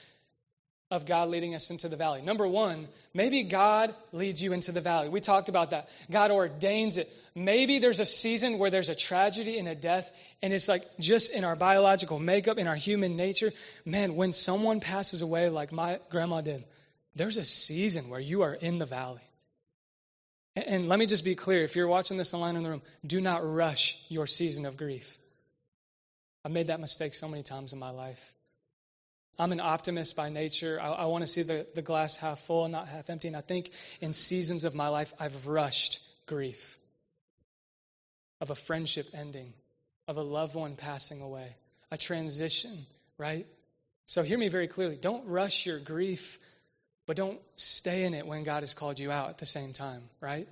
of 0.92 1.06
God 1.06 1.30
leading 1.30 1.54
us 1.54 1.70
into 1.70 1.88
the 1.88 1.96
valley. 1.96 2.20
Number 2.20 2.46
one, 2.46 2.86
maybe 3.14 3.44
God 3.44 3.94
leads 4.12 4.42
you 4.42 4.52
into 4.52 4.72
the 4.72 4.82
valley. 4.82 5.08
We 5.08 5.20
talked 5.20 5.48
about 5.48 5.70
that. 5.70 5.88
God 6.10 6.30
ordains 6.30 6.98
it. 6.98 7.08
Maybe 7.34 7.78
there's 7.78 8.00
a 8.00 8.04
season 8.04 8.58
where 8.58 8.70
there's 8.70 8.90
a 8.90 8.94
tragedy 8.94 9.58
and 9.58 9.66
a 9.66 9.74
death, 9.74 10.12
and 10.42 10.52
it's 10.52 10.68
like 10.68 10.82
just 11.00 11.32
in 11.32 11.44
our 11.44 11.56
biological 11.56 12.18
makeup, 12.18 12.58
in 12.58 12.66
our 12.66 12.76
human 12.76 13.16
nature. 13.16 13.52
Man, 13.86 14.16
when 14.16 14.32
someone 14.32 14.80
passes 14.80 15.22
away, 15.22 15.48
like 15.48 15.72
my 15.72 15.98
grandma 16.10 16.42
did, 16.42 16.62
there's 17.16 17.38
a 17.38 17.44
season 17.44 18.10
where 18.10 18.20
you 18.20 18.42
are 18.42 18.52
in 18.52 18.76
the 18.76 18.86
valley. 18.86 19.22
And 20.54 20.88
let 20.88 20.98
me 20.98 21.06
just 21.06 21.24
be 21.24 21.34
clear 21.34 21.64
if 21.64 21.76
you're 21.76 21.88
watching 21.88 22.18
this 22.18 22.34
online 22.34 22.56
in 22.56 22.62
the 22.62 22.68
room, 22.68 22.82
do 23.06 23.20
not 23.20 23.40
rush 23.42 24.04
your 24.08 24.26
season 24.26 24.66
of 24.66 24.76
grief. 24.76 25.16
I've 26.44 26.52
made 26.52 26.66
that 26.66 26.80
mistake 26.80 27.14
so 27.14 27.28
many 27.28 27.42
times 27.42 27.72
in 27.72 27.78
my 27.78 27.90
life. 27.90 28.34
I'm 29.38 29.52
an 29.52 29.60
optimist 29.60 30.14
by 30.14 30.28
nature. 30.28 30.78
I, 30.80 30.88
I 30.88 31.04
want 31.06 31.22
to 31.22 31.26
see 31.26 31.42
the, 31.42 31.66
the 31.74 31.80
glass 31.80 32.18
half 32.18 32.40
full 32.40 32.64
and 32.64 32.72
not 32.72 32.88
half 32.88 33.08
empty. 33.08 33.28
And 33.28 33.36
I 33.36 33.40
think 33.40 33.70
in 34.00 34.12
seasons 34.12 34.64
of 34.64 34.74
my 34.74 34.88
life, 34.88 35.14
I've 35.18 35.46
rushed 35.46 36.00
grief 36.26 36.78
of 38.40 38.50
a 38.50 38.54
friendship 38.54 39.06
ending, 39.14 39.54
of 40.06 40.18
a 40.18 40.22
loved 40.22 40.54
one 40.54 40.76
passing 40.76 41.22
away, 41.22 41.56
a 41.90 41.96
transition, 41.96 42.76
right? 43.16 43.46
So 44.04 44.22
hear 44.22 44.36
me 44.36 44.48
very 44.48 44.68
clearly. 44.68 44.96
Don't 44.96 45.26
rush 45.26 45.64
your 45.64 45.78
grief 45.78 46.38
but 47.06 47.16
don't 47.16 47.40
stay 47.56 48.04
in 48.04 48.14
it 48.14 48.26
when 48.26 48.44
God 48.44 48.62
has 48.62 48.74
called 48.74 48.98
you 48.98 49.10
out 49.10 49.30
at 49.30 49.38
the 49.38 49.46
same 49.46 49.72
time, 49.72 50.02
right? 50.20 50.48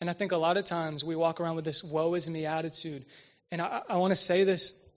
And 0.00 0.10
I 0.10 0.12
think 0.12 0.32
a 0.32 0.36
lot 0.36 0.56
of 0.56 0.64
times 0.64 1.04
we 1.04 1.16
walk 1.16 1.40
around 1.40 1.56
with 1.56 1.64
this 1.64 1.82
woe 1.82 2.14
is 2.14 2.28
me 2.28 2.46
attitude. 2.46 3.04
And 3.50 3.62
I, 3.62 3.82
I 3.88 3.96
want 3.96 4.10
to 4.12 4.16
say 4.16 4.44
this 4.44 4.92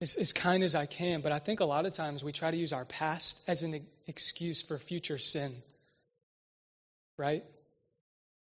as, 0.00 0.16
as 0.16 0.32
kind 0.32 0.62
as 0.62 0.74
I 0.74 0.86
can, 0.86 1.22
but 1.22 1.32
I 1.32 1.38
think 1.38 1.60
a 1.60 1.64
lot 1.64 1.86
of 1.86 1.94
times 1.94 2.22
we 2.22 2.32
try 2.32 2.50
to 2.50 2.56
use 2.56 2.72
our 2.72 2.84
past 2.84 3.48
as 3.48 3.62
an 3.62 3.80
excuse 4.06 4.62
for 4.62 4.78
future 4.78 5.18
sin, 5.18 5.54
right? 7.16 7.42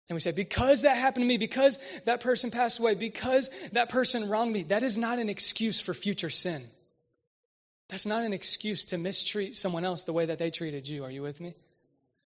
And 0.10 0.15
we 0.15 0.19
say, 0.19 0.32
because 0.32 0.84
that 0.84 0.97
happened 0.97 1.23
to 1.23 1.28
me, 1.28 1.38
because 1.38 1.80
that 2.06 2.21
person 2.21 2.50
passed 2.50 2.80
away, 2.80 2.95
because 2.95 3.50
that 3.73 3.89
person 3.89 4.30
wronged 4.30 4.54
me, 4.54 4.63
that 4.63 4.84
is 4.84 4.97
not 4.97 5.19
an 5.19 5.30
excuse 5.30 5.82
for 5.82 5.93
future 5.93 6.30
sin. 6.30 6.63
That's 7.89 8.06
not 8.06 8.23
an 8.23 8.34
excuse 8.34 8.86
to 8.86 8.97
mistreat 8.97 9.56
someone 9.56 9.86
else 9.86 10.04
the 10.04 10.13
way 10.13 10.26
that 10.26 10.39
they 10.39 10.50
treated 10.50 10.88
you. 10.88 11.06
Are 11.06 11.12
you 11.12 11.21
with 11.21 11.39
me? 11.39 11.54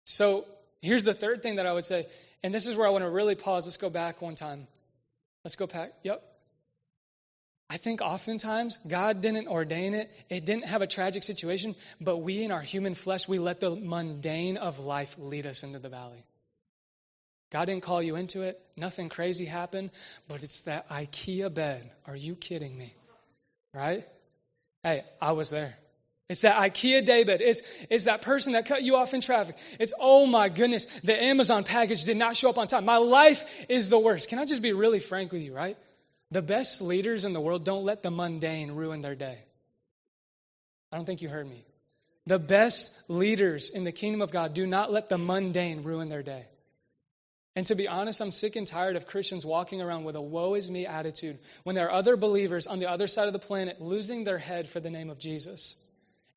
So 0.05 0.44
here's 0.83 1.05
the 1.05 1.14
third 1.14 1.42
thing 1.42 1.57
that 1.57 1.66
I 1.66 1.73
would 1.73 1.85
say, 1.85 2.07
and 2.42 2.55
this 2.55 2.66
is 2.66 2.77
where 2.77 2.87
I 2.87 2.90
want 2.90 3.05
to 3.05 3.11
really 3.11 3.35
pause. 3.35 3.66
Let's 3.66 3.77
go 3.77 3.90
back 3.90 4.23
one 4.23 4.37
time. 4.37 4.68
Let's 5.44 5.57
go 5.57 5.66
back. 5.66 5.92
Yep. 6.05 6.23
I 7.71 7.77
think 7.77 8.01
oftentimes 8.01 8.79
God 8.79 9.21
didn't 9.21 9.49
ordain 9.49 9.94
it. 9.94 10.11
It 10.31 10.47
didn't 10.47 10.66
have 10.66 10.81
a 10.81 10.87
tragic 10.87 11.23
situation, 11.23 11.75
but 12.01 12.18
we 12.18 12.42
in 12.42 12.51
our 12.51 12.62
human 12.62 12.94
flesh, 12.94 13.29
we 13.29 13.38
let 13.38 13.61
the 13.61 13.75
mundane 13.75 14.57
of 14.57 14.79
life 14.79 15.16
lead 15.18 15.44
us 15.47 15.64
into 15.64 15.79
the 15.79 15.90
valley. 15.90 16.25
God 17.51 17.66
didn't 17.66 17.83
call 17.83 18.03
you 18.03 18.16
into 18.16 18.42
it. 18.42 18.61
Nothing 18.77 19.09
crazy 19.09 19.44
happened, 19.44 19.90
but 20.29 20.42
it's 20.42 20.62
that 20.62 20.88
IKEA 20.88 21.53
bed. 21.53 21.90
Are 22.07 22.16
you 22.16 22.35
kidding 22.37 22.77
me? 22.77 22.92
Right? 23.75 24.05
Hey, 24.88 25.05
I 25.20 25.33
was 25.33 25.51
there. 25.51 25.74
It's 26.31 26.40
that 26.42 26.57
IKEA 26.57 27.05
daybed. 27.05 27.42
It's, 27.42 27.61
it's 27.90 28.05
that 28.05 28.22
person 28.22 28.55
that 28.55 28.64
cut 28.64 28.83
you 28.83 28.96
off 28.96 29.12
in 29.12 29.20
traffic. 29.20 29.57
It's, 29.79 29.92
oh 30.01 30.24
my 30.24 30.48
goodness, 30.48 30.87
the 31.01 31.22
Amazon 31.22 31.62
package 31.62 32.05
did 32.05 32.16
not 32.16 32.38
show 32.38 32.48
up 32.48 32.57
on 32.57 32.68
time. 32.68 32.87
My 32.87 32.96
life 32.96 33.66
is 33.68 33.90
the 33.90 33.98
worst. 33.98 34.31
Can 34.31 34.38
I 34.38 34.46
just 34.46 34.62
be 34.62 34.72
really 34.72 34.98
frank 34.98 35.31
with 35.31 35.42
you, 35.42 35.55
right? 35.55 35.77
The 36.31 36.40
best 36.40 36.81
leaders 36.81 37.27
in 37.27 37.35
the 37.35 37.40
world 37.40 37.64
don't 37.64 37.85
let 37.85 38.03
the 38.03 38.11
mundane 38.11 38.70
ruin 38.70 39.03
their 39.03 39.14
day. 39.14 39.37
I 40.90 40.96
don't 40.96 41.05
think 41.05 41.20
you 41.20 41.29
heard 41.29 41.46
me. 41.46 41.66
The 42.27 42.38
best 42.38 43.11
leaders 43.11 43.68
in 43.68 43.85
the 43.85 43.92
kingdom 43.92 44.22
of 44.22 44.31
God 44.31 44.55
do 44.55 44.66
not 44.66 44.90
let 44.90 45.11
the 45.11 45.18
mundane 45.18 45.83
ruin 45.83 46.09
their 46.09 46.22
day. 46.22 46.46
And 47.59 47.66
to 47.66 47.75
be 47.75 47.88
honest, 47.88 48.21
I'm 48.21 48.31
sick 48.31 48.55
and 48.55 48.64
tired 48.64 48.94
of 48.94 49.09
Christians 49.09 49.44
walking 49.44 49.83
around 49.83 50.05
with 50.05 50.14
a 50.14 50.21
woe 50.21 50.55
is 50.55 50.71
me 50.71 50.87
attitude 50.87 51.40
when 51.64 51.75
there 51.75 51.88
are 51.88 51.92
other 51.92 52.16
believers 52.16 52.68
on 52.68 52.79
the 52.79 52.88
other 52.88 53.09
side 53.09 53.27
of 53.27 53.33
the 53.33 53.40
planet 53.40 53.81
losing 53.81 54.23
their 54.23 54.38
head 54.38 54.68
for 54.68 54.79
the 54.79 54.90
name 54.90 55.11
of 55.11 55.18
Jesus. 55.18 55.75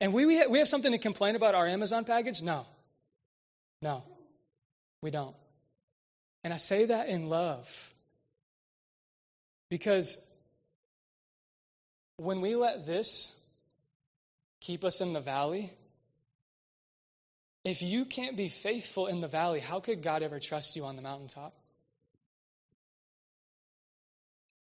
And 0.00 0.12
we, 0.12 0.26
we 0.26 0.58
have 0.58 0.66
something 0.66 0.90
to 0.90 0.98
complain 0.98 1.36
about 1.36 1.54
our 1.54 1.64
Amazon 1.64 2.04
package? 2.04 2.42
No. 2.42 2.66
No, 3.82 4.02
we 5.00 5.12
don't. 5.12 5.36
And 6.42 6.52
I 6.52 6.56
say 6.56 6.86
that 6.86 7.08
in 7.08 7.28
love 7.28 7.68
because 9.70 10.28
when 12.16 12.40
we 12.40 12.56
let 12.56 12.84
this 12.84 13.48
keep 14.60 14.82
us 14.82 15.00
in 15.00 15.12
the 15.12 15.20
valley, 15.20 15.70
if 17.64 17.82
you 17.82 18.04
can't 18.04 18.36
be 18.36 18.48
faithful 18.48 19.06
in 19.06 19.20
the 19.20 19.28
valley, 19.28 19.60
how 19.60 19.80
could 19.80 20.02
God 20.02 20.22
ever 20.22 20.40
trust 20.40 20.76
you 20.76 20.84
on 20.84 20.96
the 20.96 21.02
mountaintop? 21.02 21.54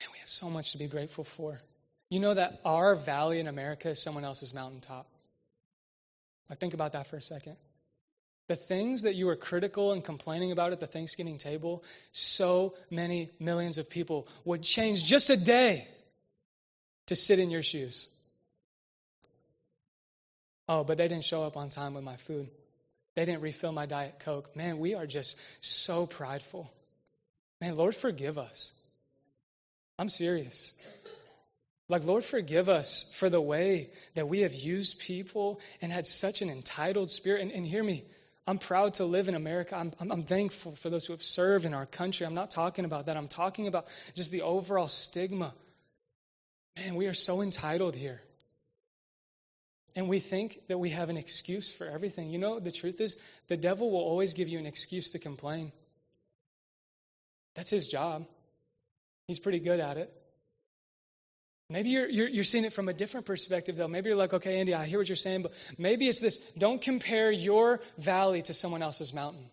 Man, 0.00 0.08
we 0.12 0.18
have 0.20 0.28
so 0.28 0.48
much 0.48 0.72
to 0.72 0.78
be 0.78 0.86
grateful 0.86 1.24
for. 1.24 1.60
You 2.08 2.20
know 2.20 2.34
that 2.34 2.60
our 2.64 2.94
valley 2.94 3.40
in 3.40 3.46
America 3.46 3.90
is 3.90 4.02
someone 4.02 4.24
else's 4.24 4.54
mountaintop. 4.54 5.06
Now 6.48 6.56
think 6.56 6.72
about 6.72 6.92
that 6.92 7.06
for 7.06 7.16
a 7.16 7.22
second. 7.22 7.56
The 8.46 8.56
things 8.56 9.02
that 9.02 9.14
you 9.14 9.26
were 9.26 9.36
critical 9.36 9.92
and 9.92 10.02
complaining 10.02 10.52
about 10.52 10.72
at 10.72 10.80
the 10.80 10.86
Thanksgiving 10.86 11.36
table, 11.36 11.84
so 12.12 12.74
many 12.90 13.28
millions 13.38 13.76
of 13.76 13.90
people 13.90 14.26
would 14.46 14.62
change 14.62 15.04
just 15.04 15.28
a 15.28 15.36
day 15.36 15.86
to 17.08 17.16
sit 17.16 17.38
in 17.38 17.50
your 17.50 17.62
shoes. 17.62 18.08
Oh, 20.66 20.84
but 20.84 20.96
they 20.96 21.08
didn't 21.08 21.24
show 21.24 21.44
up 21.44 21.58
on 21.58 21.68
time 21.68 21.92
with 21.92 22.04
my 22.04 22.16
food. 22.16 22.48
They 23.18 23.24
didn't 23.24 23.42
refill 23.42 23.72
my 23.72 23.86
Diet 23.86 24.20
Coke. 24.20 24.54
Man, 24.54 24.78
we 24.78 24.94
are 24.94 25.04
just 25.04 25.40
so 25.60 26.06
prideful. 26.06 26.72
Man, 27.60 27.74
Lord, 27.74 27.96
forgive 27.96 28.38
us. 28.38 28.72
I'm 29.98 30.08
serious. 30.08 30.72
Like, 31.88 32.04
Lord, 32.04 32.22
forgive 32.22 32.68
us 32.68 33.12
for 33.16 33.28
the 33.28 33.40
way 33.40 33.90
that 34.14 34.28
we 34.28 34.42
have 34.42 34.54
used 34.54 35.00
people 35.00 35.58
and 35.82 35.90
had 35.90 36.06
such 36.06 36.42
an 36.42 36.48
entitled 36.48 37.10
spirit. 37.10 37.42
And, 37.42 37.50
and 37.50 37.66
hear 37.66 37.82
me, 37.82 38.04
I'm 38.46 38.58
proud 38.58 38.94
to 38.94 39.04
live 39.04 39.26
in 39.26 39.34
America. 39.34 39.74
I'm, 39.74 39.90
I'm, 39.98 40.12
I'm, 40.12 40.22
thankful 40.22 40.76
for 40.76 40.88
those 40.88 41.04
who 41.04 41.12
have 41.12 41.24
served 41.24 41.64
in 41.64 41.74
our 41.74 41.86
country. 41.86 42.24
I'm 42.24 42.34
not 42.34 42.52
talking 42.52 42.84
about 42.84 43.06
that. 43.06 43.16
I'm 43.16 43.26
talking 43.26 43.66
about 43.66 43.88
just 44.14 44.30
the 44.30 44.42
overall 44.42 44.86
stigma. 44.86 45.52
Man, 46.76 46.94
we 46.94 47.08
are 47.08 47.14
so 47.14 47.42
entitled 47.42 47.96
here. 47.96 48.22
And 49.98 50.08
we 50.08 50.20
think 50.20 50.60
that 50.68 50.78
we 50.78 50.90
have 50.90 51.10
an 51.10 51.16
excuse 51.16 51.72
for 51.72 51.84
everything. 51.84 52.30
You 52.30 52.38
know, 52.38 52.60
the 52.60 52.70
truth 52.70 53.00
is, 53.00 53.16
the 53.48 53.56
devil 53.56 53.90
will 53.90 53.98
always 53.98 54.32
give 54.32 54.46
you 54.46 54.60
an 54.60 54.64
excuse 54.64 55.10
to 55.10 55.18
complain. 55.18 55.72
That's 57.56 57.70
his 57.70 57.88
job. 57.88 58.24
He's 59.26 59.40
pretty 59.40 59.58
good 59.58 59.80
at 59.80 59.96
it. 59.96 60.12
Maybe 61.68 61.88
you're, 61.88 62.08
you're, 62.08 62.28
you're, 62.28 62.44
seeing 62.44 62.64
it 62.64 62.72
from 62.72 62.88
a 62.88 62.92
different 62.92 63.26
perspective, 63.26 63.74
though. 63.74 63.88
Maybe 63.88 64.08
you're 64.08 64.16
like, 64.16 64.34
okay, 64.34 64.60
Andy, 64.60 64.72
I 64.72 64.86
hear 64.86 65.00
what 65.00 65.08
you're 65.08 65.16
saying, 65.16 65.42
but 65.42 65.52
maybe 65.78 66.06
it's 66.06 66.20
this 66.20 66.36
don't 66.56 66.80
compare 66.80 67.32
your 67.32 67.80
valley 67.98 68.42
to 68.42 68.54
someone 68.54 68.82
else's 68.82 69.12
mountain. 69.12 69.50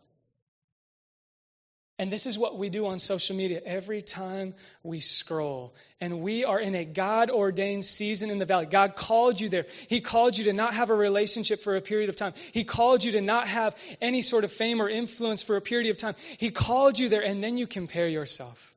And 1.98 2.12
this 2.12 2.26
is 2.26 2.38
what 2.38 2.58
we 2.58 2.68
do 2.70 2.88
on 2.88 3.00
social 3.00 3.38
media 3.38 3.62
every 3.66 4.02
time 4.02 4.54
we 4.84 5.00
scroll. 5.00 5.74
And 6.02 6.20
we 6.20 6.44
are 6.44 6.60
in 6.60 6.76
a 6.76 6.84
God 6.84 7.30
ordained 7.32 7.86
season 7.86 8.30
in 8.30 8.38
the 8.38 8.46
valley. 8.46 8.66
God 8.66 8.98
called 8.98 9.40
you 9.40 9.48
there. 9.48 9.66
He 9.88 10.02
called 10.02 10.38
you 10.38 10.46
to 10.46 10.54
not 10.54 10.74
have 10.74 10.90
a 10.90 10.96
relationship 10.96 11.62
for 11.62 11.78
a 11.78 11.82
period 11.82 12.10
of 12.10 12.18
time. 12.18 12.34
He 12.52 12.66
called 12.66 13.06
you 13.06 13.14
to 13.14 13.22
not 13.22 13.48
have 13.48 13.78
any 14.02 14.22
sort 14.22 14.44
of 14.44 14.52
fame 14.52 14.82
or 14.82 14.90
influence 14.90 15.42
for 15.42 15.56
a 15.56 15.62
period 15.62 15.90
of 15.90 15.96
time. 15.96 16.16
He 16.38 16.52
called 16.52 17.00
you 17.00 17.08
there, 17.08 17.24
and 17.24 17.42
then 17.42 17.58
you 17.58 17.66
compare 17.66 18.10
yourself 18.10 18.76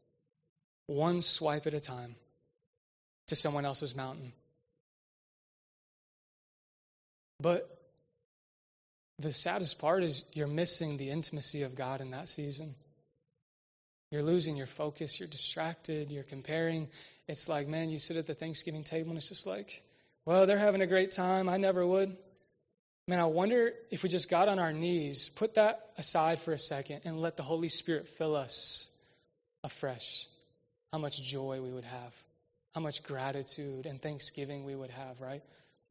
one 0.86 1.20
swipe 1.20 1.66
at 1.66 1.74
a 1.74 1.80
time 1.80 2.14
to 3.26 3.36
someone 3.36 3.64
else's 3.64 3.96
mountain. 3.96 4.32
But 7.40 7.68
the 9.18 9.32
saddest 9.32 9.80
part 9.80 10.04
is 10.04 10.24
you're 10.34 10.46
missing 10.46 10.98
the 10.98 11.10
intimacy 11.10 11.62
of 11.64 11.74
God 11.74 12.00
in 12.00 12.12
that 12.12 12.28
season. 12.28 12.76
You're 14.10 14.22
losing 14.22 14.56
your 14.56 14.66
focus. 14.66 15.18
You're 15.20 15.28
distracted. 15.28 16.12
You're 16.12 16.24
comparing. 16.24 16.88
It's 17.26 17.48
like, 17.48 17.68
man, 17.68 17.90
you 17.90 17.98
sit 17.98 18.16
at 18.16 18.26
the 18.26 18.34
Thanksgiving 18.34 18.84
table 18.84 19.10
and 19.10 19.18
it's 19.18 19.28
just 19.28 19.46
like, 19.46 19.82
well, 20.24 20.46
they're 20.46 20.58
having 20.58 20.80
a 20.80 20.86
great 20.86 21.10
time. 21.10 21.48
I 21.48 21.56
never 21.56 21.86
would. 21.86 22.16
Man, 23.06 23.20
I 23.20 23.24
wonder 23.24 23.72
if 23.90 24.02
we 24.02 24.10
just 24.10 24.28
got 24.28 24.48
on 24.48 24.58
our 24.58 24.72
knees, 24.72 25.30
put 25.30 25.54
that 25.54 25.80
aside 25.96 26.38
for 26.38 26.52
a 26.52 26.58
second, 26.58 27.00
and 27.06 27.20
let 27.20 27.38
the 27.38 27.42
Holy 27.42 27.70
Spirit 27.70 28.06
fill 28.06 28.36
us 28.36 28.94
afresh. 29.64 30.26
How 30.92 30.98
much 30.98 31.22
joy 31.22 31.60
we 31.62 31.70
would 31.70 31.84
have, 31.84 32.14
how 32.74 32.82
much 32.82 33.02
gratitude 33.04 33.86
and 33.86 34.00
thanksgiving 34.00 34.64
we 34.64 34.74
would 34.74 34.90
have, 34.90 35.20
right? 35.22 35.42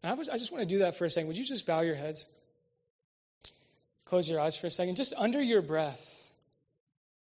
And 0.04 0.12
I, 0.12 0.14
was, 0.14 0.30
I 0.30 0.38
just 0.38 0.52
want 0.52 0.62
to 0.62 0.68
do 0.68 0.80
that 0.80 0.96
for 0.96 1.06
a 1.06 1.10
second. 1.10 1.28
Would 1.28 1.38
you 1.38 1.46
just 1.46 1.66
bow 1.66 1.82
your 1.82 1.96
heads? 1.96 2.28
Close 4.06 4.30
your 4.30 4.40
eyes 4.40 4.56
for 4.56 4.68
a 4.68 4.72
second. 4.72 4.96
Just 4.96 5.14
under 5.18 5.42
your 5.42 5.64
breath. 5.64 6.27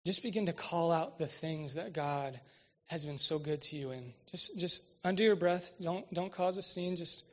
Just 0.06 0.24
begin 0.24 0.46
to 0.46 0.54
call 0.54 0.92
out 0.92 1.18
the 1.18 1.28
things 1.28 1.76
that 1.76 1.94
God 1.94 2.40
has 2.88 3.06
been 3.06 3.18
so 3.18 3.40
good 3.40 3.62
to 3.62 3.76
you 3.76 3.92
in. 3.92 4.14
Just 4.32 4.60
just 4.60 5.00
under 5.04 5.24
your 5.24 5.36
breath, 5.36 5.74
don't 5.82 6.12
don't 6.14 6.32
cause 6.32 6.58
a 6.58 6.62
scene, 6.62 6.96
just 6.96 7.26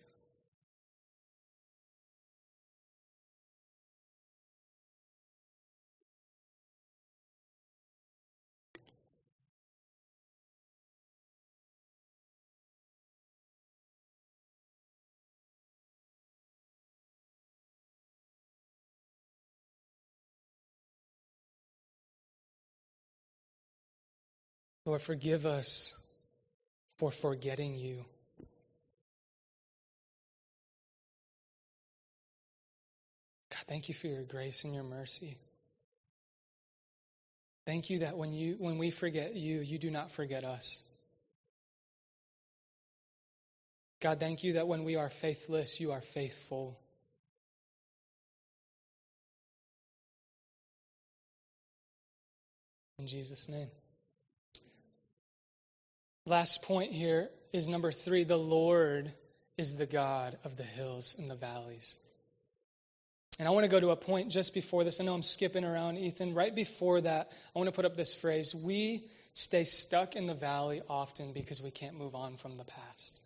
Lord, 24.92 25.00
forgive 25.00 25.46
us 25.46 26.06
for 26.98 27.10
forgetting 27.10 27.76
you. 27.76 28.04
God, 33.50 33.64
thank 33.68 33.88
you 33.88 33.94
for 33.94 34.08
your 34.08 34.22
grace 34.22 34.64
and 34.64 34.74
your 34.74 34.84
mercy. 34.84 35.38
Thank 37.64 37.88
you 37.88 38.00
that 38.00 38.18
when 38.18 38.32
you 38.34 38.56
when 38.58 38.76
we 38.76 38.90
forget 38.90 39.34
you, 39.34 39.60
you 39.60 39.78
do 39.78 39.90
not 39.90 40.10
forget 40.10 40.44
us. 40.44 40.84
God, 44.02 44.20
thank 44.20 44.44
you 44.44 44.52
that 44.54 44.68
when 44.68 44.84
we 44.84 44.96
are 44.96 45.08
faithless, 45.08 45.80
you 45.80 45.92
are 45.92 46.02
faithful. 46.02 46.78
In 52.98 53.06
Jesus' 53.06 53.48
name. 53.48 53.70
Last 56.26 56.62
point 56.62 56.92
here 56.92 57.28
is 57.52 57.68
number 57.68 57.90
three 57.90 58.24
the 58.24 58.36
Lord 58.36 59.12
is 59.58 59.76
the 59.76 59.86
God 59.86 60.36
of 60.44 60.56
the 60.56 60.62
hills 60.62 61.16
and 61.18 61.30
the 61.30 61.34
valleys. 61.34 61.98
And 63.38 63.48
I 63.48 63.50
want 63.50 63.64
to 63.64 63.70
go 63.70 63.80
to 63.80 63.90
a 63.90 63.96
point 63.96 64.30
just 64.30 64.54
before 64.54 64.84
this. 64.84 65.00
I 65.00 65.04
know 65.04 65.14
I'm 65.14 65.22
skipping 65.22 65.64
around, 65.64 65.98
Ethan. 65.98 66.34
Right 66.34 66.54
before 66.54 67.00
that, 67.00 67.32
I 67.54 67.58
want 67.58 67.68
to 67.68 67.74
put 67.74 67.84
up 67.84 67.96
this 67.96 68.14
phrase 68.14 68.54
We 68.54 69.08
stay 69.34 69.64
stuck 69.64 70.16
in 70.16 70.26
the 70.26 70.34
valley 70.34 70.82
often 70.88 71.32
because 71.32 71.62
we 71.62 71.70
can't 71.70 71.98
move 71.98 72.14
on 72.14 72.36
from 72.36 72.56
the 72.56 72.64
past. 72.64 73.22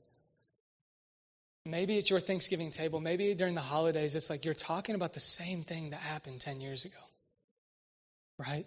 Maybe 1.65 1.99
at 1.99 2.09
your 2.09 2.21
Thanksgiving 2.21 2.71
table. 2.71 3.01
Maybe 3.01 3.35
during 3.35 3.57
the 3.57 3.61
holidays, 3.61 4.15
it's 4.15 4.31
like 4.31 4.45
you're 4.45 4.55
talking 4.55 4.95
about 4.95 5.15
the 5.15 5.21
same 5.21 5.65
thing 5.65 5.91
that 5.91 6.01
happened 6.01 6.41
10 6.41 6.61
years 6.61 6.85
ago. 6.85 6.95
Right? 8.39 8.67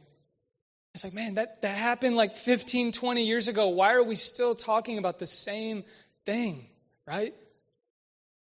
It's 0.95 1.03
like, 1.03 1.13
man, 1.13 1.35
that, 1.35 1.61
that 1.61 1.77
happened 1.77 2.15
like 2.15 2.35
15, 2.35 2.91
20 2.91 3.25
years 3.25 3.47
ago. 3.47 3.69
Why 3.69 3.93
are 3.93 4.03
we 4.03 4.15
still 4.15 4.55
talking 4.55 4.97
about 4.97 5.19
the 5.19 5.27
same 5.27 5.83
thing, 6.25 6.65
right? 7.05 7.33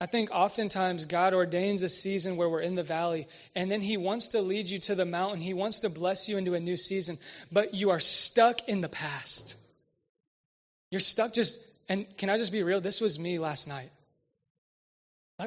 I 0.01 0.07
think 0.07 0.31
oftentimes 0.31 1.07
God 1.07 1.33
ordains 1.33 1.83
a 1.83 1.89
season 1.89 2.37
where 2.37 2.49
we're 2.49 2.61
in 2.61 2.75
the 2.75 2.83
valley, 2.83 3.27
and 3.55 3.71
then 3.71 3.81
He 3.81 3.97
wants 3.97 4.29
to 4.29 4.43
lead 4.43 4.69
you 4.69 4.79
to 4.81 4.95
the 4.95 5.07
mountain. 5.07 5.41
He 5.41 5.55
wants 5.55 5.81
to 5.81 5.89
bless 5.89 6.29
you 6.29 6.37
into 6.37 6.55
a 6.55 6.61
new 6.61 6.77
season, 6.77 7.17
but 7.51 7.75
you 7.75 7.91
are 7.91 8.01
stuck 8.01 8.69
in 8.69 8.83
the 8.83 8.89
past. 8.89 9.57
You're 10.91 11.01
stuck 11.01 11.33
just, 11.33 11.73
and 11.89 12.07
can 12.19 12.29
I 12.29 12.37
just 12.37 12.53
be 12.53 12.63
real? 12.63 12.81
This 12.81 13.01
was 13.01 13.19
me 13.19 13.39
last 13.39 13.67
night. 13.67 13.89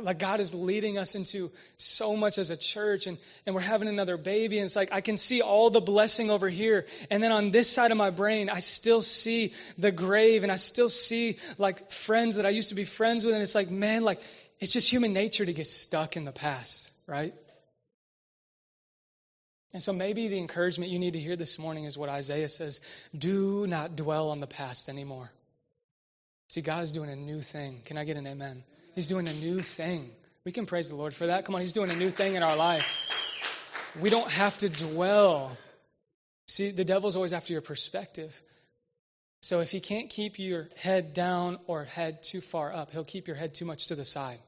Like, 0.04 0.20
God 0.20 0.40
is 0.40 0.54
leading 0.54 0.98
us 0.98 1.16
into 1.16 1.52
so 1.78 2.16
much 2.16 2.38
as 2.38 2.50
a 2.52 2.58
church, 2.58 3.08
and, 3.08 3.18
and 3.46 3.56
we're 3.56 3.62
having 3.62 3.88
another 3.88 4.18
baby, 4.18 4.58
and 4.60 4.66
it's 4.66 4.76
like 4.76 4.92
I 4.92 5.02
can 5.02 5.18
see 5.18 5.42
all 5.42 5.70
the 5.70 5.82
blessing 5.82 6.30
over 6.30 6.50
here. 6.50 6.86
And 7.10 7.22
then 7.22 7.32
on 7.32 7.52
this 7.52 7.70
side 7.70 7.92
of 7.92 7.98
my 7.98 8.10
brain, 8.10 8.50
I 8.50 8.60
still 8.60 9.02
see 9.02 9.54
the 9.78 9.92
grave, 9.92 10.44
and 10.44 10.52
I 10.52 10.56
still 10.56 10.90
see 10.90 11.38
like 11.58 11.92
friends 11.92 12.36
that 12.36 12.46
I 12.46 12.50
used 12.50 12.70
to 12.70 12.76
be 12.76 12.86
friends 12.86 13.26
with, 13.26 13.34
and 13.34 13.42
it's 13.42 13.56
like, 13.56 13.70
man, 13.70 14.04
like 14.04 14.22
it's 14.60 14.74
just 14.74 14.92
human 14.92 15.14
nature 15.14 15.46
to 15.46 15.54
get 15.54 15.68
stuck 15.68 16.18
in 16.18 16.26
the 16.26 16.32
past, 16.32 16.92
right? 17.08 17.34
And 19.74 19.84
so 19.84 19.94
maybe 19.94 20.28
the 20.28 20.38
encouragement 20.38 20.92
you 20.92 20.98
need 20.98 21.14
to 21.14 21.20
hear 21.20 21.36
this 21.36 21.60
morning 21.60 21.84
is 21.84 21.98
what 21.98 22.10
Isaiah 22.10 22.50
says 22.50 22.82
do 23.16 23.68
not 23.68 23.96
dwell 23.96 24.30
on 24.30 24.40
the 24.40 24.48
past 24.48 24.90
anymore. 24.90 25.32
See, 26.50 26.62
God 26.62 26.84
is 26.84 26.94
doing 26.94 27.10
a 27.10 27.16
new 27.16 27.42
thing. 27.42 27.82
Can 27.86 27.98
I 27.98 28.06
get 28.06 28.18
an 28.18 28.26
amen? 28.26 28.64
He's 28.98 29.06
doing 29.06 29.28
a 29.28 29.34
new 29.34 29.62
thing. 29.62 30.10
We 30.44 30.52
can 30.52 30.66
praise 30.66 30.90
the 30.90 30.96
Lord 30.96 31.14
for 31.14 31.28
that. 31.28 31.46
Come 31.46 31.54
on, 31.54 31.62
He's 31.62 31.74
doing 31.74 31.92
a 31.92 31.96
new 31.96 32.10
thing 32.10 32.34
in 32.34 32.42
our 32.42 32.58
life. 32.58 33.94
We 34.02 34.10
don't 34.10 34.32
have 34.32 34.58
to 34.58 34.70
dwell. 34.70 35.56
See, 36.48 36.72
the 36.72 36.84
devil's 36.84 37.16
always 37.16 37.32
after 37.32 37.54
your 37.54 37.62
perspective. 37.62 38.42
So 39.44 39.60
if 39.60 39.70
he 39.70 39.82
can't 39.82 40.10
keep 40.10 40.40
your 40.40 40.68
head 40.78 41.14
down 41.14 41.60
or 41.68 41.84
head 41.84 42.24
too 42.24 42.42
far 42.42 42.74
up, 42.74 42.90
he'll 42.90 43.06
keep 43.06 43.28
your 43.28 43.36
head 43.36 43.54
too 43.54 43.66
much 43.66 43.90
to 43.90 43.96
the 43.96 44.04
side 44.04 44.40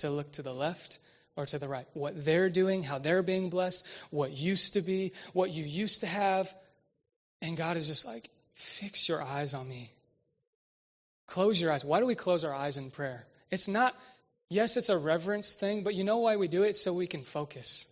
to 0.00 0.10
look 0.10 0.30
to 0.32 0.42
the 0.42 0.52
left 0.52 0.98
or 1.34 1.46
to 1.46 1.58
the 1.58 1.68
right. 1.68 1.86
What 1.94 2.22
they're 2.26 2.50
doing, 2.50 2.82
how 2.82 2.98
they're 2.98 3.22
being 3.22 3.48
blessed, 3.48 3.88
what 4.10 4.32
used 4.32 4.74
to 4.74 4.82
be, 4.82 5.14
what 5.32 5.54
you 5.54 5.64
used 5.64 6.02
to 6.02 6.06
have. 6.06 6.54
And 7.40 7.56
God 7.56 7.78
is 7.78 7.88
just 7.88 8.06
like, 8.06 8.28
fix 8.52 9.08
your 9.08 9.22
eyes 9.22 9.54
on 9.54 9.66
me. 9.66 9.90
Close 11.26 11.60
your 11.60 11.72
eyes. 11.72 11.84
Why 11.84 12.00
do 12.00 12.06
we 12.06 12.14
close 12.14 12.44
our 12.44 12.54
eyes 12.54 12.76
in 12.76 12.90
prayer? 12.90 13.26
It's 13.50 13.68
not, 13.68 13.94
yes, 14.50 14.76
it's 14.76 14.88
a 14.88 14.98
reverence 14.98 15.54
thing, 15.54 15.84
but 15.84 15.94
you 15.94 16.04
know 16.04 16.18
why 16.18 16.36
we 16.36 16.48
do 16.48 16.62
it? 16.62 16.76
So 16.76 16.92
we 16.92 17.06
can 17.06 17.22
focus. 17.22 17.86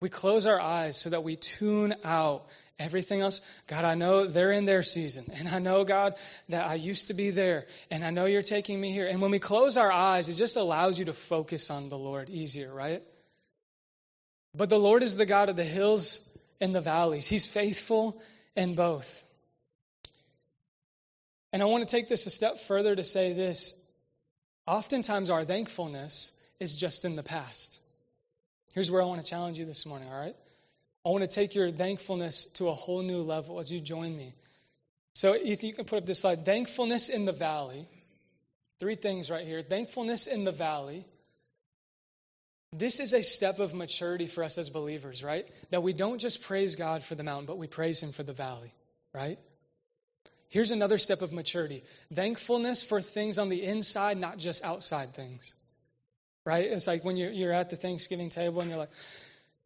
We 0.00 0.08
close 0.08 0.46
our 0.46 0.60
eyes 0.60 0.96
so 0.96 1.10
that 1.10 1.24
we 1.24 1.36
tune 1.36 1.94
out 2.04 2.46
everything 2.78 3.20
else. 3.20 3.42
God, 3.66 3.84
I 3.84 3.94
know 3.94 4.26
they're 4.26 4.52
in 4.52 4.64
their 4.64 4.82
season. 4.82 5.26
And 5.36 5.46
I 5.46 5.58
know, 5.58 5.84
God, 5.84 6.14
that 6.48 6.66
I 6.66 6.74
used 6.74 7.08
to 7.08 7.14
be 7.14 7.30
there. 7.30 7.66
And 7.90 8.02
I 8.02 8.10
know 8.10 8.24
you're 8.24 8.40
taking 8.40 8.80
me 8.80 8.92
here. 8.92 9.06
And 9.06 9.20
when 9.20 9.30
we 9.30 9.38
close 9.38 9.76
our 9.76 9.92
eyes, 9.92 10.30
it 10.30 10.34
just 10.34 10.56
allows 10.56 10.98
you 10.98 11.04
to 11.06 11.12
focus 11.12 11.70
on 11.70 11.90
the 11.90 11.98
Lord 11.98 12.30
easier, 12.30 12.72
right? 12.72 13.02
But 14.54 14.70
the 14.70 14.78
Lord 14.78 15.02
is 15.02 15.16
the 15.16 15.26
God 15.26 15.50
of 15.50 15.56
the 15.56 15.64
hills 15.64 16.42
and 16.60 16.74
the 16.74 16.80
valleys. 16.80 17.28
He's 17.28 17.46
faithful 17.46 18.20
in 18.56 18.74
both. 18.74 19.24
And 21.52 21.62
I 21.62 21.66
want 21.66 21.86
to 21.86 21.96
take 21.96 22.08
this 22.08 22.26
a 22.26 22.30
step 22.30 22.58
further 22.60 22.94
to 22.94 23.04
say 23.04 23.32
this. 23.32 23.90
Oftentimes, 24.66 25.30
our 25.30 25.44
thankfulness 25.44 26.36
is 26.60 26.76
just 26.76 27.04
in 27.04 27.16
the 27.16 27.22
past. 27.22 27.80
Here's 28.74 28.90
where 28.90 29.02
I 29.02 29.06
want 29.06 29.24
to 29.24 29.28
challenge 29.28 29.58
you 29.58 29.64
this 29.64 29.84
morning, 29.84 30.08
all 30.08 30.20
right? 30.20 30.36
I 31.04 31.08
want 31.08 31.28
to 31.28 31.34
take 31.34 31.54
your 31.54 31.72
thankfulness 31.72 32.44
to 32.54 32.68
a 32.68 32.74
whole 32.74 33.02
new 33.02 33.22
level 33.22 33.58
as 33.58 33.72
you 33.72 33.80
join 33.80 34.16
me. 34.16 34.34
So, 35.14 35.32
if 35.32 35.64
you 35.64 35.72
can 35.72 35.86
put 35.86 35.98
up 35.98 36.06
this 36.06 36.20
slide 36.20 36.44
thankfulness 36.44 37.08
in 37.08 37.24
the 37.24 37.32
valley. 37.32 37.86
Three 38.78 38.94
things 38.94 39.30
right 39.30 39.46
here. 39.46 39.60
Thankfulness 39.60 40.26
in 40.26 40.44
the 40.44 40.52
valley. 40.52 41.04
This 42.72 43.00
is 43.00 43.12
a 43.14 43.22
step 43.22 43.58
of 43.58 43.74
maturity 43.74 44.26
for 44.28 44.44
us 44.44 44.56
as 44.56 44.70
believers, 44.70 45.24
right? 45.24 45.46
That 45.70 45.82
we 45.82 45.92
don't 45.92 46.20
just 46.20 46.42
praise 46.42 46.76
God 46.76 47.02
for 47.02 47.16
the 47.16 47.24
mountain, 47.24 47.46
but 47.46 47.58
we 47.58 47.66
praise 47.66 48.00
Him 48.00 48.12
for 48.12 48.22
the 48.22 48.32
valley, 48.32 48.72
right? 49.12 49.38
Here's 50.50 50.72
another 50.72 50.98
step 50.98 51.22
of 51.22 51.32
maturity 51.32 51.82
thankfulness 52.12 52.82
for 52.82 53.00
things 53.00 53.38
on 53.38 53.48
the 53.48 53.62
inside, 53.62 54.18
not 54.18 54.36
just 54.36 54.64
outside 54.64 55.10
things, 55.14 55.54
right? 56.44 56.66
It's 56.66 56.86
like 56.86 57.04
when 57.04 57.16
you're, 57.16 57.30
you're 57.30 57.52
at 57.52 57.70
the 57.70 57.76
Thanksgiving 57.76 58.28
table 58.30 58.60
and 58.60 58.68
you're 58.68 58.78
like, 58.78 58.90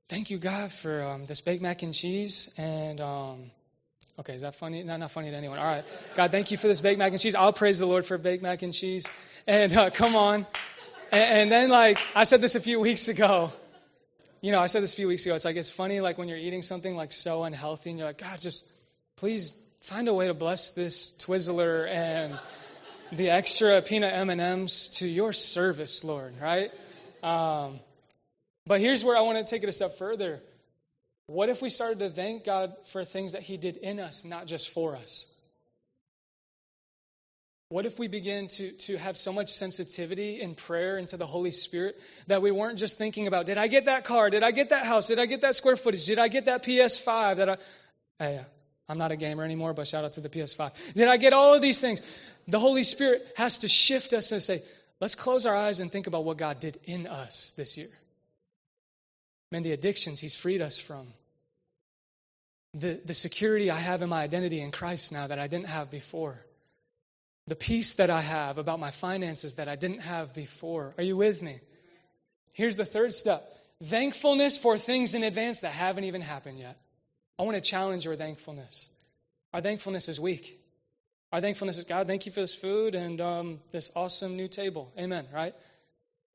thank 0.08 0.30
you, 0.30 0.36
God, 0.36 0.70
for 0.70 1.02
um, 1.02 1.24
this 1.24 1.40
baked 1.40 1.62
mac 1.62 1.82
and 1.82 1.94
cheese. 1.94 2.54
And, 2.58 3.00
um, 3.00 3.50
okay, 4.18 4.34
is 4.34 4.42
that 4.42 4.54
funny? 4.56 4.82
No, 4.82 4.96
not 4.98 5.10
funny 5.10 5.30
to 5.30 5.36
anyone. 5.36 5.58
All 5.58 5.64
right. 5.64 5.84
God, 6.14 6.30
thank 6.30 6.50
you 6.50 6.58
for 6.58 6.68
this 6.68 6.82
baked 6.82 6.98
mac 6.98 7.12
and 7.12 7.20
cheese. 7.20 7.34
I'll 7.34 7.54
praise 7.54 7.78
the 7.78 7.86
Lord 7.86 8.04
for 8.04 8.18
baked 8.18 8.42
mac 8.42 8.60
and 8.60 8.74
cheese. 8.74 9.08
And 9.46 9.74
uh, 9.74 9.88
come 9.88 10.16
on. 10.16 10.46
And, 11.10 11.22
and 11.38 11.50
then, 11.50 11.70
like, 11.70 11.98
I 12.14 12.24
said 12.24 12.42
this 12.42 12.56
a 12.56 12.60
few 12.60 12.78
weeks 12.78 13.08
ago. 13.08 13.50
You 14.42 14.52
know, 14.52 14.60
I 14.60 14.66
said 14.66 14.82
this 14.82 14.92
a 14.92 14.96
few 14.96 15.08
weeks 15.08 15.24
ago. 15.24 15.34
It's 15.34 15.46
like, 15.46 15.56
it's 15.56 15.70
funny, 15.70 16.02
like, 16.02 16.18
when 16.18 16.28
you're 16.28 16.36
eating 16.36 16.60
something, 16.60 16.94
like, 16.94 17.12
so 17.12 17.44
unhealthy, 17.44 17.88
and 17.88 17.98
you're 17.98 18.08
like, 18.08 18.18
God, 18.18 18.38
just 18.38 18.70
please 19.16 19.48
find 19.84 20.08
a 20.08 20.14
way 20.14 20.28
to 20.28 20.34
bless 20.34 20.72
this 20.72 21.10
Twizzler 21.18 21.86
and 21.86 22.38
the 23.12 23.28
extra 23.28 23.82
peanut 23.82 24.14
M&Ms 24.14 24.88
to 25.00 25.06
your 25.06 25.34
service, 25.34 26.02
Lord, 26.02 26.32
right? 26.40 26.70
Um, 27.22 27.80
but 28.66 28.80
here's 28.80 29.04
where 29.04 29.14
I 29.14 29.20
want 29.20 29.36
to 29.36 29.44
take 29.44 29.62
it 29.62 29.68
a 29.68 29.72
step 29.72 29.98
further. 29.98 30.40
What 31.26 31.50
if 31.50 31.60
we 31.60 31.68
started 31.68 31.98
to 31.98 32.08
thank 32.08 32.44
God 32.44 32.72
for 32.86 33.04
things 33.04 33.32
that 33.32 33.42
He 33.42 33.58
did 33.58 33.76
in 33.76 34.00
us, 34.00 34.24
not 34.24 34.46
just 34.46 34.70
for 34.70 34.96
us? 34.96 35.26
What 37.68 37.84
if 37.84 37.98
we 37.98 38.08
begin 38.08 38.48
to, 38.48 38.70
to 38.70 38.96
have 38.96 39.18
so 39.18 39.34
much 39.34 39.52
sensitivity 39.52 40.40
in 40.40 40.54
prayer 40.54 40.96
into 40.96 41.18
the 41.18 41.26
Holy 41.26 41.50
Spirit 41.50 42.00
that 42.28 42.40
we 42.40 42.50
weren't 42.50 42.78
just 42.78 42.96
thinking 42.96 43.26
about, 43.26 43.44
did 43.44 43.58
I 43.58 43.66
get 43.66 43.84
that 43.84 44.04
car? 44.04 44.30
Did 44.30 44.44
I 44.44 44.50
get 44.50 44.70
that 44.70 44.86
house? 44.86 45.08
Did 45.08 45.18
I 45.18 45.26
get 45.26 45.42
that 45.42 45.54
square 45.54 45.76
footage? 45.76 46.06
Did 46.06 46.18
I 46.18 46.28
get 46.28 46.46
that 46.46 46.64
PS5? 46.64 47.36
That 47.36 47.48
I, 47.50 47.56
hey, 48.18 48.40
I'm 48.88 48.98
not 48.98 49.12
a 49.12 49.16
gamer 49.16 49.44
anymore, 49.44 49.72
but 49.72 49.88
shout 49.88 50.04
out 50.04 50.14
to 50.14 50.20
the 50.20 50.28
PS5. 50.28 50.94
Did 50.94 51.08
I 51.08 51.16
get 51.16 51.32
all 51.32 51.54
of 51.54 51.62
these 51.62 51.80
things? 51.80 52.02
The 52.48 52.58
Holy 52.58 52.82
Spirit 52.82 53.26
has 53.36 53.58
to 53.58 53.68
shift 53.68 54.12
us 54.12 54.32
and 54.32 54.42
say, 54.42 54.60
let's 55.00 55.14
close 55.14 55.46
our 55.46 55.56
eyes 55.56 55.80
and 55.80 55.90
think 55.90 56.06
about 56.06 56.24
what 56.24 56.36
God 56.36 56.60
did 56.60 56.78
in 56.84 57.06
us 57.06 57.54
this 57.56 57.78
year. 57.78 57.88
Man, 59.50 59.62
the 59.62 59.72
addictions 59.72 60.20
He's 60.20 60.36
freed 60.36 60.60
us 60.60 60.78
from. 60.78 61.06
The, 62.74 63.00
the 63.04 63.14
security 63.14 63.70
I 63.70 63.76
have 63.76 64.02
in 64.02 64.08
my 64.08 64.22
identity 64.22 64.60
in 64.60 64.72
Christ 64.72 65.12
now 65.12 65.28
that 65.28 65.38
I 65.38 65.46
didn't 65.46 65.68
have 65.68 65.90
before. 65.90 66.36
The 67.46 67.54
peace 67.54 67.94
that 67.94 68.10
I 68.10 68.20
have 68.20 68.58
about 68.58 68.80
my 68.80 68.90
finances 68.90 69.56
that 69.56 69.68
I 69.68 69.76
didn't 69.76 70.00
have 70.00 70.34
before. 70.34 70.92
Are 70.98 71.04
you 71.04 71.16
with 71.16 71.40
me? 71.40 71.60
Here's 72.54 72.76
the 72.76 72.84
third 72.84 73.14
step 73.14 73.42
thankfulness 73.82 74.56
for 74.56 74.78
things 74.78 75.14
in 75.14 75.24
advance 75.24 75.60
that 75.60 75.72
haven't 75.72 76.04
even 76.04 76.20
happened 76.20 76.58
yet. 76.58 76.78
I 77.38 77.42
want 77.42 77.56
to 77.56 77.60
challenge 77.60 78.04
your 78.04 78.16
thankfulness. 78.16 78.88
Our 79.52 79.60
thankfulness 79.60 80.08
is 80.08 80.20
weak. 80.20 80.60
Our 81.32 81.40
thankfulness 81.40 81.78
is 81.78 81.84
God, 81.84 82.06
thank 82.06 82.26
you 82.26 82.32
for 82.32 82.40
this 82.40 82.54
food 82.54 82.94
and 82.94 83.20
um, 83.20 83.60
this 83.72 83.90
awesome 83.96 84.36
new 84.36 84.46
table. 84.46 84.92
Amen, 84.98 85.26
right? 85.32 85.54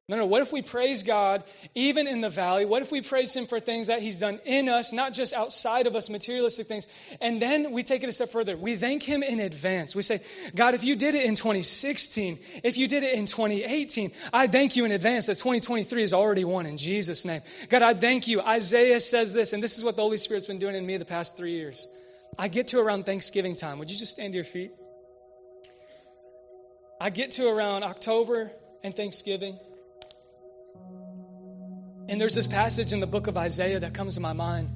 No, 0.09 0.17
no. 0.17 0.25
What 0.25 0.41
if 0.41 0.51
we 0.51 0.63
praise 0.63 1.03
God 1.03 1.43
even 1.75 2.07
in 2.07 2.19
the 2.19 2.31
valley? 2.31 2.65
What 2.65 2.81
if 2.81 2.91
we 2.91 3.01
praise 3.01 3.35
Him 3.35 3.45
for 3.45 3.59
things 3.59 3.87
that 3.87 4.01
He's 4.01 4.19
done 4.19 4.39
in 4.43 4.67
us, 4.67 4.91
not 4.91 5.13
just 5.13 5.35
outside 5.35 5.85
of 5.85 5.95
us, 5.95 6.09
materialistic 6.09 6.65
things? 6.65 6.87
And 7.21 7.39
then 7.39 7.71
we 7.73 7.83
take 7.83 8.01
it 8.01 8.09
a 8.09 8.11
step 8.11 8.29
further. 8.29 8.57
We 8.57 8.75
thank 8.75 9.03
Him 9.03 9.21
in 9.21 9.39
advance. 9.39 9.95
We 9.95 10.01
say, 10.01 10.17
God, 10.55 10.73
if 10.73 10.83
you 10.83 10.95
did 10.95 11.13
it 11.13 11.25
in 11.25 11.35
2016, 11.35 12.39
if 12.63 12.79
you 12.79 12.87
did 12.87 13.03
it 13.03 13.13
in 13.13 13.27
2018, 13.27 14.09
I 14.33 14.47
thank 14.47 14.75
you 14.75 14.85
in 14.85 14.91
advance 14.91 15.27
that 15.27 15.37
2023 15.37 16.01
is 16.01 16.15
already 16.15 16.43
won 16.43 16.65
in 16.65 16.77
Jesus' 16.77 17.23
name. 17.23 17.41
God, 17.69 17.83
I 17.83 17.93
thank 17.93 18.27
you. 18.27 18.41
Isaiah 18.41 18.99
says 18.99 19.31
this, 19.31 19.53
and 19.53 19.61
this 19.61 19.77
is 19.77 19.83
what 19.83 19.95
the 19.95 20.01
Holy 20.01 20.17
Spirit's 20.17 20.47
been 20.47 20.57
doing 20.57 20.73
in 20.73 20.83
me 20.83 20.97
the 20.97 21.05
past 21.05 21.37
three 21.37 21.51
years. 21.51 21.87
I 22.35 22.47
get 22.47 22.69
to 22.69 22.79
around 22.79 23.05
Thanksgiving 23.05 23.55
time. 23.55 23.77
Would 23.77 23.91
you 23.91 23.97
just 23.97 24.13
stand 24.13 24.33
to 24.33 24.37
your 24.37 24.43
feet? 24.43 24.71
I 26.99 27.11
get 27.11 27.31
to 27.31 27.47
around 27.47 27.83
October 27.83 28.51
and 28.83 28.95
Thanksgiving. 28.95 29.59
And 32.09 32.19
there's 32.19 32.33
this 32.33 32.47
passage 32.47 32.91
in 32.91 32.99
the 32.99 33.07
book 33.07 33.27
of 33.27 33.37
Isaiah 33.37 33.79
that 33.81 33.93
comes 33.93 34.15
to 34.15 34.21
my 34.21 34.33
mind. 34.33 34.69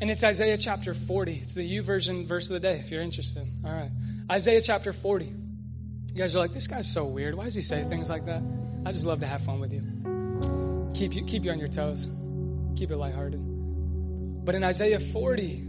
And 0.00 0.10
it's 0.10 0.24
Isaiah 0.24 0.58
chapter 0.58 0.92
40. 0.92 1.32
It's 1.32 1.54
the 1.54 1.62
U 1.62 1.82
YouVersion 1.84 2.26
verse 2.26 2.50
of 2.50 2.54
the 2.54 2.60
day 2.60 2.80
if 2.80 2.90
you're 2.90 3.02
interested. 3.02 3.46
All 3.64 3.70
right. 3.70 3.90
Isaiah 4.28 4.60
chapter 4.60 4.92
40. 4.92 5.26
You 5.26 5.34
guys 6.16 6.34
are 6.34 6.40
like, 6.40 6.52
this 6.52 6.66
guy's 6.66 6.92
so 6.92 7.06
weird. 7.06 7.36
Why 7.36 7.44
does 7.44 7.54
he 7.54 7.60
say 7.60 7.84
things 7.84 8.10
like 8.10 8.24
that? 8.26 8.42
I 8.84 8.90
just 8.90 9.06
love 9.06 9.20
to 9.20 9.26
have 9.26 9.42
fun 9.42 9.60
with 9.60 9.72
you. 9.72 10.90
Keep 10.94 11.14
you, 11.14 11.24
keep 11.24 11.44
you 11.44 11.52
on 11.52 11.60
your 11.60 11.68
toes. 11.68 12.08
Keep 12.74 12.90
it 12.90 12.96
lighthearted. 12.96 13.40
But 14.44 14.56
in 14.56 14.64
Isaiah 14.64 14.98
40, 14.98 15.62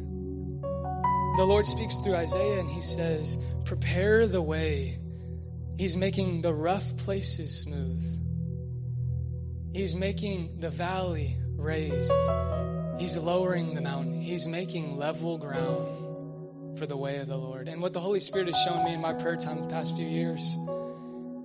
the 1.38 1.46
Lord 1.46 1.68
speaks 1.68 1.98
through 1.98 2.16
Isaiah 2.16 2.60
and 2.60 2.68
he 2.68 2.82
says, 2.82 3.38
Prepare 3.66 4.28
the 4.28 4.42
way. 4.42 4.98
He's 5.78 5.96
making 5.96 6.42
the 6.42 6.54
rough 6.54 6.98
places 6.98 7.62
smooth. 7.62 8.25
He's 9.76 9.94
making 9.94 10.62
the 10.62 10.70
valley 10.70 11.36
raised. 11.58 12.14
He's 12.98 13.18
lowering 13.18 13.74
the 13.74 13.82
mountain. 13.82 14.22
He's 14.22 14.48
making 14.48 14.96
level 14.96 15.38
ground 15.38 16.80
for 16.80 16.86
the 16.86 16.96
way 16.96 17.18
of 17.18 17.28
the 17.28 17.36
Lord. 17.36 17.68
And 17.68 17.82
what 17.82 17.92
the 17.92 18.00
Holy 18.00 18.22
Spirit 18.22 18.48
has 18.48 18.58
shown 18.62 18.86
me 18.86 18.94
in 18.94 19.02
my 19.02 19.12
prayer 19.12 19.36
time 19.36 19.60
the 19.62 19.68
past 19.68 19.98
few 19.98 20.08
years 20.08 20.56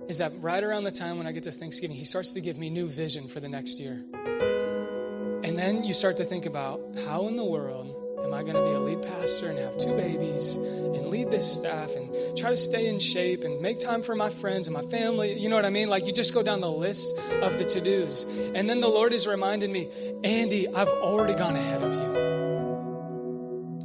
is 0.07 0.19
that 0.19 0.31
right 0.39 0.63
around 0.63 0.85
the 0.85 0.91
time 0.91 1.17
when 1.17 1.27
I 1.27 1.33
get 1.33 1.43
to 1.43 1.51
Thanksgiving, 1.51 1.97
He 1.97 2.05
starts 2.05 2.35
to 2.35 2.39
give 2.39 2.57
me 2.57 2.69
new 2.69 2.87
vision 2.87 3.27
for 3.27 3.41
the 3.41 3.49
next 3.49 3.81
year. 3.81 4.01
And 5.43 5.59
then 5.59 5.83
you 5.83 5.93
start 5.93 6.15
to 6.17 6.23
think 6.23 6.45
about 6.45 6.79
how 7.05 7.27
in 7.27 7.35
the 7.35 7.43
world 7.43 8.00
am 8.23 8.33
I 8.33 8.43
going 8.43 8.55
to 8.55 8.61
be 8.61 8.71
a 8.71 8.79
lead 8.79 9.01
pastor 9.03 9.49
and 9.49 9.57
have 9.59 9.77
two 9.77 9.95
babies 9.95 10.55
and 10.55 11.07
lead 11.07 11.31
this 11.31 11.51
staff 11.51 11.95
and 11.95 12.37
try 12.37 12.49
to 12.49 12.57
stay 12.57 12.87
in 12.87 12.99
shape 12.99 13.43
and 13.43 13.61
make 13.61 13.79
time 13.79 14.03
for 14.03 14.15
my 14.15 14.29
friends 14.29 14.67
and 14.67 14.73
my 14.73 14.83
family? 14.83 15.39
You 15.39 15.49
know 15.49 15.55
what 15.55 15.65
I 15.65 15.69
mean? 15.69 15.89
Like 15.89 16.05
you 16.05 16.11
just 16.11 16.33
go 16.33 16.43
down 16.43 16.61
the 16.61 16.71
list 16.71 17.19
of 17.41 17.57
the 17.57 17.65
to 17.65 17.81
dos. 17.81 18.23
And 18.23 18.69
then 18.69 18.79
the 18.79 18.89
Lord 18.89 19.13
is 19.13 19.27
reminding 19.27 19.71
me, 19.71 19.89
Andy, 20.23 20.67
I've 20.67 20.89
already 20.89 21.33
gone 21.33 21.55
ahead 21.55 21.83
of 21.83 21.93
you. 21.93 22.21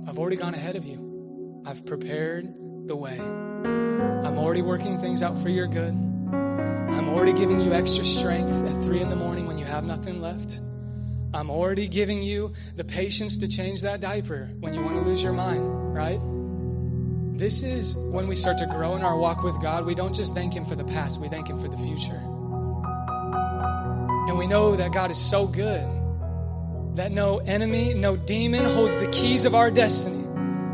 I've 0.08 0.18
already 0.18 0.36
gone 0.36 0.54
ahead 0.54 0.76
of 0.76 0.84
you. 0.84 1.62
I've 1.66 1.84
prepared 1.84 2.54
the 2.86 2.96
way. 2.96 3.18
I'm 3.18 4.38
already 4.38 4.62
working 4.62 4.98
things 4.98 5.22
out 5.22 5.38
for 5.42 5.48
your 5.48 5.66
good. 5.66 5.92
I'm 5.92 7.08
already 7.08 7.32
giving 7.32 7.60
you 7.60 7.72
extra 7.72 8.04
strength 8.04 8.52
at 8.52 8.84
three 8.84 9.00
in 9.00 9.08
the 9.08 9.16
morning 9.16 9.46
when 9.46 9.58
you 9.58 9.64
have 9.64 9.84
nothing 9.84 10.20
left. 10.20 10.60
I'm 11.34 11.50
already 11.50 11.88
giving 11.88 12.22
you 12.22 12.52
the 12.74 12.84
patience 12.84 13.38
to 13.38 13.48
change 13.48 13.82
that 13.82 14.00
diaper 14.00 14.48
when 14.60 14.74
you 14.74 14.82
want 14.82 14.96
to 14.96 15.02
lose 15.02 15.22
your 15.22 15.32
mind, 15.32 15.94
right? 15.94 16.20
This 17.38 17.62
is 17.62 17.96
when 17.96 18.28
we 18.28 18.34
start 18.34 18.58
to 18.58 18.66
grow 18.66 18.96
in 18.96 19.02
our 19.02 19.16
walk 19.16 19.42
with 19.42 19.60
God. 19.60 19.84
We 19.84 19.94
don't 19.94 20.14
just 20.14 20.34
thank 20.34 20.54
Him 20.54 20.64
for 20.64 20.74
the 20.74 20.84
past, 20.84 21.20
we 21.20 21.28
thank 21.28 21.50
Him 21.50 21.60
for 21.60 21.68
the 21.68 21.76
future. 21.76 22.22
And 24.28 24.38
we 24.38 24.46
know 24.46 24.76
that 24.76 24.92
God 24.92 25.10
is 25.10 25.18
so 25.18 25.46
good 25.46 25.86
that 26.96 27.12
no 27.12 27.38
enemy, 27.38 27.92
no 27.94 28.16
demon 28.16 28.64
holds 28.64 28.98
the 28.98 29.06
keys 29.06 29.44
of 29.44 29.54
our 29.54 29.70
destiny. 29.70 30.24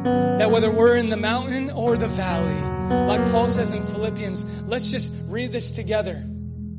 That 0.05 0.51
whether 0.51 0.71
we're 0.71 0.97
in 0.97 1.11
the 1.11 1.17
mountain 1.17 1.71
or 1.71 1.97
the 1.97 2.09
valley, 2.09 2.55
like 3.09 3.31
Paul 3.31 3.49
says 3.49 3.73
in 3.73 3.83
Philippians, 3.83 4.63
let's 4.63 4.91
just 4.91 5.13
read 5.29 5.53
this 5.53 5.73
together. 5.73 6.25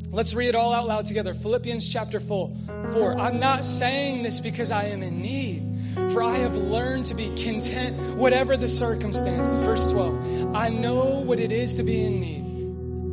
Let's 0.09 0.33
read 0.33 0.49
it 0.49 0.55
all 0.55 0.73
out 0.73 0.87
loud 0.87 1.05
together. 1.05 1.33
Philippians 1.33 1.91
chapter 1.91 2.19
4. 2.19 2.55
4. 2.91 3.17
I'm 3.17 3.39
not 3.39 3.65
saying 3.65 4.23
this 4.23 4.39
because 4.39 4.71
I 4.71 4.85
am 4.85 5.03
in 5.03 5.21
need, 5.21 6.11
For 6.11 6.21
I 6.21 6.37
have 6.37 6.55
learned 6.55 7.05
to 7.05 7.15
be 7.15 7.33
content, 7.35 8.17
whatever 8.17 8.57
the 8.57 8.67
circumstances. 8.67 9.61
Verse 9.61 9.91
12 9.91 10.55
I 10.55 10.69
know 10.69 11.21
what 11.21 11.39
it 11.39 11.51
is 11.51 11.75
to 11.75 11.83
be 11.83 12.03
in 12.03 12.19
need. 12.19 12.43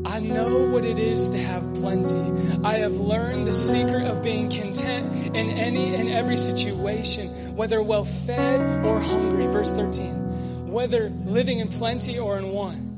I 0.07 0.19
know 0.19 0.67
what 0.69 0.85
it 0.85 0.99
is 0.99 1.31
to 1.31 1.39
have 1.39 1.75
plenty. 1.75 2.65
I 2.65 2.79
have 2.79 2.95
learned 2.95 3.47
the 3.47 3.53
secret 3.53 4.07
of 4.07 4.23
being 4.23 4.49
content 4.49 5.37
in 5.37 5.51
any 5.51 5.95
and 5.95 6.09
every 6.09 6.37
situation, 6.37 7.55
whether 7.55 7.83
well 7.83 8.05
fed 8.05 8.85
or 8.85 8.99
hungry. 8.99 9.47
Verse 9.47 9.73
13. 9.73 10.73
Whether 10.73 11.11
living 11.11 11.59
in 11.59 11.69
plenty 11.69 12.19
or 12.19 12.39
in 12.39 12.51
want. 12.51 12.91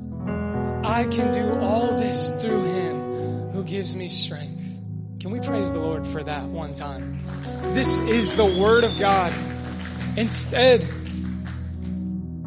I 0.84 1.04
can 1.04 1.32
do 1.32 1.60
all 1.60 1.98
this 1.98 2.30
through 2.42 2.64
him 2.64 3.50
who 3.50 3.64
gives 3.64 3.94
me 3.96 4.08
strength. 4.08 4.81
Can 5.22 5.30
we 5.30 5.38
praise 5.38 5.72
the 5.72 5.78
Lord 5.78 6.04
for 6.04 6.20
that 6.20 6.46
one 6.46 6.72
time? 6.72 7.16
This 7.74 8.00
is 8.00 8.34
the 8.34 8.44
Word 8.44 8.82
of 8.82 8.98
God. 8.98 9.32
Instead 10.16 10.82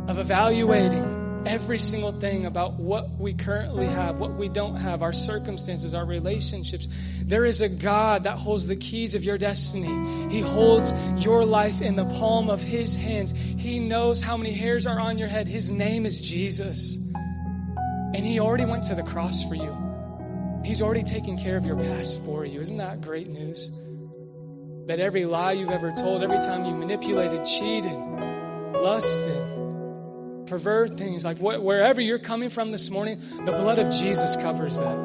of 0.09 0.19
evaluating 0.19 1.45
every 1.47 1.79
single 1.79 2.11
thing 2.11 2.45
about 2.45 2.73
what 2.73 3.17
we 3.17 3.33
currently 3.33 3.85
have, 3.85 4.19
what 4.19 4.33
we 4.33 4.49
don't 4.49 4.75
have, 4.75 5.03
our 5.03 5.13
circumstances, 5.13 5.93
our 5.93 6.05
relationships, 6.05 6.89
there 7.23 7.45
is 7.45 7.61
a 7.61 7.69
God 7.69 8.25
that 8.25 8.37
holds 8.37 8.67
the 8.67 8.75
keys 8.75 9.15
of 9.15 9.23
your 9.23 9.37
destiny. 9.37 10.27
He 10.29 10.41
holds 10.41 10.91
your 11.23 11.45
life 11.45 11.81
in 11.81 11.95
the 11.95 12.03
palm 12.03 12.49
of 12.49 12.61
His 12.61 12.97
hands. 12.97 13.31
He 13.31 13.79
knows 13.79 14.21
how 14.21 14.35
many 14.35 14.51
hairs 14.51 14.85
are 14.85 14.99
on 14.99 15.17
your 15.17 15.29
head. 15.29 15.47
His 15.47 15.71
name 15.71 16.05
is 16.05 16.19
Jesus. 16.19 16.97
And 16.97 18.17
He 18.17 18.41
already 18.41 18.65
went 18.65 18.83
to 18.85 18.95
the 18.95 19.03
cross 19.03 19.47
for 19.47 19.55
you. 19.55 19.84
He's 20.65 20.81
already 20.81 21.03
taken 21.03 21.37
care 21.37 21.57
of 21.57 21.65
your 21.65 21.75
past 21.75 22.25
for 22.25 22.43
you. 22.43 22.59
Isn't 22.59 22.77
that 22.77 23.01
great 23.01 23.27
news? 23.27 23.69
That 24.87 24.99
every 24.99 25.25
lie 25.25 25.51
you've 25.51 25.69
ever 25.69 25.91
told, 25.91 26.23
every 26.23 26.39
time 26.39 26.65
you 26.65 26.73
manipulated, 26.73 27.45
cheated, 27.45 27.95
lusted, 27.95 30.47
pervert 30.47 30.97
things, 30.97 31.23
like 31.23 31.37
what, 31.37 31.61
wherever 31.61 32.01
you're 32.01 32.19
coming 32.19 32.49
from 32.49 32.71
this 32.71 32.89
morning, 32.89 33.19
the 33.45 33.51
blood 33.51 33.77
of 33.77 33.91
Jesus 33.91 34.35
covers 34.35 34.79
that. 34.79 34.97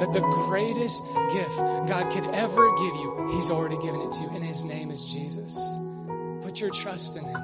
That 0.00 0.12
the 0.12 0.20
greatest 0.20 1.02
gift 1.32 1.56
God 1.88 2.12
could 2.12 2.26
ever 2.34 2.76
give 2.76 2.94
you, 2.94 3.30
He's 3.34 3.50
already 3.50 3.78
given 3.78 4.02
it 4.02 4.12
to 4.12 4.22
you, 4.22 4.28
and 4.34 4.44
His 4.44 4.66
name 4.66 4.90
is 4.90 5.12
Jesus. 5.12 5.78
Put 6.42 6.60
your 6.60 6.70
trust 6.70 7.16
in 7.16 7.24
Him. 7.24 7.40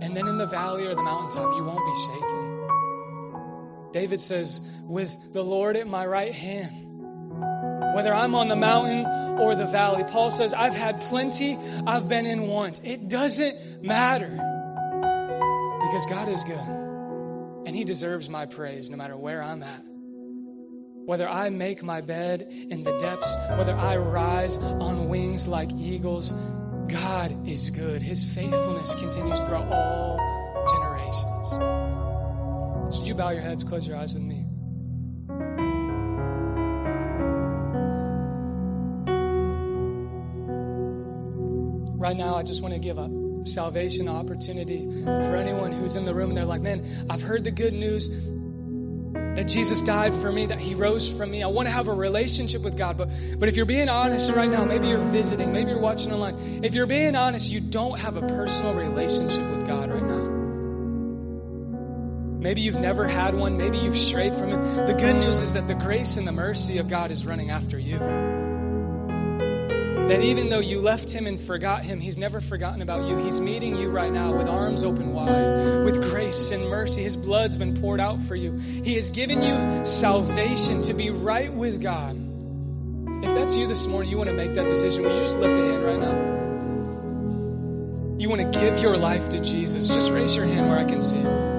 And 0.00 0.16
then 0.16 0.28
in 0.28 0.38
the 0.38 0.46
valley 0.46 0.86
or 0.86 0.94
the 0.94 1.02
mountaintop, 1.02 1.56
you 1.56 1.62
won't 1.62 1.84
be 1.84 1.94
shaken. 1.94 2.51
David 3.92 4.20
says, 4.20 4.60
With 4.84 5.32
the 5.32 5.42
Lord 5.42 5.76
at 5.76 5.86
my 5.86 6.06
right 6.06 6.34
hand, 6.34 6.82
whether 7.94 8.12
I'm 8.14 8.34
on 8.34 8.48
the 8.48 8.56
mountain 8.56 9.06
or 9.38 9.54
the 9.54 9.66
valley, 9.66 10.04
Paul 10.04 10.30
says, 10.30 10.54
I've 10.54 10.74
had 10.74 11.02
plenty, 11.02 11.58
I've 11.86 12.08
been 12.08 12.26
in 12.26 12.42
want. 12.42 12.84
It 12.84 13.08
doesn't 13.08 13.82
matter 13.82 14.30
because 15.82 16.06
God 16.06 16.28
is 16.28 16.44
good 16.44 16.82
and 17.66 17.76
He 17.76 17.84
deserves 17.84 18.28
my 18.28 18.46
praise 18.46 18.88
no 18.88 18.96
matter 18.96 19.16
where 19.16 19.42
I'm 19.42 19.62
at. 19.62 19.84
Whether 21.04 21.28
I 21.28 21.50
make 21.50 21.82
my 21.82 22.00
bed 22.00 22.46
in 22.70 22.82
the 22.82 22.96
depths, 22.98 23.36
whether 23.56 23.74
I 23.74 23.96
rise 23.96 24.58
on 24.58 25.08
wings 25.08 25.48
like 25.48 25.72
eagles, 25.72 26.32
God 26.32 27.48
is 27.48 27.70
good. 27.70 28.02
His 28.02 28.24
faithfulness 28.24 28.94
continues 28.94 29.40
throughout 29.42 29.72
all 29.72 30.21
would 33.02 33.08
you 33.08 33.14
bow 33.16 33.30
your 33.30 33.42
heads, 33.42 33.64
close 33.64 33.84
your 33.84 33.96
eyes 33.96 34.14
with 34.14 34.22
me? 34.22 34.44
Right 41.98 42.16
now, 42.16 42.36
I 42.36 42.44
just 42.44 42.62
want 42.62 42.74
to 42.74 42.78
give 42.78 42.98
a 42.98 43.10
salvation 43.44 44.08
opportunity 44.08 44.86
for 45.04 45.34
anyone 45.34 45.72
who's 45.72 45.96
in 45.96 46.04
the 46.04 46.14
room 46.14 46.28
and 46.28 46.36
they're 46.36 46.44
like, 46.44 46.60
man, 46.60 46.86
I've 47.10 47.22
heard 47.22 47.42
the 47.42 47.50
good 47.50 47.74
news 47.74 48.08
that 48.08 49.48
Jesus 49.48 49.82
died 49.82 50.14
for 50.14 50.30
me, 50.30 50.46
that 50.46 50.60
He 50.60 50.76
rose 50.76 51.10
from 51.10 51.32
me. 51.32 51.42
I 51.42 51.48
want 51.48 51.66
to 51.66 51.72
have 51.72 51.88
a 51.88 51.94
relationship 51.94 52.62
with 52.62 52.78
God. 52.78 52.98
But, 52.98 53.10
but 53.36 53.48
if 53.48 53.56
you're 53.56 53.66
being 53.66 53.88
honest 53.88 54.32
right 54.32 54.48
now, 54.48 54.64
maybe 54.64 54.86
you're 54.86 54.98
visiting, 54.98 55.52
maybe 55.52 55.72
you're 55.72 55.80
watching 55.80 56.12
online. 56.12 56.62
If 56.62 56.76
you're 56.76 56.86
being 56.86 57.16
honest, 57.16 57.50
you 57.50 57.60
don't 57.60 57.98
have 57.98 58.16
a 58.16 58.22
personal 58.28 58.74
relationship 58.74 59.50
with 59.50 59.66
God 59.66 59.90
right 59.90 60.04
now. 60.04 60.11
Maybe 62.42 62.60
you've 62.62 62.80
never 62.80 63.06
had 63.06 63.34
one. 63.34 63.56
Maybe 63.56 63.78
you've 63.78 63.96
strayed 63.96 64.34
from 64.34 64.50
it. 64.50 64.60
The 64.86 64.94
good 64.94 65.14
news 65.14 65.40
is 65.42 65.52
that 65.52 65.68
the 65.68 65.76
grace 65.76 66.16
and 66.16 66.26
the 66.26 66.32
mercy 66.32 66.78
of 66.78 66.88
God 66.88 67.12
is 67.12 67.24
running 67.24 67.50
after 67.50 67.78
you. 67.78 67.98
That 70.08 70.22
even 70.22 70.48
though 70.48 70.58
you 70.58 70.80
left 70.80 71.12
him 71.12 71.28
and 71.28 71.38
forgot 71.38 71.84
him, 71.84 72.00
he's 72.00 72.18
never 72.18 72.40
forgotten 72.40 72.82
about 72.82 73.08
you. 73.08 73.16
He's 73.18 73.38
meeting 73.40 73.78
you 73.78 73.90
right 73.90 74.12
now 74.12 74.36
with 74.36 74.48
arms 74.48 74.82
open 74.82 75.14
wide, 75.14 75.84
with 75.84 76.02
grace 76.02 76.50
and 76.50 76.68
mercy. 76.68 77.04
His 77.04 77.16
blood's 77.16 77.56
been 77.56 77.80
poured 77.80 78.00
out 78.00 78.20
for 78.20 78.34
you. 78.34 78.58
He 78.58 78.96
has 78.96 79.10
given 79.10 79.40
you 79.40 79.84
salvation 79.84 80.82
to 80.82 80.94
be 80.94 81.10
right 81.10 81.52
with 81.52 81.80
God. 81.80 82.16
If 83.24 83.34
that's 83.36 83.56
you 83.56 83.68
this 83.68 83.86
morning, 83.86 84.10
you 84.10 84.16
want 84.16 84.30
to 84.30 84.36
make 84.36 84.54
that 84.54 84.66
decision, 84.68 85.04
would 85.04 85.14
you 85.14 85.20
just 85.20 85.38
lift 85.38 85.56
a 85.56 85.62
hand 85.62 85.84
right 85.84 86.00
now? 86.00 86.16
You 88.18 88.28
want 88.28 88.52
to 88.52 88.58
give 88.58 88.80
your 88.80 88.96
life 88.96 89.28
to 89.28 89.38
Jesus, 89.38 89.86
just 89.86 90.10
raise 90.10 90.34
your 90.34 90.46
hand 90.46 90.68
where 90.68 90.78
I 90.80 90.84
can 90.84 91.00
see 91.00 91.18
it. 91.18 91.51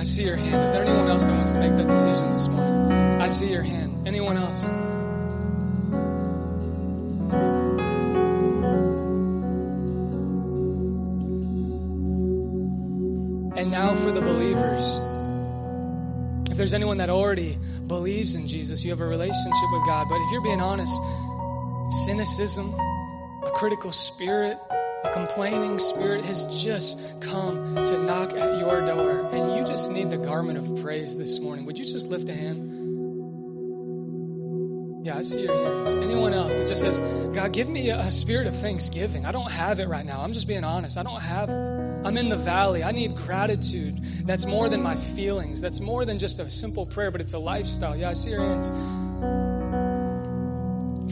I 0.00 0.04
see 0.04 0.24
your 0.24 0.36
hand. 0.36 0.62
Is 0.62 0.72
there 0.72 0.82
anyone 0.82 1.08
else 1.08 1.26
that 1.26 1.34
wants 1.34 1.52
to 1.52 1.60
make 1.60 1.76
that 1.76 1.86
decision 1.86 2.32
this 2.32 2.48
morning? 2.48 3.20
I 3.20 3.28
see 3.28 3.50
your 3.52 3.62
hand. 3.62 4.08
Anyone 4.08 4.38
else? 4.38 4.66
And 13.58 13.70
now 13.70 13.94
for 13.94 14.10
the 14.10 14.22
believers. 14.22 14.98
If 16.50 16.56
there's 16.56 16.72
anyone 16.72 16.96
that 16.96 17.10
already 17.10 17.58
believes 17.86 18.36
in 18.36 18.48
Jesus, 18.48 18.82
you 18.82 18.92
have 18.92 19.02
a 19.02 19.06
relationship 19.06 19.68
with 19.70 19.84
God. 19.84 20.06
But 20.08 20.22
if 20.22 20.32
you're 20.32 20.40
being 20.40 20.62
honest, 20.62 20.98
cynicism, 22.06 22.72
a 22.72 23.50
critical 23.52 23.92
spirit, 23.92 24.58
a 25.04 25.10
complaining 25.10 25.78
spirit 25.78 26.24
has 26.24 26.62
just 26.62 27.20
come 27.22 27.82
to 27.84 28.02
knock 28.02 28.32
at 28.32 28.58
your 28.58 28.84
door, 28.84 29.30
and 29.32 29.56
you 29.56 29.64
just 29.64 29.90
need 29.92 30.10
the 30.10 30.18
garment 30.18 30.58
of 30.58 30.82
praise 30.82 31.16
this 31.16 31.40
morning. 31.40 31.64
Would 31.66 31.78
you 31.78 31.84
just 31.84 32.08
lift 32.08 32.28
a 32.28 32.34
hand? 32.34 32.78
Yeah, 35.02 35.16
I 35.16 35.22
see 35.22 35.42
your 35.42 35.56
hands. 35.56 35.96
Anyone 35.96 36.34
else 36.34 36.58
that 36.58 36.68
just 36.68 36.82
says, 36.82 37.00
God, 37.34 37.52
give 37.52 37.68
me 37.68 37.88
a 37.88 38.12
spirit 38.12 38.46
of 38.46 38.54
thanksgiving. 38.54 39.24
I 39.24 39.32
don't 39.32 39.50
have 39.50 39.80
it 39.80 39.88
right 39.88 40.04
now. 40.04 40.20
I'm 40.20 40.34
just 40.34 40.46
being 40.46 40.64
honest. 40.64 40.98
I 40.98 41.02
don't 41.02 41.22
have 41.22 41.48
it. 41.48 41.56
I'm 41.56 42.16
in 42.18 42.28
the 42.28 42.36
valley. 42.36 42.84
I 42.84 42.92
need 42.92 43.16
gratitude. 43.16 43.98
That's 44.26 44.44
more 44.44 44.68
than 44.68 44.82
my 44.82 44.96
feelings. 44.96 45.62
That's 45.62 45.80
more 45.80 46.04
than 46.04 46.18
just 46.18 46.38
a 46.38 46.50
simple 46.50 46.84
prayer, 46.84 47.10
but 47.10 47.22
it's 47.22 47.32
a 47.32 47.38
lifestyle. 47.38 47.96
Yeah, 47.96 48.10
I 48.10 48.12
see 48.12 48.30
your 48.30 48.40
hands. 48.40 48.70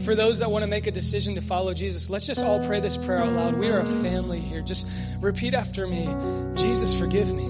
For 0.05 0.15
those 0.15 0.39
that 0.39 0.49
want 0.49 0.63
to 0.63 0.67
make 0.67 0.87
a 0.87 0.91
decision 0.91 1.35
to 1.35 1.41
follow 1.41 1.73
Jesus, 1.73 2.09
let's 2.09 2.25
just 2.25 2.43
all 2.43 2.65
pray 2.65 2.79
this 2.79 2.97
prayer 2.97 3.19
out 3.19 3.33
loud. 3.33 3.57
We 3.57 3.69
are 3.69 3.79
a 3.79 3.85
family 3.85 4.39
here. 4.39 4.61
Just 4.61 4.87
repeat 5.19 5.53
after 5.53 5.85
me 5.85 6.07
Jesus, 6.55 6.97
forgive 6.97 7.33
me, 7.33 7.47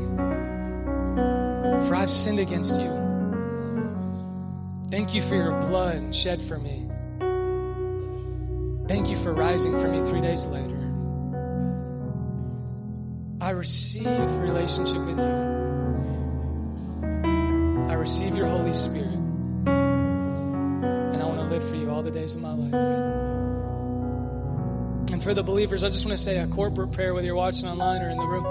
for 1.88 1.96
I've 1.96 2.12
sinned 2.12 2.40
against 2.40 2.80
you. 2.80 2.90
Thank 4.92 5.14
you 5.14 5.22
for 5.22 5.36
your 5.36 5.60
blood 5.62 6.14
shed 6.16 6.42
for 6.42 6.58
me. 6.58 6.88
Thank 8.88 9.12
you 9.12 9.18
for 9.18 9.32
rising 9.34 9.80
for 9.80 9.88
me 9.88 10.02
three 10.02 10.22
days 10.22 10.46
later. 10.48 10.78
I 13.42 13.52
receive 13.52 14.06
relationship 14.06 14.98
with 15.06 15.20
you. 15.20 15.60
I 17.90 17.94
receive 17.94 18.36
your 18.36 18.48
Holy 18.48 18.74
Spirit. 18.74 19.09
Days 22.30 22.36
of 22.36 22.42
my 22.42 22.54
life. 22.54 22.74
And 25.12 25.24
for 25.24 25.34
the 25.34 25.44
believers, 25.44 25.84
I 25.84 25.88
just 25.90 26.06
want 26.06 26.18
to 26.18 26.24
say 26.24 26.38
a 26.38 26.48
corporate 26.48 26.92
prayer, 26.92 27.14
whether 27.14 27.26
you're 27.26 27.36
watching 27.36 27.68
online 27.68 28.02
or 28.02 28.10
in 28.10 28.18
the 28.18 28.26
room. 28.26 28.46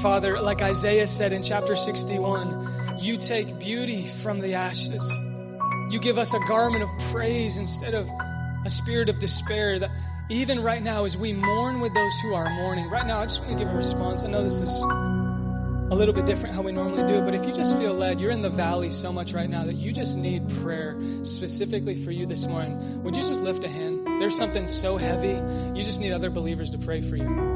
Father, 0.00 0.40
like 0.40 0.62
Isaiah 0.62 1.06
said 1.06 1.32
in 1.32 1.42
chapter 1.42 1.76
61, 1.76 2.98
you 3.00 3.16
take 3.16 3.58
beauty 3.58 4.02
from 4.02 4.40
the 4.40 4.54
ashes. 4.54 5.18
You 5.90 5.98
give 5.98 6.18
us 6.18 6.34
a 6.34 6.38
garment 6.48 6.82
of 6.84 6.90
praise 7.10 7.56
instead 7.56 7.94
of 7.94 8.08
a 8.64 8.70
spirit 8.70 9.08
of 9.08 9.18
despair. 9.18 9.80
That 9.80 9.90
even 10.30 10.62
right 10.62 10.82
now, 10.82 11.04
as 11.04 11.16
we 11.18 11.32
mourn 11.32 11.80
with 11.80 11.92
those 11.94 12.18
who 12.20 12.34
are 12.34 12.48
mourning, 12.48 12.88
right 12.88 13.06
now, 13.06 13.18
I 13.18 13.24
just 13.24 13.40
want 13.40 13.58
to 13.58 13.64
give 13.64 13.72
a 13.72 13.76
response. 13.76 14.24
I 14.24 14.30
know 14.30 14.42
this 14.42 14.60
is 14.60 14.84
a 15.94 15.96
little 15.96 16.12
bit 16.12 16.26
different 16.26 16.56
how 16.56 16.62
we 16.62 16.72
normally 16.72 17.06
do 17.06 17.14
it, 17.14 17.24
but 17.24 17.36
if 17.36 17.46
you 17.46 17.52
just 17.52 17.78
feel 17.78 17.94
led, 17.94 18.20
you're 18.20 18.32
in 18.32 18.42
the 18.42 18.50
valley 18.50 18.90
so 18.90 19.12
much 19.12 19.32
right 19.32 19.48
now 19.48 19.64
that 19.66 19.74
you 19.74 19.92
just 19.92 20.18
need 20.18 20.48
prayer 20.60 20.98
specifically 21.22 21.94
for 21.94 22.10
you 22.10 22.26
this 22.26 22.48
morning, 22.48 23.04
would 23.04 23.14
you 23.14 23.22
just 23.22 23.40
lift 23.42 23.62
a 23.62 23.68
hand? 23.68 24.04
There's 24.20 24.36
something 24.36 24.66
so 24.66 24.96
heavy, 24.96 25.40
you 25.78 25.84
just 25.84 26.00
need 26.00 26.10
other 26.10 26.30
believers 26.30 26.70
to 26.70 26.78
pray 26.78 27.00
for 27.00 27.14
you. 27.14 27.54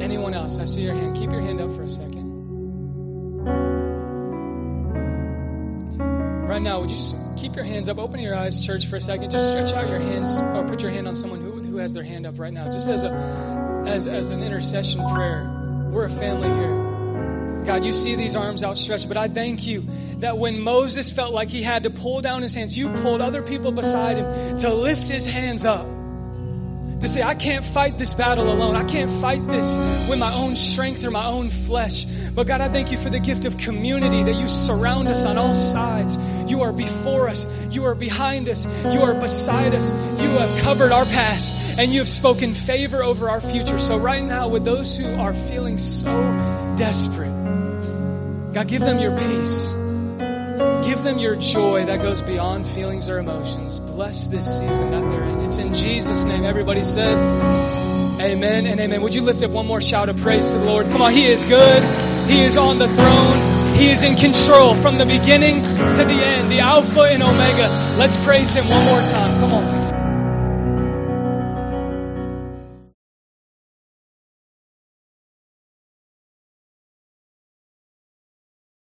Anyone 0.00 0.34
else? 0.34 0.58
I 0.58 0.64
see 0.64 0.82
your 0.82 0.94
hand. 0.94 1.16
Keep 1.16 1.30
your 1.30 1.40
hand 1.40 1.60
up 1.60 1.70
for 1.70 1.82
a 1.82 1.88
second. 1.88 2.26
Right 6.48 6.62
now, 6.62 6.80
would 6.80 6.90
you 6.90 6.96
just 6.96 7.14
keep 7.36 7.54
your 7.54 7.64
hands 7.64 7.88
up? 7.88 7.98
Open 7.98 8.18
your 8.18 8.34
eyes, 8.34 8.64
church, 8.66 8.86
for 8.86 8.96
a 8.96 9.00
second. 9.00 9.30
Just 9.30 9.50
stretch 9.50 9.72
out 9.74 9.88
your 9.88 10.00
hands 10.00 10.40
or 10.40 10.66
put 10.66 10.82
your 10.82 10.90
hand 10.90 11.06
on 11.06 11.14
someone 11.14 11.40
who, 11.40 11.62
who 11.62 11.76
has 11.76 11.94
their 11.94 12.02
hand 12.02 12.26
up 12.26 12.38
right 12.40 12.52
now, 12.52 12.70
just 12.70 12.88
as 12.88 13.04
a 13.04 13.84
as 13.86 14.08
as 14.08 14.30
an 14.30 14.42
intercession 14.42 15.00
prayer. 15.14 15.88
We're 15.90 16.04
a 16.04 16.10
family 16.10 16.48
here. 16.48 16.87
God, 17.68 17.84
you 17.84 17.92
see 17.92 18.14
these 18.14 18.34
arms 18.34 18.64
outstretched, 18.64 19.08
but 19.08 19.18
I 19.18 19.28
thank 19.28 19.66
you 19.66 19.84
that 20.20 20.38
when 20.38 20.58
Moses 20.58 21.10
felt 21.10 21.34
like 21.34 21.50
he 21.50 21.62
had 21.62 21.82
to 21.82 21.90
pull 21.90 22.22
down 22.22 22.40
his 22.40 22.54
hands, 22.54 22.78
you 22.78 22.88
pulled 22.88 23.20
other 23.20 23.42
people 23.42 23.72
beside 23.72 24.16
him 24.16 24.56
to 24.56 24.72
lift 24.72 25.06
his 25.06 25.26
hands 25.26 25.66
up 25.66 25.86
to 27.00 27.06
say, 27.06 27.22
I 27.22 27.34
can't 27.34 27.64
fight 27.64 27.98
this 27.98 28.14
battle 28.14 28.50
alone. 28.50 28.74
I 28.74 28.84
can't 28.84 29.10
fight 29.10 29.46
this 29.48 29.76
with 30.08 30.18
my 30.18 30.32
own 30.32 30.56
strength 30.56 31.04
or 31.04 31.10
my 31.10 31.26
own 31.26 31.50
flesh. 31.50 32.06
But 32.06 32.46
God, 32.46 32.60
I 32.60 32.68
thank 32.68 32.90
you 32.90 32.96
for 32.96 33.10
the 33.10 33.20
gift 33.20 33.44
of 33.44 33.56
community 33.58 34.22
that 34.22 34.34
you 34.34 34.48
surround 34.48 35.06
us 35.06 35.24
on 35.24 35.38
all 35.38 35.54
sides. 35.54 36.16
You 36.50 36.62
are 36.62 36.72
before 36.72 37.28
us. 37.28 37.46
You 37.70 37.84
are 37.84 37.94
behind 37.94 38.48
us. 38.48 38.64
You 38.92 39.02
are 39.02 39.14
beside 39.14 39.74
us. 39.74 39.90
You 39.92 40.30
have 40.38 40.62
covered 40.62 40.90
our 40.90 41.04
past 41.04 41.78
and 41.78 41.92
you 41.92 42.00
have 42.00 42.08
spoken 42.08 42.54
favor 42.54 43.02
over 43.02 43.28
our 43.28 43.40
future. 43.40 43.78
So 43.78 43.98
right 43.98 44.24
now, 44.24 44.48
with 44.48 44.64
those 44.64 44.96
who 44.96 45.06
are 45.16 45.34
feeling 45.34 45.78
so 45.78 46.10
desperate, 46.76 47.37
God, 48.52 48.66
give 48.66 48.80
them 48.80 48.98
your 48.98 49.16
peace. 49.16 49.72
Give 50.86 51.02
them 51.02 51.18
your 51.18 51.36
joy 51.36 51.84
that 51.84 52.00
goes 52.00 52.22
beyond 52.22 52.66
feelings 52.66 53.08
or 53.08 53.18
emotions. 53.18 53.78
Bless 53.78 54.28
this 54.28 54.58
season 54.58 54.90
that 54.90 55.02
they're 55.10 55.28
in. 55.28 55.40
It's 55.40 55.58
in 55.58 55.74
Jesus' 55.74 56.24
name. 56.24 56.44
Everybody 56.44 56.82
said, 56.82 57.16
Amen 58.20 58.66
and 58.66 58.80
amen. 58.80 59.02
Would 59.02 59.14
you 59.14 59.22
lift 59.22 59.42
up 59.42 59.50
one 59.50 59.66
more 59.66 59.80
shout 59.80 60.08
of 60.08 60.16
praise 60.18 60.52
to 60.52 60.58
the 60.58 60.64
Lord? 60.64 60.86
Come 60.86 61.02
on, 61.02 61.12
He 61.12 61.26
is 61.26 61.44
good. 61.44 61.82
He 62.28 62.40
is 62.40 62.56
on 62.56 62.78
the 62.78 62.88
throne. 62.88 63.76
He 63.76 63.90
is 63.90 64.02
in 64.02 64.16
control 64.16 64.74
from 64.74 64.98
the 64.98 65.06
beginning 65.06 65.62
to 65.62 66.04
the 66.04 66.20
end, 66.24 66.50
the 66.50 66.60
Alpha 66.60 67.02
and 67.02 67.22
Omega. 67.22 67.96
Let's 67.96 68.16
praise 68.24 68.54
Him 68.54 68.68
one 68.68 68.84
more 68.84 69.00
time. 69.00 69.40
Come 69.40 69.52
on. 69.52 69.77